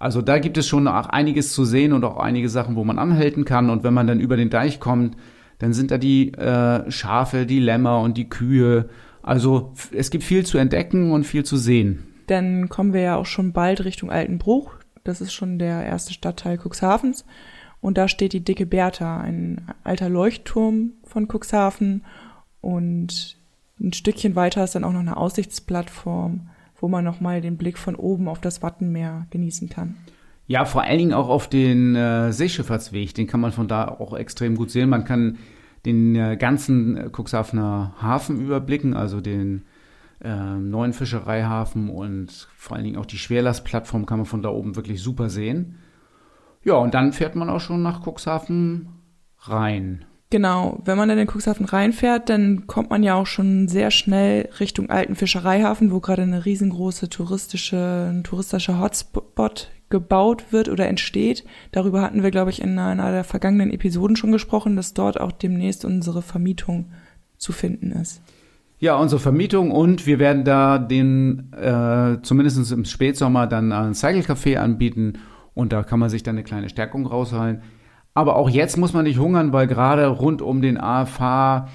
also 0.00 0.22
da 0.22 0.38
gibt 0.38 0.56
es 0.56 0.66
schon 0.66 0.88
auch 0.88 1.06
einiges 1.10 1.52
zu 1.52 1.66
sehen 1.66 1.92
und 1.92 2.04
auch 2.04 2.16
einige 2.16 2.48
Sachen, 2.48 2.74
wo 2.74 2.84
man 2.84 2.98
anhalten 2.98 3.44
kann. 3.44 3.68
Und 3.68 3.84
wenn 3.84 3.92
man 3.92 4.06
dann 4.06 4.18
über 4.18 4.38
den 4.38 4.48
Deich 4.48 4.80
kommt, 4.80 5.14
dann 5.58 5.74
sind 5.74 5.90
da 5.90 5.98
die 5.98 6.32
äh, 6.32 6.90
Schafe, 6.90 7.44
die 7.44 7.60
Lämmer 7.60 8.00
und 8.00 8.16
die 8.16 8.30
Kühe. 8.30 8.88
Also 9.22 9.74
es 9.92 10.10
gibt 10.10 10.24
viel 10.24 10.46
zu 10.46 10.56
entdecken 10.56 11.12
und 11.12 11.24
viel 11.24 11.44
zu 11.44 11.58
sehen. 11.58 12.06
Dann 12.28 12.70
kommen 12.70 12.94
wir 12.94 13.02
ja 13.02 13.16
auch 13.16 13.26
schon 13.26 13.52
bald 13.52 13.84
Richtung 13.84 14.10
Altenbruch. 14.10 14.72
Das 15.04 15.20
ist 15.20 15.34
schon 15.34 15.58
der 15.58 15.84
erste 15.84 16.14
Stadtteil 16.14 16.56
Cuxhavens. 16.56 17.26
Und 17.82 17.98
da 17.98 18.08
steht 18.08 18.32
die 18.32 18.44
dicke 18.44 18.64
Bertha, 18.64 19.20
ein 19.20 19.66
alter 19.84 20.08
Leuchtturm 20.08 20.92
von 21.04 21.28
Cuxhaven. 21.30 22.06
Und 22.62 23.36
ein 23.78 23.92
Stückchen 23.92 24.34
weiter 24.34 24.64
ist 24.64 24.74
dann 24.74 24.84
auch 24.84 24.92
noch 24.92 25.00
eine 25.00 25.18
Aussichtsplattform, 25.18 26.48
wo 26.80 26.88
man 26.88 27.04
nochmal 27.04 27.40
den 27.40 27.56
Blick 27.56 27.78
von 27.78 27.94
oben 27.94 28.28
auf 28.28 28.40
das 28.40 28.62
Wattenmeer 28.62 29.26
genießen 29.30 29.68
kann. 29.68 29.96
Ja, 30.46 30.64
vor 30.64 30.82
allen 30.82 30.98
Dingen 30.98 31.12
auch 31.12 31.28
auf 31.28 31.48
den 31.48 31.94
äh, 31.94 32.32
Seeschifffahrtsweg. 32.32 33.14
Den 33.14 33.28
kann 33.28 33.40
man 33.40 33.52
von 33.52 33.68
da 33.68 33.86
auch 33.86 34.14
extrem 34.14 34.56
gut 34.56 34.70
sehen. 34.70 34.90
Man 34.90 35.04
kann 35.04 35.38
den 35.86 36.16
äh, 36.16 36.36
ganzen 36.36 37.12
Cuxhavener 37.12 37.94
Hafen 38.02 38.40
überblicken, 38.40 38.94
also 38.94 39.20
den 39.20 39.62
äh, 40.22 40.56
neuen 40.56 40.92
Fischereihafen 40.92 41.88
und 41.88 42.48
vor 42.56 42.76
allen 42.76 42.84
Dingen 42.84 42.98
auch 42.98 43.06
die 43.06 43.16
Schwerlastplattform 43.16 44.06
kann 44.06 44.18
man 44.18 44.26
von 44.26 44.42
da 44.42 44.50
oben 44.50 44.76
wirklich 44.76 45.02
super 45.02 45.30
sehen. 45.30 45.76
Ja, 46.62 46.74
und 46.74 46.94
dann 46.94 47.12
fährt 47.12 47.36
man 47.36 47.48
auch 47.48 47.60
schon 47.60 47.82
nach 47.82 48.06
Cuxhaven 48.06 48.88
rein. 49.38 50.04
Genau, 50.30 50.80
wenn 50.84 50.96
man 50.96 51.10
in 51.10 51.28
Cuxhaven 51.28 51.66
reinfährt, 51.66 52.28
dann 52.28 52.68
kommt 52.68 52.90
man 52.90 53.02
ja 53.02 53.16
auch 53.16 53.26
schon 53.26 53.66
sehr 53.66 53.90
schnell 53.90 54.48
Richtung 54.60 54.88
alten 54.88 55.16
Fischereihafen, 55.16 55.90
wo 55.90 55.98
gerade 55.98 56.22
eine 56.22 56.44
riesengroße 56.44 57.08
touristische, 57.08 58.10
ein 58.12 58.22
touristischer 58.22 58.80
Hotspot 58.80 59.70
gebaut 59.88 60.52
wird 60.52 60.68
oder 60.68 60.86
entsteht. 60.86 61.44
Darüber 61.72 62.00
hatten 62.00 62.22
wir, 62.22 62.30
glaube 62.30 62.50
ich, 62.50 62.62
in 62.62 62.78
einer 62.78 63.10
der 63.10 63.24
vergangenen 63.24 63.72
Episoden 63.72 64.14
schon 64.14 64.30
gesprochen, 64.30 64.76
dass 64.76 64.94
dort 64.94 65.20
auch 65.20 65.32
demnächst 65.32 65.84
unsere 65.84 66.22
Vermietung 66.22 66.86
zu 67.36 67.50
finden 67.52 67.90
ist. 67.90 68.22
Ja, 68.78 68.94
unsere 68.96 69.20
Vermietung 69.20 69.72
und 69.72 70.06
wir 70.06 70.20
werden 70.20 70.44
da 70.44 70.78
den, 70.78 71.52
äh, 71.52 72.18
zumindest 72.22 72.70
im 72.70 72.84
Spätsommer, 72.84 73.48
dann 73.48 73.72
ein 73.72 73.94
Cycle 73.94 74.22
Café 74.22 74.58
anbieten 74.58 75.14
und 75.54 75.72
da 75.72 75.82
kann 75.82 75.98
man 75.98 76.08
sich 76.08 76.22
dann 76.22 76.36
eine 76.36 76.44
kleine 76.44 76.68
Stärkung 76.68 77.04
rausholen. 77.04 77.62
Aber 78.14 78.36
auch 78.36 78.50
jetzt 78.50 78.76
muss 78.76 78.92
man 78.92 79.04
nicht 79.04 79.18
hungern, 79.18 79.52
weil 79.52 79.66
gerade 79.66 80.06
rund 80.06 80.42
um 80.42 80.62
den 80.62 80.78
AFH 80.78 81.68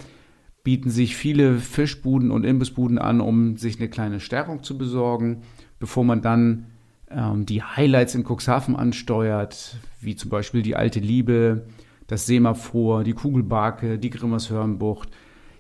bieten 0.64 0.90
sich 0.90 1.16
viele 1.16 1.58
Fischbuden 1.60 2.32
und 2.32 2.44
Imbissbuden 2.44 2.98
an, 2.98 3.22
um 3.22 3.56
sich 3.56 3.80
eine 3.80 3.90
kleine 3.90 4.20
Stärkung 4.20 4.64
zu 4.64 4.78
besorgen, 4.78 5.44
bevor 5.80 6.04
man 6.04 6.22
dann 6.22 6.66
ähm, 7.10 7.46
die 7.46 7.62
Highlights 7.62 8.16
in 8.16 8.26
Cuxhaven 8.26 8.76
ansteuert, 8.76 9.78
wie 10.02 10.16
zum 10.16 10.30
Beispiel 10.30 10.64
die 10.64 10.76
Alte 10.76 11.00
Liebe, 11.00 11.68
das 12.08 12.26
Semaphor, 12.26 13.04
die 13.04 13.14
Kugelbarke, 13.14 14.00
die 14.00 14.10
Grimmershörnbucht. 14.10 15.10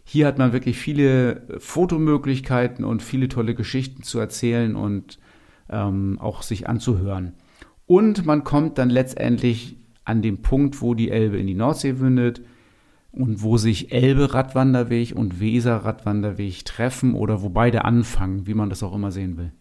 Hier 0.04 0.28
hat 0.28 0.38
man 0.38 0.54
wirklich 0.54 0.78
viele 0.78 1.42
Fotomöglichkeiten 1.60 2.84
und 2.84 3.02
viele 3.02 3.28
tolle 3.28 3.56
Geschichten 3.56 4.04
zu 4.04 4.20
erzählen 4.20 4.76
und 4.76 5.20
ähm, 5.70 6.20
auch 6.20 6.42
sich 6.42 6.68
anzuhören. 6.68 7.34
Und 7.88 8.26
man 8.26 8.44
kommt 8.44 8.78
dann 8.78 8.90
letztendlich 8.90 9.78
an 10.06 10.22
dem 10.22 10.42
Punkt, 10.42 10.82
wo 10.82 10.94
die 10.94 11.12
Elbe 11.12 11.38
in 11.38 11.48
die 11.48 11.56
Nordsee 11.56 11.94
mündet 11.94 12.42
und 13.12 13.42
wo 13.42 13.58
sich 13.58 13.92
Elbe-Radwanderweg 13.92 15.16
und 15.16 15.40
Weser-Radwanderweg 15.40 16.66
treffen 16.66 17.14
oder 17.14 17.42
wo 17.42 17.50
beide 17.50 17.86
anfangen, 17.86 18.48
wie 18.48 18.54
man 18.54 18.70
das 18.70 18.84
auch 18.84 18.94
immer 18.94 19.12
sehen 19.12 19.38
will. 19.38 19.52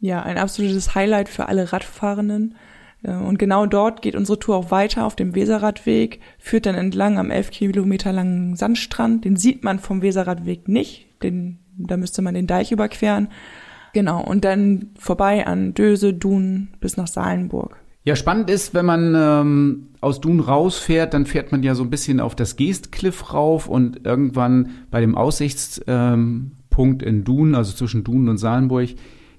Ja, 0.00 0.22
ein 0.22 0.38
absolutes 0.38 0.94
Highlight 0.94 1.28
für 1.28 1.46
alle 1.46 1.72
Radfahrenden. 1.72 2.56
Äh, 3.02 3.14
und 3.14 3.38
genau 3.38 3.66
dort 3.66 4.02
geht 4.02 4.16
unsere 4.16 4.38
Tour 4.38 4.56
auch 4.56 4.70
weiter 4.70 5.06
auf 5.06 5.16
dem 5.16 5.34
Weserradweg, 5.34 6.20
führt 6.38 6.66
dann 6.66 6.74
entlang 6.74 7.18
am 7.18 7.30
elf 7.30 7.50
Kilometer 7.50 8.12
langen 8.12 8.56
Sandstrand. 8.56 9.24
Den 9.24 9.36
sieht 9.36 9.64
man 9.64 9.78
vom 9.78 10.02
Weserradweg 10.02 10.68
nicht, 10.68 11.06
den, 11.22 11.58
da 11.76 11.96
müsste 11.96 12.22
man 12.22 12.34
den 12.34 12.46
Deich 12.46 12.72
überqueren. 12.72 13.28
Genau, 13.92 14.22
und 14.22 14.44
dann 14.44 14.90
vorbei 14.98 15.46
an 15.46 15.72
Döse, 15.74 16.12
Dun 16.12 16.68
bis 16.80 16.96
nach 16.96 17.06
Salenburg. 17.06 17.76
Ja, 18.06 18.16
spannend 18.16 18.50
ist, 18.50 18.74
wenn 18.74 18.84
man 18.84 19.14
ähm, 19.16 19.88
aus 20.02 20.20
Dun 20.20 20.40
rausfährt, 20.40 21.14
dann 21.14 21.24
fährt 21.24 21.52
man 21.52 21.62
ja 21.62 21.74
so 21.74 21.82
ein 21.82 21.88
bisschen 21.88 22.20
auf 22.20 22.34
das 22.34 22.56
Geestkliff 22.56 23.32
rauf 23.32 23.66
und 23.66 24.04
irgendwann 24.04 24.70
bei 24.90 25.00
dem 25.00 25.14
Aussichtspunkt 25.14 25.88
ähm, 25.88 27.08
in 27.08 27.24
Dun, 27.24 27.54
also 27.54 27.72
zwischen 27.72 28.04
Dun 28.04 28.28
und 28.28 28.36
Salenburg, 28.36 28.90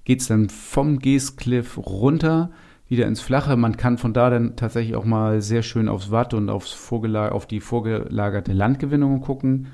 geht's 0.03 0.27
dann 0.27 0.49
vom 0.49 0.97
Geestkliff 0.97 1.77
runter 1.77 2.49
wieder 2.87 3.05
ins 3.05 3.21
Flache. 3.21 3.55
Man 3.55 3.77
kann 3.77 3.99
von 3.99 4.13
da 4.13 4.31
dann 4.31 4.55
tatsächlich 4.55 4.95
auch 4.95 5.05
mal 5.05 5.41
sehr 5.41 5.61
schön 5.61 5.87
aufs 5.87 6.09
Watt 6.09 6.33
und 6.33 6.49
aufs 6.49 6.91
auf 6.91 7.45
die 7.45 7.59
vorgelagerte 7.59 8.53
Landgewinnung 8.53 9.21
gucken. 9.21 9.67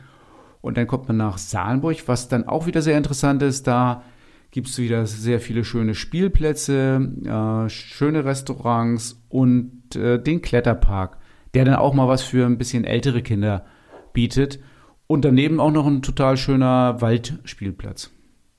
Und 0.59 0.75
dann 0.75 0.87
kommt 0.87 1.07
man 1.07 1.17
nach 1.17 1.37
Salenburg, 1.37 2.07
was 2.07 2.27
dann 2.27 2.45
auch 2.45 2.65
wieder 2.65 2.81
sehr 2.81 2.97
interessant 2.97 3.41
ist. 3.41 3.67
Da 3.67 4.03
gibt 4.51 4.67
es 4.67 4.77
wieder 4.77 5.05
sehr 5.05 5.39
viele 5.39 5.63
schöne 5.63 5.95
Spielplätze, 5.95 7.09
äh, 7.25 7.69
schöne 7.69 8.25
Restaurants 8.25 9.23
und 9.29 9.95
äh, 9.95 10.21
den 10.21 10.41
Kletterpark, 10.41 11.17
der 11.53 11.65
dann 11.65 11.75
auch 11.75 11.93
mal 11.93 12.07
was 12.07 12.21
für 12.21 12.45
ein 12.45 12.57
bisschen 12.57 12.83
ältere 12.83 13.21
Kinder 13.21 13.65
bietet. 14.13 14.59
Und 15.07 15.25
daneben 15.25 15.59
auch 15.59 15.71
noch 15.71 15.87
ein 15.87 16.01
total 16.01 16.37
schöner 16.37 17.01
Waldspielplatz. 17.01 18.11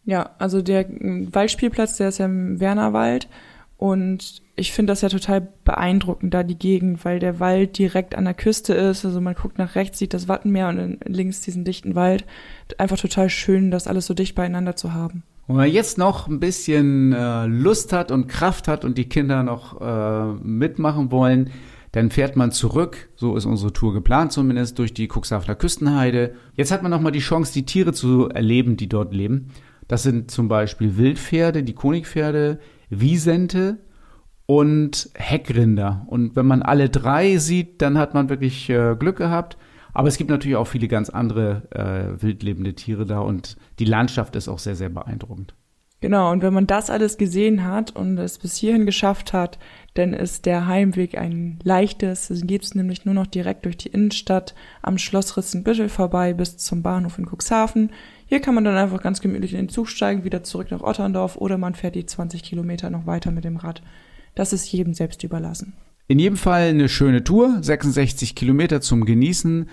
Ja, 0.04 0.30
also 0.38 0.60
der 0.60 0.86
Waldspielplatz, 0.88 1.96
der 1.96 2.08
ist 2.08 2.18
ja 2.18 2.26
im 2.26 2.58
Wernerwald. 2.60 3.28
Und 3.76 4.42
ich 4.54 4.72
finde 4.72 4.92
das 4.92 5.00
ja 5.00 5.08
total 5.08 5.48
beeindruckend, 5.64 6.32
da 6.32 6.42
die 6.42 6.58
Gegend, 6.58 7.04
weil 7.04 7.18
der 7.18 7.40
Wald 7.40 7.78
direkt 7.78 8.14
an 8.14 8.24
der 8.24 8.34
Küste 8.34 8.74
ist. 8.74 9.04
Also 9.04 9.20
man 9.20 9.34
guckt 9.34 9.58
nach 9.58 9.74
rechts, 9.74 9.98
sieht 9.98 10.14
das 10.14 10.28
Wattenmeer 10.28 10.68
und 10.68 11.00
links 11.04 11.40
diesen 11.40 11.64
dichten 11.64 11.94
Wald. 11.94 12.24
Einfach 12.78 12.98
total 12.98 13.28
schön, 13.28 13.70
das 13.70 13.86
alles 13.86 14.06
so 14.06 14.14
dicht 14.14 14.34
beieinander 14.34 14.76
zu 14.76 14.92
haben. 14.92 15.24
Und 15.46 15.56
wenn 15.56 15.64
man 15.64 15.72
jetzt 15.72 15.98
noch 15.98 16.28
ein 16.28 16.40
bisschen 16.40 17.12
äh, 17.12 17.46
Lust 17.46 17.92
hat 17.92 18.10
und 18.10 18.28
Kraft 18.28 18.68
hat 18.68 18.84
und 18.84 18.96
die 18.96 19.08
Kinder 19.08 19.42
noch 19.42 19.80
äh, 19.80 20.32
mitmachen 20.42 21.10
wollen, 21.10 21.50
dann 21.90 22.10
fährt 22.10 22.36
man 22.36 22.52
zurück, 22.52 23.10
so 23.16 23.36
ist 23.36 23.44
unsere 23.44 23.72
Tour 23.72 23.92
geplant 23.92 24.32
zumindest, 24.32 24.78
durch 24.78 24.94
die 24.94 25.08
Cuxhavener 25.08 25.54
Küstenheide. 25.54 26.34
Jetzt 26.54 26.72
hat 26.72 26.82
man 26.82 26.90
noch 26.90 27.00
mal 27.00 27.10
die 27.10 27.18
Chance, 27.18 27.52
die 27.52 27.66
Tiere 27.66 27.92
zu 27.92 28.30
erleben, 28.30 28.78
die 28.78 28.88
dort 28.88 29.12
leben. 29.12 29.50
Das 29.88 30.02
sind 30.02 30.30
zum 30.30 30.48
Beispiel 30.48 30.96
Wildpferde, 30.96 31.62
die 31.62 31.74
Konigpferde, 31.74 32.60
Wiesente 32.88 33.78
und 34.46 35.10
Heckrinder. 35.14 36.06
Und 36.06 36.34
wenn 36.34 36.46
man 36.46 36.62
alle 36.62 36.88
drei 36.88 37.36
sieht, 37.36 37.82
dann 37.82 37.98
hat 37.98 38.14
man 38.14 38.30
wirklich 38.30 38.70
äh, 38.70 38.96
Glück 38.98 39.16
gehabt. 39.16 39.58
Aber 39.92 40.08
es 40.08 40.16
gibt 40.16 40.30
natürlich 40.30 40.56
auch 40.56 40.66
viele 40.66 40.88
ganz 40.88 41.10
andere 41.10 41.62
äh, 41.70 42.22
wildlebende 42.22 42.74
Tiere 42.74 43.06
da 43.06 43.20
und 43.20 43.56
die 43.78 43.84
Landschaft 43.84 44.36
ist 44.36 44.48
auch 44.48 44.58
sehr, 44.58 44.76
sehr 44.76 44.88
beeindruckend. 44.88 45.54
Genau, 46.02 46.32
und 46.32 46.42
wenn 46.42 46.52
man 46.52 46.66
das 46.66 46.90
alles 46.90 47.16
gesehen 47.16 47.64
hat 47.64 47.94
und 47.94 48.18
es 48.18 48.36
bis 48.38 48.56
hierhin 48.56 48.86
geschafft 48.86 49.32
hat, 49.32 49.60
dann 49.94 50.12
ist 50.14 50.46
der 50.46 50.66
Heimweg 50.66 51.16
ein 51.16 51.60
leichtes. 51.62 52.28
Es 52.28 52.44
geht 52.44 52.74
nämlich 52.74 53.04
nur 53.04 53.14
noch 53.14 53.28
direkt 53.28 53.66
durch 53.66 53.76
die 53.76 53.90
Innenstadt 53.90 54.56
am 54.82 54.98
Schloss 54.98 55.36
Ritzenbüttel 55.36 55.88
vorbei 55.88 56.32
bis 56.32 56.56
zum 56.56 56.82
Bahnhof 56.82 57.18
in 57.18 57.26
Cuxhaven. 57.26 57.92
Hier 58.26 58.40
kann 58.40 58.56
man 58.56 58.64
dann 58.64 58.76
einfach 58.76 59.00
ganz 59.00 59.20
gemütlich 59.20 59.52
in 59.52 59.60
den 59.60 59.68
Zug 59.68 59.88
steigen, 59.88 60.24
wieder 60.24 60.42
zurück 60.42 60.72
nach 60.72 60.82
Otterndorf 60.82 61.36
oder 61.36 61.56
man 61.56 61.76
fährt 61.76 61.94
die 61.94 62.04
20 62.04 62.42
Kilometer 62.42 62.90
noch 62.90 63.06
weiter 63.06 63.30
mit 63.30 63.44
dem 63.44 63.56
Rad. 63.56 63.80
Das 64.34 64.52
ist 64.52 64.72
jedem 64.72 64.94
selbst 64.94 65.22
überlassen. 65.22 65.74
In 66.08 66.18
jedem 66.18 66.36
Fall 66.36 66.68
eine 66.68 66.88
schöne 66.88 67.24
Tour, 67.24 67.58
66 67.60 68.34
Kilometer 68.34 68.80
zum 68.80 69.04
Genießen, 69.04 69.68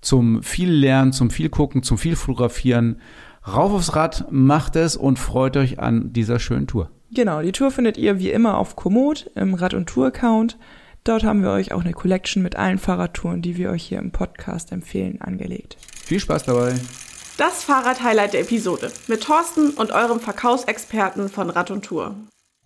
zum 0.00 0.42
viel 0.42 0.70
Lernen, 0.70 1.12
zum 1.12 1.30
viel 1.30 1.48
Gucken, 1.48 1.82
zum 1.82 1.98
viel 1.98 2.16
Fotografieren. 2.16 3.00
Rauf 3.46 3.72
aufs 3.72 3.94
Rad, 3.94 4.26
macht 4.30 4.76
es 4.76 4.96
und 4.96 5.18
freut 5.18 5.56
euch 5.56 5.78
an 5.78 6.12
dieser 6.12 6.38
schönen 6.38 6.66
Tour. 6.66 6.90
Genau, 7.12 7.42
die 7.42 7.52
Tour 7.52 7.70
findet 7.70 7.96
ihr 7.96 8.18
wie 8.18 8.30
immer 8.30 8.58
auf 8.58 8.76
Komoot 8.76 9.30
im 9.34 9.54
Rad- 9.54 9.74
und 9.74 9.86
Tour-Account. 9.86 10.58
Dort 11.04 11.22
haben 11.22 11.42
wir 11.42 11.50
euch 11.50 11.72
auch 11.72 11.82
eine 11.82 11.92
Collection 11.92 12.42
mit 12.42 12.56
allen 12.56 12.78
Fahrradtouren, 12.78 13.42
die 13.42 13.56
wir 13.56 13.70
euch 13.70 13.84
hier 13.84 13.98
im 13.98 14.10
Podcast 14.10 14.72
empfehlen, 14.72 15.20
angelegt. 15.20 15.76
Viel 16.04 16.18
Spaß 16.18 16.44
dabei! 16.44 16.74
Das 17.36 17.62
Fahrrad-Highlight 17.64 18.32
der 18.32 18.40
Episode 18.40 18.90
mit 19.06 19.22
Thorsten 19.22 19.70
und 19.70 19.92
eurem 19.92 20.20
Verkaufsexperten 20.20 21.28
von 21.28 21.50
Rad 21.50 21.70
und 21.70 21.84
Tour. 21.84 22.16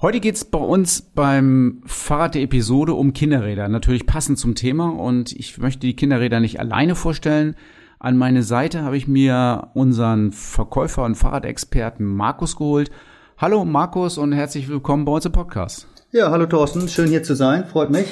Heute 0.00 0.20
geht's 0.20 0.44
bei 0.44 0.60
uns 0.60 1.02
beim 1.02 1.82
Fahrrad 1.84 2.36
der 2.36 2.42
Episode 2.42 2.94
um 2.94 3.12
Kinderräder. 3.12 3.66
Natürlich 3.66 4.06
passend 4.06 4.38
zum 4.38 4.54
Thema 4.54 4.90
und 4.90 5.32
ich 5.32 5.58
möchte 5.58 5.80
die 5.80 5.96
Kinderräder 5.96 6.38
nicht 6.38 6.60
alleine 6.60 6.94
vorstellen. 6.94 7.56
An 7.98 8.16
meine 8.16 8.44
Seite 8.44 8.82
habe 8.82 8.96
ich 8.96 9.08
mir 9.08 9.70
unseren 9.74 10.30
Verkäufer 10.30 11.02
und 11.02 11.16
Fahrradexperten 11.16 12.06
Markus 12.06 12.54
geholt. 12.54 12.92
Hallo 13.38 13.64
Markus 13.64 14.18
und 14.18 14.30
herzlich 14.30 14.68
willkommen 14.68 15.04
bei 15.04 15.10
uns 15.10 15.24
im 15.24 15.32
Podcast. 15.32 15.88
Ja, 16.12 16.30
hallo 16.30 16.46
Thorsten, 16.46 16.88
schön 16.88 17.08
hier 17.08 17.24
zu 17.24 17.34
sein, 17.34 17.66
freut 17.66 17.90
mich. 17.90 18.06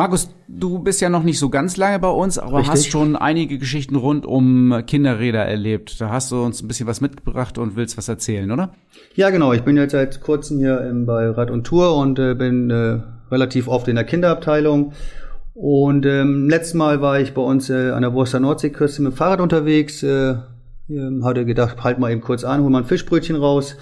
Markus, 0.00 0.34
du 0.48 0.78
bist 0.78 1.02
ja 1.02 1.10
noch 1.10 1.24
nicht 1.24 1.38
so 1.38 1.50
ganz 1.50 1.76
lange 1.76 1.98
bei 1.98 2.08
uns, 2.08 2.38
aber 2.38 2.60
Richtig. 2.60 2.72
hast 2.72 2.86
schon 2.86 3.16
einige 3.16 3.58
Geschichten 3.58 3.96
rund 3.96 4.24
um 4.24 4.82
Kinderräder 4.86 5.44
erlebt. 5.44 6.00
Da 6.00 6.08
hast 6.08 6.32
du 6.32 6.42
uns 6.42 6.62
ein 6.62 6.68
bisschen 6.68 6.86
was 6.86 7.02
mitgebracht 7.02 7.58
und 7.58 7.76
willst 7.76 7.98
was 7.98 8.08
erzählen, 8.08 8.50
oder? 8.50 8.72
Ja, 9.14 9.28
genau. 9.28 9.52
Ich 9.52 9.60
bin 9.60 9.76
jetzt 9.76 9.92
seit 9.92 10.22
kurzem 10.22 10.56
hier 10.56 10.90
bei 11.04 11.28
Rad 11.28 11.50
und 11.50 11.64
Tour 11.64 11.98
und 11.98 12.18
äh, 12.18 12.34
bin 12.34 12.70
äh, 12.70 13.00
relativ 13.30 13.68
oft 13.68 13.88
in 13.88 13.96
der 13.96 14.04
Kinderabteilung. 14.04 14.94
Und 15.52 16.06
ähm, 16.06 16.48
letztes 16.48 16.72
Mal 16.72 17.02
war 17.02 17.20
ich 17.20 17.34
bei 17.34 17.42
uns 17.42 17.68
äh, 17.68 17.90
an 17.90 18.00
der 18.00 18.14
Wurster 18.14 18.40
Nordseeküste 18.40 19.02
mit 19.02 19.12
dem 19.12 19.16
Fahrrad 19.18 19.42
unterwegs. 19.42 20.02
Äh, 20.02 20.36
ähm, 20.88 21.26
hatte 21.26 21.44
gedacht, 21.44 21.84
halt 21.84 21.98
mal 21.98 22.10
eben 22.10 22.22
kurz 22.22 22.42
an, 22.42 22.62
hol 22.62 22.70
mal 22.70 22.78
ein 22.78 22.84
Fischbrötchen 22.86 23.36
raus. 23.36 23.76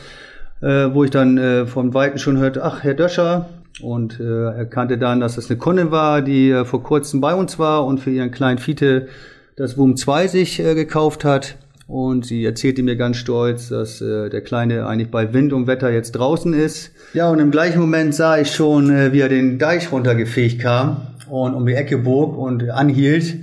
Äh, 0.61 0.93
wo 0.93 1.05
ich 1.05 1.11
dann 1.11 1.39
äh, 1.39 1.66
vom 1.66 1.95
Weiten 1.95 2.19
schon 2.19 2.39
hörte, 2.39 2.64
ach, 2.64 2.83
Herr 2.83 2.95
Döscher, 2.95 3.49
und 3.83 4.19
äh, 4.21 4.45
erkannte 4.57 4.99
dann, 4.99 5.21
dass 5.21 5.37
das 5.37 5.51
eine 5.51 5.59
Kundin 5.59 5.91
war, 5.91 6.23
die 6.23 6.51
äh, 6.51 6.64
vor 6.64 6.83
kurzem 6.83 7.21
bei 7.21 7.35
uns 7.35 7.59
war 7.59 7.87
und 7.87 7.99
für 7.99 8.11
ihren 8.11 8.31
kleinen 8.31 8.59
Fiete 8.59 9.09
das 9.57 9.75
Boom 9.75 9.97
2 9.97 10.29
sich 10.29 10.61
äh, 10.61 10.75
gekauft 10.75 11.25
hat. 11.25 11.57
Und 11.87 12.27
sie 12.27 12.45
erzählte 12.45 12.83
mir 12.83 12.97
ganz 12.97 13.16
stolz, 13.16 13.71
dass 13.71 14.03
äh, 14.03 14.29
der 14.29 14.43
Kleine 14.43 14.87
eigentlich 14.87 15.11
bei 15.11 15.33
Wind 15.33 15.55
und 15.55 15.66
Wetter 15.66 15.91
jetzt 15.91 16.12
draußen 16.12 16.53
ist. 16.53 16.93
Ja, 17.14 17.31
und 17.31 17.39
im 17.39 17.51
gleichen 17.51 17.81
Moment 17.81 18.14
sah 18.14 18.39
ich 18.39 18.55
schon, 18.55 18.91
äh, 18.91 19.12
wie 19.12 19.21
er 19.21 19.31
den 19.31 19.59
Deich 19.59 19.91
runtergefegt 19.91 20.61
kam 20.61 20.99
und 21.31 21.55
um 21.55 21.64
die 21.64 21.73
Ecke 21.73 21.97
bog 21.97 22.37
und 22.37 22.69
anhielt. 22.69 23.37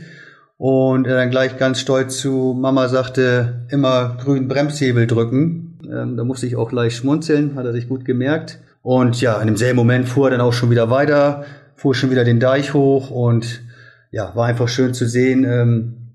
Und 0.57 1.07
er 1.07 1.15
dann 1.15 1.31
gleich 1.31 1.57
ganz 1.57 1.79
stolz 1.79 2.19
zu 2.19 2.55
Mama 2.57 2.87
sagte, 2.87 3.65
immer 3.69 4.15
grünen 4.23 4.47
Bremshebel 4.47 5.07
drücken. 5.07 5.79
Ähm, 5.91 6.15
da 6.15 6.23
musste 6.23 6.45
ich 6.45 6.55
auch 6.55 6.69
gleich 6.69 6.95
schmunzeln, 6.95 7.55
hat 7.55 7.65
er 7.65 7.73
sich 7.73 7.89
gut 7.89 8.05
gemerkt. 8.05 8.59
Und 8.85 9.19
ja, 9.19 9.41
in 9.41 9.47
demselben 9.47 9.77
Moment 9.77 10.07
fuhr 10.07 10.27
er 10.27 10.37
dann 10.37 10.41
auch 10.41 10.53
schon 10.53 10.69
wieder 10.69 10.91
weiter, 10.91 11.45
fuhr 11.73 11.95
schon 11.95 12.11
wieder 12.11 12.23
den 12.23 12.39
Deich 12.39 12.75
hoch 12.75 13.09
und 13.09 13.63
ja, 14.11 14.35
war 14.35 14.45
einfach 14.45 14.67
schön 14.67 14.93
zu 14.93 15.07
sehen, 15.07 15.43
ähm, 15.43 16.11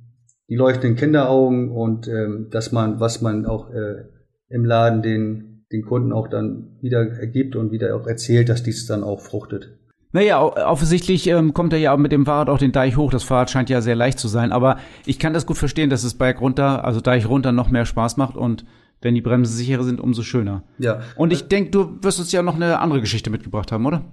die 0.48 0.54
leuchtenden 0.54 0.94
Kinderaugen 0.94 1.72
und 1.72 2.06
ähm, 2.06 2.46
dass 2.52 2.70
man, 2.70 3.00
was 3.00 3.22
man 3.22 3.44
auch 3.44 3.70
äh, 3.70 4.04
im 4.50 4.64
Laden 4.64 5.02
den, 5.02 5.66
den 5.72 5.82
Kunden 5.84 6.12
auch 6.12 6.28
dann 6.28 6.78
wieder 6.80 7.00
ergibt 7.18 7.56
und 7.56 7.72
wieder 7.72 7.96
auch 7.96 8.06
erzählt, 8.06 8.48
dass 8.48 8.62
dies 8.62 8.86
dann 8.86 9.02
auch 9.02 9.20
fruchtet. 9.20 9.76
Naja, 10.12 10.40
offensichtlich 10.40 11.26
ähm, 11.26 11.52
kommt 11.54 11.72
er 11.72 11.80
ja 11.80 11.96
mit 11.96 12.12
dem 12.12 12.24
Fahrrad 12.24 12.50
auch 12.50 12.58
den 12.58 12.70
Deich 12.70 12.96
hoch. 12.96 13.10
Das 13.10 13.24
Fahrrad 13.24 13.50
scheint 13.50 13.68
ja 13.68 13.80
sehr 13.80 13.96
leicht 13.96 14.20
zu 14.20 14.28
sein, 14.28 14.52
aber 14.52 14.76
ich 15.06 15.18
kann 15.18 15.32
das 15.32 15.44
gut 15.44 15.58
verstehen, 15.58 15.90
dass 15.90 16.04
es 16.04 16.14
Berg 16.14 16.40
runter, 16.40 16.84
also 16.84 17.00
Deich 17.00 17.28
runter 17.28 17.50
noch 17.50 17.68
mehr 17.68 17.84
Spaß 17.84 18.16
macht 18.16 18.36
und 18.36 18.64
wenn 19.02 19.14
die 19.14 19.20
Bremsen 19.20 19.56
sicherer 19.56 19.84
sind, 19.84 20.00
umso 20.00 20.22
schöner. 20.22 20.62
Ja. 20.78 21.00
Und 21.16 21.32
ich 21.32 21.48
denke, 21.48 21.70
du 21.70 21.98
wirst 22.02 22.18
uns 22.18 22.32
ja 22.32 22.42
noch 22.42 22.56
eine 22.56 22.78
andere 22.80 23.00
Geschichte 23.00 23.30
mitgebracht 23.30 23.72
haben, 23.72 23.86
oder? 23.86 24.04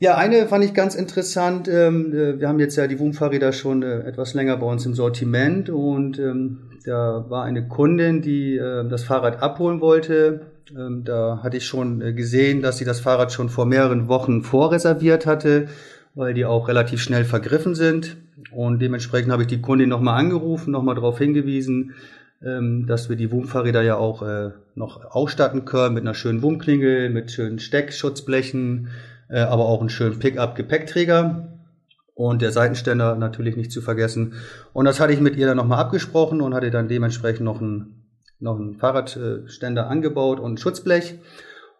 Ja, 0.00 0.16
eine 0.16 0.46
fand 0.48 0.64
ich 0.64 0.74
ganz 0.74 0.94
interessant. 0.94 1.68
Ähm, 1.68 2.12
äh, 2.12 2.40
wir 2.40 2.48
haben 2.48 2.58
jetzt 2.58 2.76
ja 2.76 2.86
die 2.86 2.98
WUM-Fahrräder 2.98 3.52
schon 3.52 3.82
äh, 3.82 4.00
etwas 4.00 4.34
länger 4.34 4.56
bei 4.56 4.66
uns 4.66 4.84
im 4.84 4.94
Sortiment 4.94 5.70
und 5.70 6.18
ähm, 6.18 6.58
da 6.84 7.24
war 7.28 7.44
eine 7.44 7.68
Kundin, 7.68 8.20
die 8.20 8.56
äh, 8.56 8.86
das 8.88 9.04
Fahrrad 9.04 9.42
abholen 9.42 9.80
wollte. 9.80 10.42
Ähm, 10.76 11.04
da 11.04 11.40
hatte 11.42 11.56
ich 11.56 11.64
schon 11.64 12.00
gesehen, 12.16 12.60
dass 12.60 12.78
sie 12.78 12.84
das 12.84 13.00
Fahrrad 13.00 13.32
schon 13.32 13.48
vor 13.48 13.66
mehreren 13.66 14.08
Wochen 14.08 14.42
vorreserviert 14.42 15.26
hatte, 15.26 15.68
weil 16.14 16.34
die 16.34 16.44
auch 16.44 16.68
relativ 16.68 17.00
schnell 17.00 17.24
vergriffen 17.24 17.74
sind. 17.74 18.16
Und 18.50 18.80
dementsprechend 18.80 19.32
habe 19.32 19.42
ich 19.42 19.48
die 19.48 19.60
Kundin 19.60 19.88
nochmal 19.88 20.18
angerufen, 20.18 20.72
nochmal 20.72 20.96
darauf 20.96 21.18
hingewiesen, 21.18 21.92
ähm, 21.92 21.94
dass 22.86 23.08
wir 23.08 23.16
die 23.16 23.32
WUM-Fahrräder 23.32 23.82
ja 23.82 23.96
auch 23.96 24.22
äh, 24.22 24.50
noch 24.74 25.04
ausstatten 25.04 25.64
können 25.64 25.94
mit 25.94 26.02
einer 26.02 26.14
schönen 26.14 26.42
WUM-Klingel, 26.42 27.08
mit 27.08 27.30
schönen 27.30 27.58
Steckschutzblechen, 27.58 28.88
äh, 29.30 29.40
aber 29.40 29.64
auch 29.64 29.80
einen 29.80 29.88
schönen 29.88 30.18
Pickup-Gepäckträger 30.18 31.48
und 32.14 32.42
der 32.42 32.52
Seitenständer 32.52 33.16
natürlich 33.16 33.56
nicht 33.56 33.72
zu 33.72 33.80
vergessen. 33.80 34.34
Und 34.72 34.84
das 34.84 35.00
hatte 35.00 35.12
ich 35.12 35.20
mit 35.20 35.36
ihr 35.36 35.46
dann 35.46 35.56
nochmal 35.56 35.80
abgesprochen 35.80 36.40
und 36.40 36.54
hatte 36.54 36.70
dann 36.70 36.88
dementsprechend 36.88 37.44
noch 37.44 37.60
einen, 37.60 38.10
noch 38.40 38.58
einen 38.58 38.74
Fahrradständer 38.74 39.88
angebaut 39.88 40.38
und 40.38 40.54
ein 40.54 40.58
Schutzblech. 40.58 41.18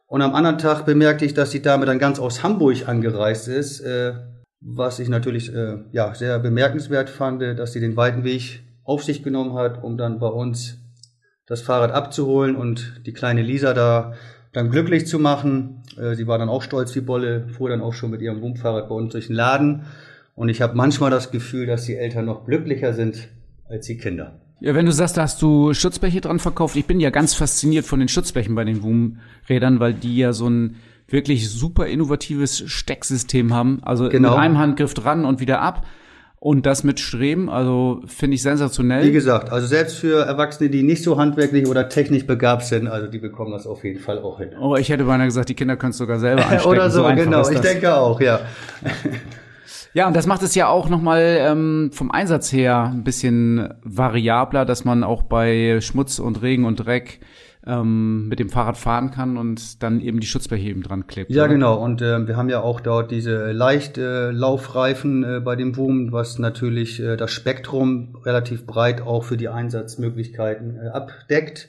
Und 0.06 0.22
am 0.22 0.34
anderen 0.34 0.58
Tag 0.58 0.86
bemerkte 0.86 1.24
ich, 1.24 1.34
dass 1.34 1.50
die 1.50 1.62
Dame 1.62 1.86
dann 1.86 1.98
ganz 1.98 2.18
aus 2.18 2.42
Hamburg 2.42 2.88
angereist 2.88 3.48
ist, 3.48 3.80
äh, 3.80 4.14
was 4.60 4.98
ich 4.98 5.08
natürlich 5.10 5.54
äh, 5.54 5.78
ja, 5.92 6.14
sehr 6.14 6.38
bemerkenswert 6.38 7.10
fand, 7.10 7.42
dass 7.42 7.72
sie 7.72 7.80
den 7.80 7.96
weiten 7.96 8.24
Weg 8.24 8.62
auf 8.84 9.02
sich 9.02 9.22
genommen 9.22 9.54
hat, 9.54 9.82
um 9.82 9.96
dann 9.96 10.18
bei 10.18 10.28
uns 10.28 10.78
das 11.46 11.62
Fahrrad 11.62 11.92
abzuholen 11.92 12.56
und 12.56 13.02
die 13.06 13.12
kleine 13.12 13.42
Lisa 13.42 13.74
da 13.74 14.14
dann 14.52 14.70
glücklich 14.70 15.06
zu 15.06 15.18
machen. 15.18 15.82
Äh, 15.98 16.14
sie 16.14 16.26
war 16.26 16.38
dann 16.38 16.48
auch 16.48 16.62
stolz 16.62 16.94
wie 16.94 17.00
Bolle, 17.00 17.48
fuhr 17.48 17.68
dann 17.68 17.80
auch 17.80 17.92
schon 17.92 18.10
mit 18.10 18.22
ihrem 18.22 18.40
Wumfahrrad 18.40 18.88
bei 18.88 18.94
uns 18.94 19.12
durch 19.12 19.26
den 19.26 19.36
Laden. 19.36 19.84
Und 20.34 20.48
ich 20.48 20.62
habe 20.62 20.74
manchmal 20.74 21.10
das 21.10 21.30
Gefühl, 21.30 21.66
dass 21.66 21.84
die 21.84 21.96
Eltern 21.96 22.24
noch 22.24 22.46
glücklicher 22.46 22.92
sind 22.92 23.28
als 23.68 23.86
die 23.86 23.98
Kinder. 23.98 24.40
Ja, 24.60 24.74
wenn 24.74 24.86
du 24.86 24.92
sagst, 24.92 25.16
da 25.16 25.22
hast 25.22 25.42
du 25.42 25.74
Schutzbleche 25.74 26.20
dran 26.20 26.38
verkauft. 26.38 26.76
Ich 26.76 26.86
bin 26.86 27.00
ja 27.00 27.10
ganz 27.10 27.34
fasziniert 27.34 27.84
von 27.84 27.98
den 27.98 28.08
Schutzblechen 28.08 28.54
bei 28.54 28.64
den 28.64 28.82
Wum-Rädern, 28.82 29.80
weil 29.80 29.94
die 29.94 30.16
ja 30.16 30.32
so 30.32 30.48
ein 30.48 30.76
wirklich 31.08 31.50
super 31.50 31.86
innovatives 31.86 32.64
Stecksystem 32.66 33.52
haben. 33.52 33.80
Also 33.82 34.08
genau. 34.08 34.30
mit 34.30 34.38
einem 34.38 34.58
Handgriff 34.58 34.94
dran 34.94 35.24
und 35.24 35.40
wieder 35.40 35.60
ab. 35.60 35.86
Und 36.44 36.66
das 36.66 36.84
mit 36.84 37.00
Streben, 37.00 37.48
also 37.48 38.02
finde 38.04 38.34
ich 38.34 38.42
sensationell. 38.42 39.02
Wie 39.02 39.12
gesagt, 39.12 39.50
also 39.50 39.66
selbst 39.66 39.96
für 39.96 40.26
Erwachsene, 40.26 40.68
die 40.68 40.82
nicht 40.82 41.02
so 41.02 41.16
handwerklich 41.16 41.66
oder 41.66 41.88
technisch 41.88 42.26
begabt 42.26 42.66
sind, 42.66 42.86
also 42.86 43.06
die 43.06 43.16
bekommen 43.16 43.50
das 43.50 43.66
auf 43.66 43.82
jeden 43.82 43.98
Fall 43.98 44.18
auch 44.18 44.40
hin. 44.40 44.50
Oh, 44.60 44.76
ich 44.76 44.90
hätte 44.90 45.04
beinahe 45.04 45.26
gesagt, 45.26 45.48
die 45.48 45.54
Kinder 45.54 45.78
können 45.78 45.92
es 45.92 45.96
sogar 45.96 46.18
selber 46.18 46.42
einstecken. 46.46 46.68
oder 46.68 46.90
so, 46.90 47.02
so 47.02 47.14
genau. 47.14 47.48
Ich 47.48 47.60
denke 47.60 47.94
auch, 47.96 48.20
ja. 48.20 48.40
Ja, 49.94 50.08
und 50.08 50.16
das 50.16 50.26
macht 50.26 50.42
es 50.42 50.56
ja 50.56 50.66
auch 50.68 50.88
nochmal 50.88 51.38
ähm, 51.40 51.90
vom 51.94 52.10
Einsatz 52.10 52.52
her 52.52 52.90
ein 52.92 53.04
bisschen 53.04 53.72
variabler, 53.84 54.64
dass 54.64 54.84
man 54.84 55.04
auch 55.04 55.22
bei 55.22 55.78
Schmutz 55.80 56.18
und 56.18 56.42
Regen 56.42 56.64
und 56.64 56.76
Dreck 56.84 57.20
ähm, 57.66 58.28
mit 58.28 58.38
dem 58.38 58.50
Fahrrad 58.50 58.76
fahren 58.76 59.10
kann 59.10 59.36
und 59.36 59.82
dann 59.82 60.00
eben 60.00 60.20
die 60.20 60.26
Schutzbleche 60.26 60.68
eben 60.68 60.82
dran 60.82 61.06
klebt. 61.06 61.30
Ja, 61.30 61.44
oder? 61.44 61.52
genau. 61.52 61.82
Und 61.82 62.02
äh, 62.02 62.26
wir 62.26 62.36
haben 62.36 62.48
ja 62.48 62.60
auch 62.60 62.80
dort 62.80 63.10
diese 63.10 63.52
Leichtlaufreifen 63.52 65.24
äh, 65.24 65.36
äh, 65.36 65.40
bei 65.40 65.56
dem 65.56 65.72
Boom, 65.72 66.12
was 66.12 66.38
natürlich 66.38 67.00
äh, 67.00 67.16
das 67.16 67.32
Spektrum 67.32 68.16
relativ 68.24 68.66
breit 68.66 69.00
auch 69.00 69.24
für 69.24 69.36
die 69.36 69.48
Einsatzmöglichkeiten 69.48 70.76
äh, 70.76 70.88
abdeckt. 70.88 71.68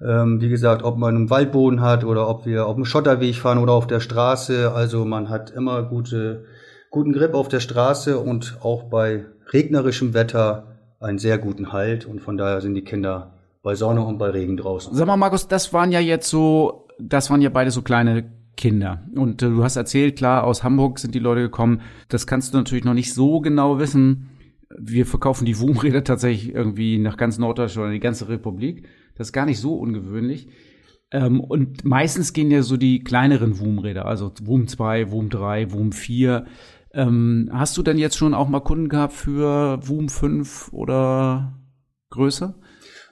Ähm, 0.00 0.40
wie 0.40 0.48
gesagt, 0.48 0.82
ob 0.82 0.98
man 0.98 1.16
einen 1.16 1.30
Waldboden 1.30 1.80
hat 1.80 2.04
oder 2.04 2.28
ob 2.28 2.44
wir 2.44 2.66
auf 2.66 2.74
dem 2.74 2.84
Schotterweg 2.84 3.36
fahren 3.36 3.58
oder 3.58 3.72
auf 3.72 3.86
der 3.86 4.00
Straße. 4.00 4.72
Also 4.72 5.04
man 5.04 5.28
hat 5.28 5.50
immer 5.50 5.82
gute, 5.82 6.44
guten 6.90 7.12
Grip 7.12 7.34
auf 7.34 7.48
der 7.48 7.60
Straße 7.60 8.18
und 8.18 8.58
auch 8.62 8.84
bei 8.84 9.24
regnerischem 9.52 10.12
Wetter 10.12 10.76
einen 11.00 11.18
sehr 11.18 11.38
guten 11.38 11.72
Halt. 11.72 12.04
Und 12.04 12.20
von 12.20 12.36
daher 12.36 12.60
sind 12.60 12.74
die 12.74 12.84
Kinder 12.84 13.35
bei 13.66 13.74
Sonne 13.74 14.06
und 14.06 14.18
bei 14.18 14.30
Regen 14.30 14.56
draußen. 14.56 14.94
Sag 14.94 15.08
mal, 15.08 15.16
Markus, 15.16 15.48
das 15.48 15.72
waren 15.72 15.90
ja 15.90 15.98
jetzt 15.98 16.30
so, 16.30 16.86
das 17.00 17.30
waren 17.30 17.42
ja 17.42 17.50
beide 17.50 17.72
so 17.72 17.82
kleine 17.82 18.30
Kinder. 18.56 19.02
Und 19.16 19.42
äh, 19.42 19.48
du 19.48 19.64
hast 19.64 19.74
erzählt, 19.74 20.14
klar, 20.14 20.44
aus 20.44 20.62
Hamburg 20.62 21.00
sind 21.00 21.16
die 21.16 21.18
Leute 21.18 21.40
gekommen. 21.40 21.80
Das 22.08 22.28
kannst 22.28 22.54
du 22.54 22.58
natürlich 22.58 22.84
noch 22.84 22.94
nicht 22.94 23.12
so 23.12 23.40
genau 23.40 23.80
wissen. 23.80 24.28
Wir 24.78 25.04
verkaufen 25.04 25.46
die 25.46 25.58
WUM-Räder 25.58 26.04
tatsächlich 26.04 26.54
irgendwie 26.54 26.98
nach 26.98 27.16
ganz 27.16 27.38
Norddeutschland 27.38 27.86
oder 27.86 27.92
die 27.92 27.98
ganze 27.98 28.28
Republik. 28.28 28.86
Das 29.16 29.28
ist 29.28 29.32
gar 29.32 29.46
nicht 29.46 29.58
so 29.58 29.74
ungewöhnlich. 29.74 30.46
Ähm, 31.10 31.40
und 31.40 31.84
meistens 31.84 32.32
gehen 32.32 32.52
ja 32.52 32.62
so 32.62 32.76
die 32.76 33.00
kleineren 33.00 33.58
WUM-Räder, 33.58 34.06
also 34.06 34.32
WUM 34.44 34.68
2, 34.68 35.10
WUM 35.10 35.28
3, 35.28 35.72
WUM 35.72 35.90
4. 35.90 36.44
Ähm, 36.92 37.50
hast 37.52 37.76
du 37.76 37.82
denn 37.82 37.98
jetzt 37.98 38.16
schon 38.16 38.32
auch 38.32 38.48
mal 38.48 38.60
Kunden 38.60 38.88
gehabt 38.88 39.14
für 39.14 39.80
WUM 39.84 40.08
5 40.08 40.72
oder 40.72 41.58
größer? 42.10 42.54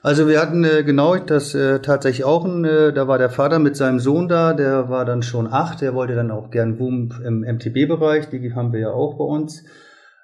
Also 0.05 0.27
wir 0.27 0.39
hatten 0.39 0.63
äh, 0.63 0.83
genau 0.83 1.15
das 1.15 1.55
äh, 1.55 1.79
tatsächlich 1.79 2.25
auch, 2.25 2.45
ein, 2.45 2.63
äh, 2.63 2.93
da 2.93 3.07
war 3.07 3.17
der 3.17 3.31
Vater 3.31 3.57
mit 3.57 3.75
seinem 3.75 3.99
Sohn 3.99 4.27
da, 4.27 4.53
der 4.53 4.87
war 4.87 5.03
dann 5.03 5.23
schon 5.23 5.51
acht, 5.51 5.81
der 5.81 5.95
wollte 5.95 6.13
dann 6.13 6.29
auch 6.29 6.51
gern 6.51 6.77
Boom 6.77 7.09
im 7.25 7.39
MTB-Bereich, 7.39 8.29
die 8.29 8.53
haben 8.53 8.71
wir 8.71 8.81
ja 8.81 8.91
auch 8.91 9.17
bei 9.17 9.23
uns. 9.23 9.63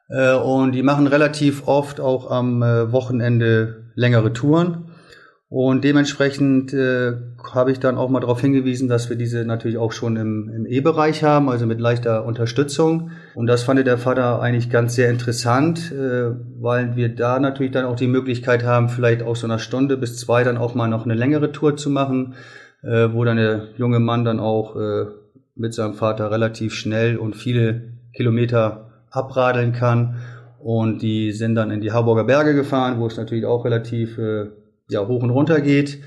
Äh, 0.07 0.36
und 0.36 0.73
die 0.73 0.84
machen 0.84 1.07
relativ 1.07 1.67
oft 1.67 1.99
auch 1.99 2.29
am 2.29 2.61
äh, 2.61 2.91
Wochenende 2.91 3.86
längere 3.95 4.34
Touren. 4.34 4.90
Und 5.51 5.83
dementsprechend 5.83 6.71
äh, 6.71 7.11
habe 7.53 7.73
ich 7.73 7.79
dann 7.81 7.97
auch 7.97 8.09
mal 8.09 8.21
darauf 8.21 8.39
hingewiesen, 8.39 8.87
dass 8.87 9.09
wir 9.09 9.17
diese 9.17 9.43
natürlich 9.43 9.77
auch 9.77 9.91
schon 9.91 10.15
im, 10.15 10.49
im 10.49 10.65
E-Bereich 10.65 11.25
haben, 11.25 11.49
also 11.49 11.65
mit 11.65 11.81
leichter 11.81 12.23
Unterstützung. 12.23 13.11
Und 13.35 13.47
das 13.47 13.63
fand 13.63 13.85
der 13.85 13.97
Vater 13.97 14.41
eigentlich 14.41 14.69
ganz 14.69 14.95
sehr 14.95 15.09
interessant, 15.09 15.91
äh, 15.91 16.31
weil 16.57 16.95
wir 16.95 17.13
da 17.13 17.37
natürlich 17.37 17.73
dann 17.73 17.83
auch 17.83 17.97
die 17.97 18.07
Möglichkeit 18.07 18.63
haben, 18.63 18.87
vielleicht 18.87 19.23
auch 19.23 19.35
so 19.35 19.45
einer 19.45 19.59
Stunde 19.59 19.97
bis 19.97 20.17
zwei 20.17 20.45
dann 20.45 20.55
auch 20.55 20.73
mal 20.73 20.87
noch 20.87 21.03
eine 21.03 21.15
längere 21.15 21.51
Tour 21.51 21.75
zu 21.75 21.89
machen, 21.89 22.35
äh, 22.81 23.09
wo 23.11 23.25
dann 23.25 23.35
der 23.35 23.71
junge 23.75 23.99
Mann 23.99 24.23
dann 24.23 24.39
auch 24.39 24.77
äh, 24.77 25.07
mit 25.55 25.73
seinem 25.73 25.95
Vater 25.95 26.31
relativ 26.31 26.73
schnell 26.73 27.17
und 27.17 27.35
viele 27.35 27.91
Kilometer 28.13 28.89
abradeln 29.09 29.73
kann. 29.73 30.15
Und 30.59 31.01
die 31.01 31.33
sind 31.33 31.55
dann 31.55 31.71
in 31.71 31.81
die 31.81 31.91
Harburger 31.91 32.23
Berge 32.23 32.53
gefahren, 32.53 33.01
wo 33.01 33.07
es 33.07 33.17
natürlich 33.17 33.45
auch 33.45 33.65
relativ 33.65 34.17
äh, 34.17 34.45
ja, 34.91 35.07
hoch 35.07 35.23
und 35.23 35.29
runter 35.29 35.61
geht. 35.61 35.99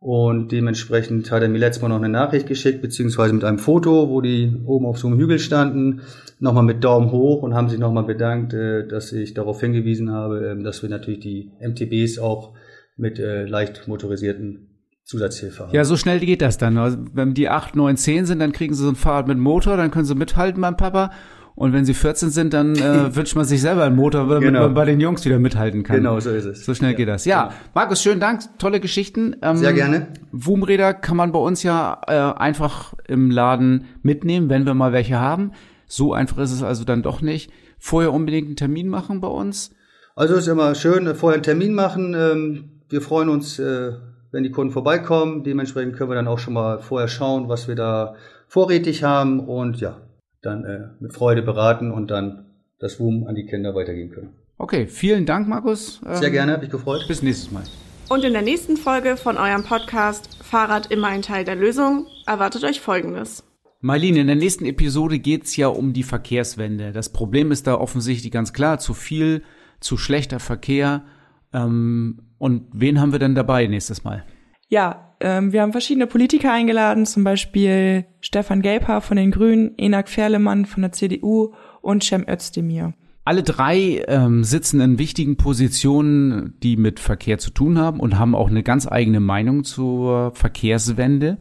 Und 0.00 0.52
dementsprechend 0.52 1.32
hat 1.32 1.42
er 1.42 1.48
mir 1.48 1.58
letztes 1.58 1.82
Mal 1.82 1.88
noch 1.88 1.96
eine 1.96 2.08
Nachricht 2.08 2.46
geschickt, 2.46 2.80
beziehungsweise 2.82 3.34
mit 3.34 3.42
einem 3.42 3.58
Foto, 3.58 4.08
wo 4.08 4.20
die 4.20 4.54
oben 4.64 4.86
auf 4.86 4.98
so 4.98 5.08
einem 5.08 5.18
Hügel 5.18 5.40
standen, 5.40 6.02
nochmal 6.38 6.62
mit 6.62 6.84
Daumen 6.84 7.10
hoch 7.10 7.42
und 7.42 7.54
haben 7.54 7.68
sich 7.68 7.80
nochmal 7.80 8.04
bedankt, 8.04 8.54
äh, 8.54 8.86
dass 8.86 9.12
ich 9.12 9.34
darauf 9.34 9.60
hingewiesen 9.60 10.12
habe, 10.12 10.50
äh, 10.50 10.62
dass 10.62 10.82
wir 10.82 10.88
natürlich 10.88 11.18
die 11.18 11.50
MTBs 11.60 12.20
auch 12.20 12.54
mit 12.96 13.18
äh, 13.18 13.44
leicht 13.44 13.88
motorisierten 13.88 14.68
Zusatzhilfe 15.02 15.64
haben. 15.64 15.74
Ja, 15.74 15.84
so 15.84 15.96
schnell 15.96 16.20
geht 16.20 16.42
das 16.42 16.58
dann. 16.58 16.78
Also, 16.78 16.98
wenn 17.14 17.34
die 17.34 17.48
8, 17.48 17.74
9, 17.74 17.96
10 17.96 18.26
sind, 18.26 18.38
dann 18.38 18.52
kriegen 18.52 18.74
sie 18.74 18.84
so 18.84 18.90
ein 18.90 18.94
Fahrrad 18.94 19.26
mit 19.26 19.38
Motor, 19.38 19.76
dann 19.76 19.90
können 19.90 20.04
sie 20.04 20.14
mithalten 20.14 20.60
beim 20.60 20.76
Papa. 20.76 21.10
Und 21.58 21.72
wenn 21.72 21.84
sie 21.84 21.92
14 21.92 22.30
sind, 22.30 22.54
dann 22.54 22.76
äh, 22.76 23.12
wünscht 23.16 23.34
man 23.34 23.44
sich 23.44 23.60
selber 23.60 23.82
einen 23.82 23.96
Motor, 23.96 24.28
damit 24.28 24.42
genau. 24.42 24.60
man 24.60 24.74
bei 24.74 24.84
den 24.84 25.00
Jungs 25.00 25.24
wieder 25.24 25.40
mithalten 25.40 25.82
kann. 25.82 25.96
Genau, 25.96 26.20
so 26.20 26.30
ist 26.30 26.44
es. 26.44 26.64
So 26.64 26.72
schnell 26.72 26.92
ja. 26.92 26.96
geht 26.96 27.08
das. 27.08 27.24
Ja, 27.24 27.46
genau. 27.46 27.54
Markus, 27.74 28.00
schönen 28.00 28.20
Dank, 28.20 28.42
tolle 28.58 28.78
Geschichten. 28.78 29.34
Ähm, 29.42 29.56
Sehr 29.56 29.72
gerne. 29.72 30.06
Woomräder 30.30 30.94
kann 30.94 31.16
man 31.16 31.32
bei 31.32 31.40
uns 31.40 31.64
ja 31.64 32.00
äh, 32.06 32.12
einfach 32.12 32.94
im 33.08 33.32
Laden 33.32 33.86
mitnehmen, 34.02 34.48
wenn 34.50 34.66
wir 34.66 34.74
mal 34.74 34.92
welche 34.92 35.18
haben. 35.18 35.50
So 35.88 36.12
einfach 36.12 36.38
ist 36.38 36.52
es 36.52 36.62
also 36.62 36.84
dann 36.84 37.02
doch 37.02 37.22
nicht. 37.22 37.50
Vorher 37.80 38.12
unbedingt 38.12 38.46
einen 38.46 38.56
Termin 38.56 38.88
machen 38.88 39.20
bei 39.20 39.26
uns. 39.26 39.72
Also 40.14 40.36
ist 40.36 40.46
immer 40.46 40.76
schön, 40.76 41.12
vorher 41.16 41.38
einen 41.38 41.42
Termin 41.42 41.74
machen. 41.74 42.14
Ähm, 42.16 42.70
wir 42.88 43.00
freuen 43.00 43.28
uns, 43.28 43.58
äh, 43.58 43.94
wenn 44.30 44.44
die 44.44 44.52
Kunden 44.52 44.72
vorbeikommen. 44.72 45.42
Dementsprechend 45.42 45.96
können 45.96 46.10
wir 46.10 46.14
dann 46.14 46.28
auch 46.28 46.38
schon 46.38 46.54
mal 46.54 46.78
vorher 46.78 47.08
schauen, 47.08 47.48
was 47.48 47.66
wir 47.66 47.74
da 47.74 48.14
vorrätig 48.46 49.02
haben. 49.02 49.40
Und 49.40 49.80
ja, 49.80 49.96
dann 50.42 50.64
äh, 50.64 50.88
mit 51.00 51.12
Freude 51.12 51.42
beraten 51.42 51.90
und 51.90 52.10
dann 52.10 52.46
das 52.78 53.00
WUM 53.00 53.26
an 53.26 53.34
die 53.34 53.46
Kinder 53.46 53.74
weitergeben 53.74 54.10
können. 54.10 54.34
Okay, 54.56 54.86
vielen 54.86 55.26
Dank, 55.26 55.48
Markus. 55.48 56.00
Ähm, 56.06 56.16
Sehr 56.16 56.30
gerne, 56.30 56.52
habe 56.52 56.64
ich 56.64 56.70
gefreut. 56.70 57.04
Bis 57.08 57.22
nächstes 57.22 57.50
Mal. 57.50 57.64
Und 58.08 58.24
in 58.24 58.32
der 58.32 58.42
nächsten 58.42 58.76
Folge 58.76 59.16
von 59.16 59.36
eurem 59.36 59.64
Podcast 59.64 60.42
Fahrrad 60.42 60.90
immer 60.90 61.08
ein 61.08 61.22
Teil 61.22 61.44
der 61.44 61.56
Lösung 61.56 62.06
erwartet 62.26 62.64
euch 62.64 62.80
Folgendes. 62.80 63.44
Marlene, 63.80 64.20
in 64.20 64.26
der 64.26 64.36
nächsten 64.36 64.64
Episode 64.64 65.18
geht's 65.18 65.56
ja 65.56 65.68
um 65.68 65.92
die 65.92 66.02
Verkehrswende. 66.02 66.92
Das 66.92 67.12
Problem 67.12 67.52
ist 67.52 67.66
da 67.66 67.74
offensichtlich 67.74 68.32
ganz 68.32 68.52
klar, 68.52 68.78
zu 68.78 68.94
viel, 68.94 69.42
zu 69.78 69.96
schlechter 69.96 70.40
Verkehr. 70.40 71.04
Ähm, 71.52 72.22
und 72.38 72.66
wen 72.72 73.00
haben 73.00 73.12
wir 73.12 73.18
denn 73.18 73.34
dabei 73.34 73.66
nächstes 73.66 74.02
Mal? 74.02 74.24
Ja, 74.68 75.07
ähm, 75.20 75.52
wir 75.52 75.62
haben 75.62 75.72
verschiedene 75.72 76.06
Politiker 76.06 76.52
eingeladen, 76.52 77.06
zum 77.06 77.24
Beispiel 77.24 78.04
Stefan 78.20 78.62
Gelper 78.62 79.00
von 79.00 79.16
den 79.16 79.30
Grünen, 79.30 79.72
Enak 79.76 80.08
Ferlemann 80.08 80.66
von 80.66 80.82
der 80.82 80.92
CDU 80.92 81.52
und 81.80 82.04
Cem 82.04 82.24
Özdemir. 82.28 82.94
Alle 83.24 83.42
drei 83.42 84.04
ähm, 84.08 84.42
sitzen 84.42 84.80
in 84.80 84.98
wichtigen 84.98 85.36
Positionen, 85.36 86.54
die 86.62 86.78
mit 86.78 86.98
Verkehr 86.98 87.38
zu 87.38 87.50
tun 87.50 87.78
haben 87.78 88.00
und 88.00 88.18
haben 88.18 88.34
auch 88.34 88.48
eine 88.48 88.62
ganz 88.62 88.90
eigene 88.90 89.20
Meinung 89.20 89.64
zur 89.64 90.32
Verkehrswende. 90.34 91.36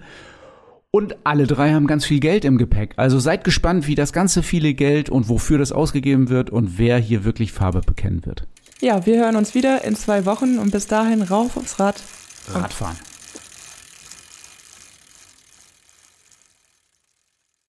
Und 0.92 1.16
alle 1.24 1.48
drei 1.48 1.72
haben 1.72 1.88
ganz 1.88 2.04
viel 2.06 2.20
Geld 2.20 2.44
im 2.44 2.58
Gepäck. 2.58 2.94
Also 2.98 3.20
seid 3.20 3.44
gespannt, 3.44 3.88
wie 3.88 3.96
das 3.96 4.12
ganze 4.12 4.44
viele 4.44 4.74
Geld 4.74 5.10
und 5.10 5.30
wofür 5.30 5.60
das 5.60 5.72
ausgegeben 5.72 6.30
wird 6.30 6.50
und 6.50 6.78
wer 6.78 6.98
hier 6.98 7.24
wirklich 7.24 7.54
Farbe 7.54 7.82
bekennen 7.86 8.26
wird. 8.26 8.48
Ja, 8.82 9.06
wir 9.06 9.20
hören 9.20 9.36
uns 9.38 9.56
wieder 9.56 9.86
in 9.86 9.96
zwei 9.96 10.26
Wochen 10.26 10.58
und 10.58 10.72
bis 10.72 10.88
dahin 10.88 11.22
rauf 11.22 11.56
aufs 11.56 11.80
Rad. 11.80 12.02
Radfahren. 12.50 12.98